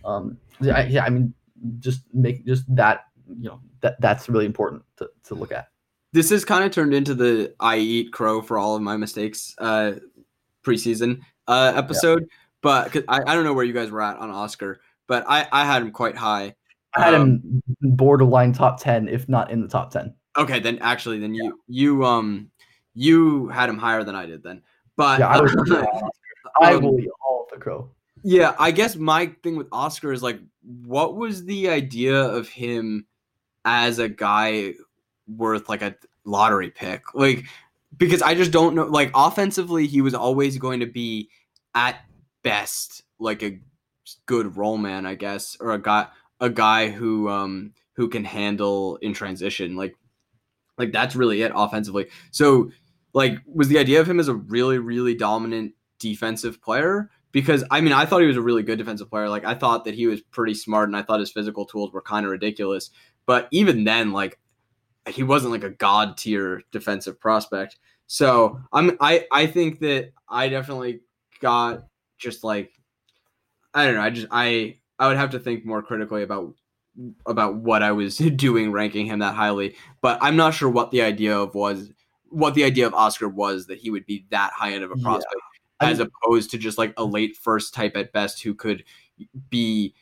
[0.07, 1.35] Um, yeah, yeah, I mean,
[1.81, 5.69] just make just that you know that that's really important to, to look at.
[6.12, 9.55] This has kind of turned into the I eat crow for all of my mistakes
[9.59, 9.95] uh,
[10.65, 12.37] preseason uh, episode, yeah.
[12.62, 15.65] but I, I don't know where you guys were at on Oscar, but I I
[15.65, 16.55] had him quite high.
[16.95, 20.15] I had um, him borderline top ten, if not in the top ten.
[20.39, 21.51] Okay, then actually, then you yeah.
[21.66, 22.51] you um
[22.95, 24.62] you had him higher than I did then.
[24.97, 25.55] But yeah, I, was,
[26.61, 27.91] I um, will eat all of the crow.
[28.28, 30.40] Yeah, I guess my thing with Oscar is like,
[30.85, 33.07] what was the idea of him
[33.65, 34.73] as a guy
[35.28, 35.94] worth like a
[36.24, 37.15] lottery pick?
[37.15, 37.44] Like,
[37.97, 38.86] because I just don't know.
[38.86, 41.31] Like, offensively, he was always going to be
[41.77, 42.01] at
[42.43, 43.61] best like a
[44.27, 46.09] good role man, I guess, or a guy
[46.40, 49.77] a guy who um who can handle in transition.
[49.77, 49.94] Like,
[50.78, 52.09] like that's really it offensively.
[52.32, 52.73] So,
[53.12, 57.09] like, was the idea of him as a really really dominant defensive player?
[57.32, 59.28] Because I mean, I thought he was a really good defensive player.
[59.28, 62.03] Like I thought that he was pretty smart, and I thought his physical tools were
[62.03, 62.90] kind of ridiculous.
[63.27, 64.39] But even then, like
[65.09, 67.78] he wasn't like a god tier defensive prospect.
[68.07, 71.01] So I'm I I think that I definitely
[71.40, 71.85] got
[72.19, 72.73] just like
[73.74, 74.03] I don't know.
[74.03, 76.55] I just I I would have to think more critically about
[77.27, 79.77] about what I was doing ranking him that highly.
[80.01, 81.90] But I'm not sure what the idea of was
[82.28, 84.97] what the idea of Oscar was that he would be that high end of a
[84.97, 85.35] prospect.
[85.35, 88.85] Yeah as opposed to just like a late first type at best who could
[89.51, 89.94] be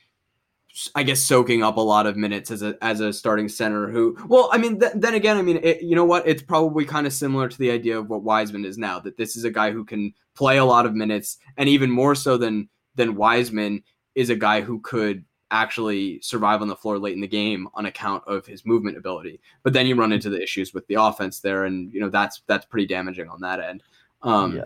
[0.94, 3.88] I guess soaking up a lot of minutes as a as a starting center.
[3.88, 6.26] Who, well, I mean, th- then again, I mean, it, you know what?
[6.26, 8.98] It's probably kind of similar to the idea of what Wiseman is now.
[8.98, 12.16] That this is a guy who can play a lot of minutes, and even more
[12.16, 13.84] so than than Wiseman
[14.16, 17.86] is a guy who could actually survive on the floor late in the game on
[17.86, 19.40] account of his movement ability.
[19.62, 22.42] But then you run into the issues with the offense there, and you know that's
[22.48, 23.84] that's pretty damaging on that end.
[24.22, 24.64] Um, yeah.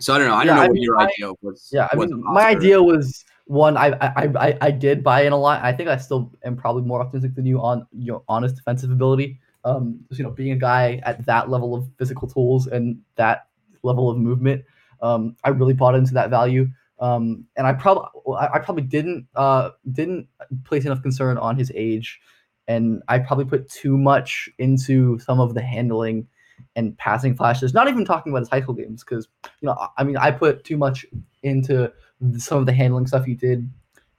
[0.00, 0.34] So I don't know.
[0.34, 1.68] I don't know I what mean, your idea was.
[1.72, 3.76] Yeah, I mean, my idea was one.
[3.76, 5.62] I, I I I did buy in a lot.
[5.62, 9.38] I think I still am probably more optimistic than you on your honest defensive ability.
[9.64, 13.46] Um, you know, being a guy at that level of physical tools and that
[13.82, 14.64] level of movement,
[15.02, 16.68] um, I really bought into that value.
[16.98, 18.08] Um, and I probably
[18.38, 20.28] I probably didn't uh didn't
[20.64, 22.20] place enough concern on his age,
[22.68, 26.26] and I probably put too much into some of the handling
[26.76, 27.74] and passing flashes.
[27.74, 29.28] Not even talking about his high school games, because
[29.60, 31.06] you know, I mean, I put too much
[31.42, 31.92] into
[32.38, 33.70] some of the handling stuff he did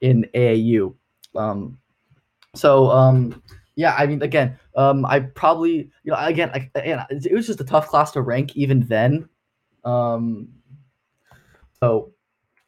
[0.02, 0.94] in AAU.
[1.36, 1.78] Um,
[2.56, 3.42] so um,
[3.76, 7.62] yeah, I mean, again, um, I probably you know, again, I, again, it was just
[7.62, 9.30] a tough class to rank even then.
[9.84, 10.50] Um,
[11.80, 12.12] so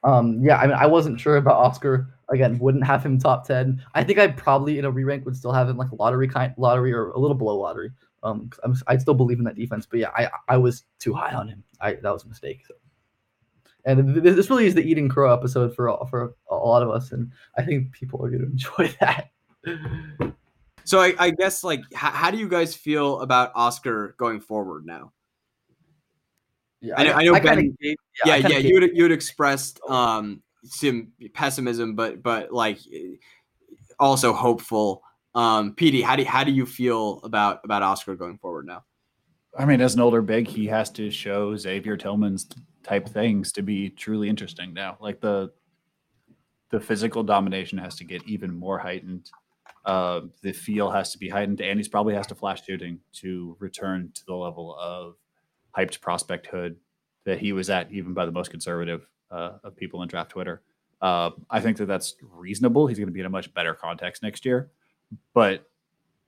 [0.04, 2.10] um, yeah, I mean, I wasn't sure about Oscar.
[2.30, 3.84] Again, wouldn't have him top ten.
[3.94, 6.54] I think I probably in a re rank would still have him like lottery kind
[6.58, 7.92] lottery or a little below lottery.
[8.24, 11.34] Um, I'm, I still believe in that defense, but yeah, I I was too high
[11.34, 11.64] on him.
[11.82, 12.62] I that was a mistake.
[12.68, 12.76] So.
[13.86, 17.32] And this really is the eating crow episode for for a lot of us, and
[17.58, 19.30] I think people are going to enjoy that.
[20.86, 24.86] So I, I guess like, how, how, do you guys feel about Oscar going forward
[24.86, 25.12] now?
[26.82, 27.76] Yeah, I, I know I Ben.
[27.82, 27.94] yeah,
[28.26, 32.80] yeah, yeah you would you would expressed um some pessimism, but but like
[34.00, 35.02] also hopeful
[35.36, 38.84] um, PD, how do how do you feel about about Oscar going forward now?
[39.58, 42.48] I mean, as an older big, he has to show Xavier Tillman's
[42.84, 44.98] type things to be truly interesting now.
[45.00, 45.52] Like the
[46.70, 49.30] the physical domination has to get even more heightened.
[49.86, 53.56] Uh, the feel has to be heightened, and he's probably has to flash shooting to
[53.60, 55.16] return to the level of
[55.76, 56.76] hyped prospecthood
[57.26, 60.62] that he was at, even by the most conservative uh, of people in draft Twitter.
[61.02, 62.88] Uh, I think that that's reasonable.
[62.88, 64.70] He's going to be in a much better context next year
[65.34, 65.70] but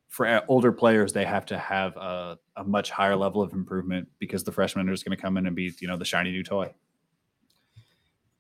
[0.08, 4.44] for older players, they have to have a, a much higher level of improvement because
[4.44, 6.44] the freshmen are just going to come in and be, you know, the shiny new
[6.44, 6.74] toy.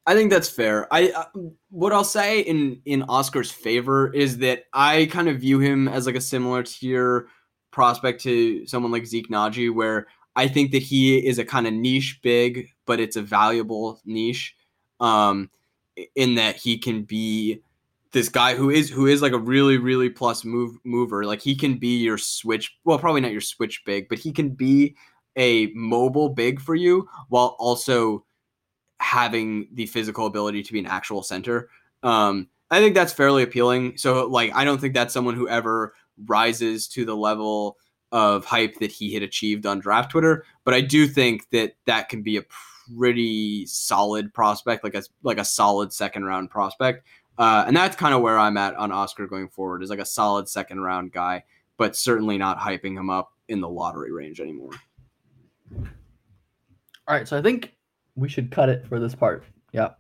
[0.08, 0.88] I think that's fair.
[0.94, 1.26] I uh,
[1.70, 6.06] what I'll say in in Oscar's favor is that I kind of view him as
[6.06, 7.28] like a similar tier
[7.72, 11.74] prospect to someone like Zeke Nnaji, where I think that he is a kind of
[11.74, 14.56] niche big, but it's a valuable niche.
[15.00, 15.50] Um,
[16.16, 17.62] in that he can be
[18.16, 21.26] this guy who is who is like a really really plus move mover.
[21.26, 22.74] Like he can be your switch.
[22.86, 24.96] Well, probably not your switch big, but he can be
[25.36, 28.26] a mobile big for you while also
[29.02, 31.70] having the physical ability to be an actual center.
[32.04, 33.98] Um, I think that's fairly appealing.
[33.98, 35.94] So like I don't think that's someone who ever
[36.26, 37.76] rises to the level
[38.14, 42.08] of hype that he had achieved on draft Twitter, but I do think that that
[42.08, 42.46] can be a
[42.98, 47.06] pretty solid prospect, like a like a solid second round prospect.
[47.38, 50.06] Uh, and that's kind of where I'm at on Oscar going forward, is like a
[50.06, 51.44] solid second round guy,
[51.78, 54.72] but certainly not hyping him up in the lottery range anymore.
[55.74, 57.76] All right, so I think
[58.16, 59.44] we should cut it for this part.
[59.72, 59.92] Yeah.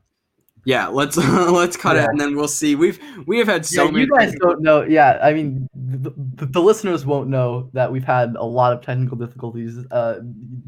[0.65, 2.05] Yeah, let's let's cut yeah.
[2.05, 2.75] it and then we'll see.
[2.75, 4.05] We've we have had so yeah, many.
[4.05, 4.83] You guys don't know.
[4.83, 8.81] Yeah, I mean, the, the, the, listeners won't know that we've had a lot of
[8.81, 9.77] technical difficulties.
[9.91, 10.19] Uh,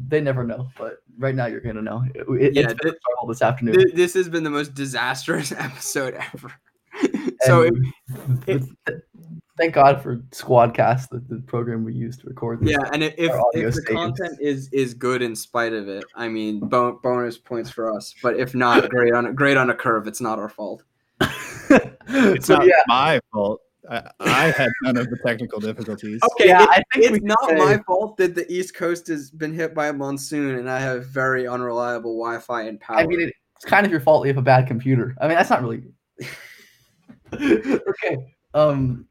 [0.06, 2.04] they never know, but right now you're gonna know.
[2.14, 2.94] It, yeah, it's been this,
[3.26, 3.84] this afternoon.
[3.94, 6.52] This has been the most disastrous episode ever.
[7.40, 7.68] so
[8.46, 8.62] it,
[9.58, 12.60] thank God for Squadcast, the, the program we use to record.
[12.60, 13.84] This yeah, and if, if the stages.
[13.84, 18.14] content is is good in spite of it, I mean, bo- bonus points for us.
[18.22, 20.06] But if not, great on a great on a curve.
[20.06, 20.84] It's not our fault.
[21.20, 22.82] it's so, not yeah.
[22.86, 23.60] my fault.
[23.90, 26.20] I, I, had none of the technical difficulties.
[26.32, 27.54] Okay, yeah, it, it's not say.
[27.54, 31.06] my fault that the East Coast has been hit by a monsoon and I have
[31.06, 32.98] very unreliable Wi-Fi and power.
[32.98, 33.20] I mean,
[33.56, 35.16] it's kind of your fault you have a bad computer.
[35.20, 35.84] I mean, that's not really.
[37.34, 38.16] okay.
[38.52, 39.07] Um,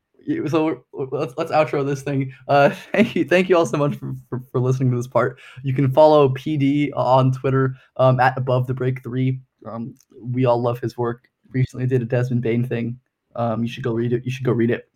[0.47, 2.33] so let's let's outro this thing.
[2.47, 5.39] Uh, thank you, thank you all so much for, for, for listening to this part.
[5.63, 9.39] You can follow PD on Twitter um, at above the break three.
[9.65, 11.29] Um, we all love his work.
[11.51, 12.99] Recently did a Desmond Bane thing.
[13.35, 14.25] Um, you should go read it.
[14.25, 14.89] You should go read it.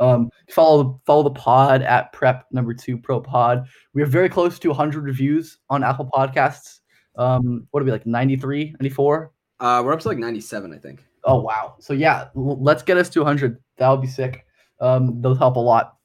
[0.00, 3.66] Um, follow follow the pod at prep number two pro pod.
[3.92, 6.80] We are very close to 100 reviews on Apple Podcasts.
[7.16, 9.32] Um, what are we like 93, 94?
[9.60, 11.04] Uh, we're up to like 97, I think.
[11.24, 11.76] Oh wow!
[11.78, 13.62] So yeah, let's get us to 100.
[13.76, 14.44] That would be sick.
[14.82, 15.96] Um, those help a lot.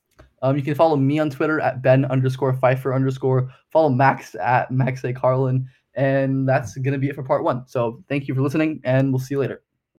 [0.41, 3.51] Um, you can follow me on Twitter at Ben underscore Pfeiffer underscore.
[3.71, 5.67] Follow Max at Max A Carlin.
[5.95, 7.67] And that's going to be it for part one.
[7.67, 9.63] So thank you for listening, and we'll see you later.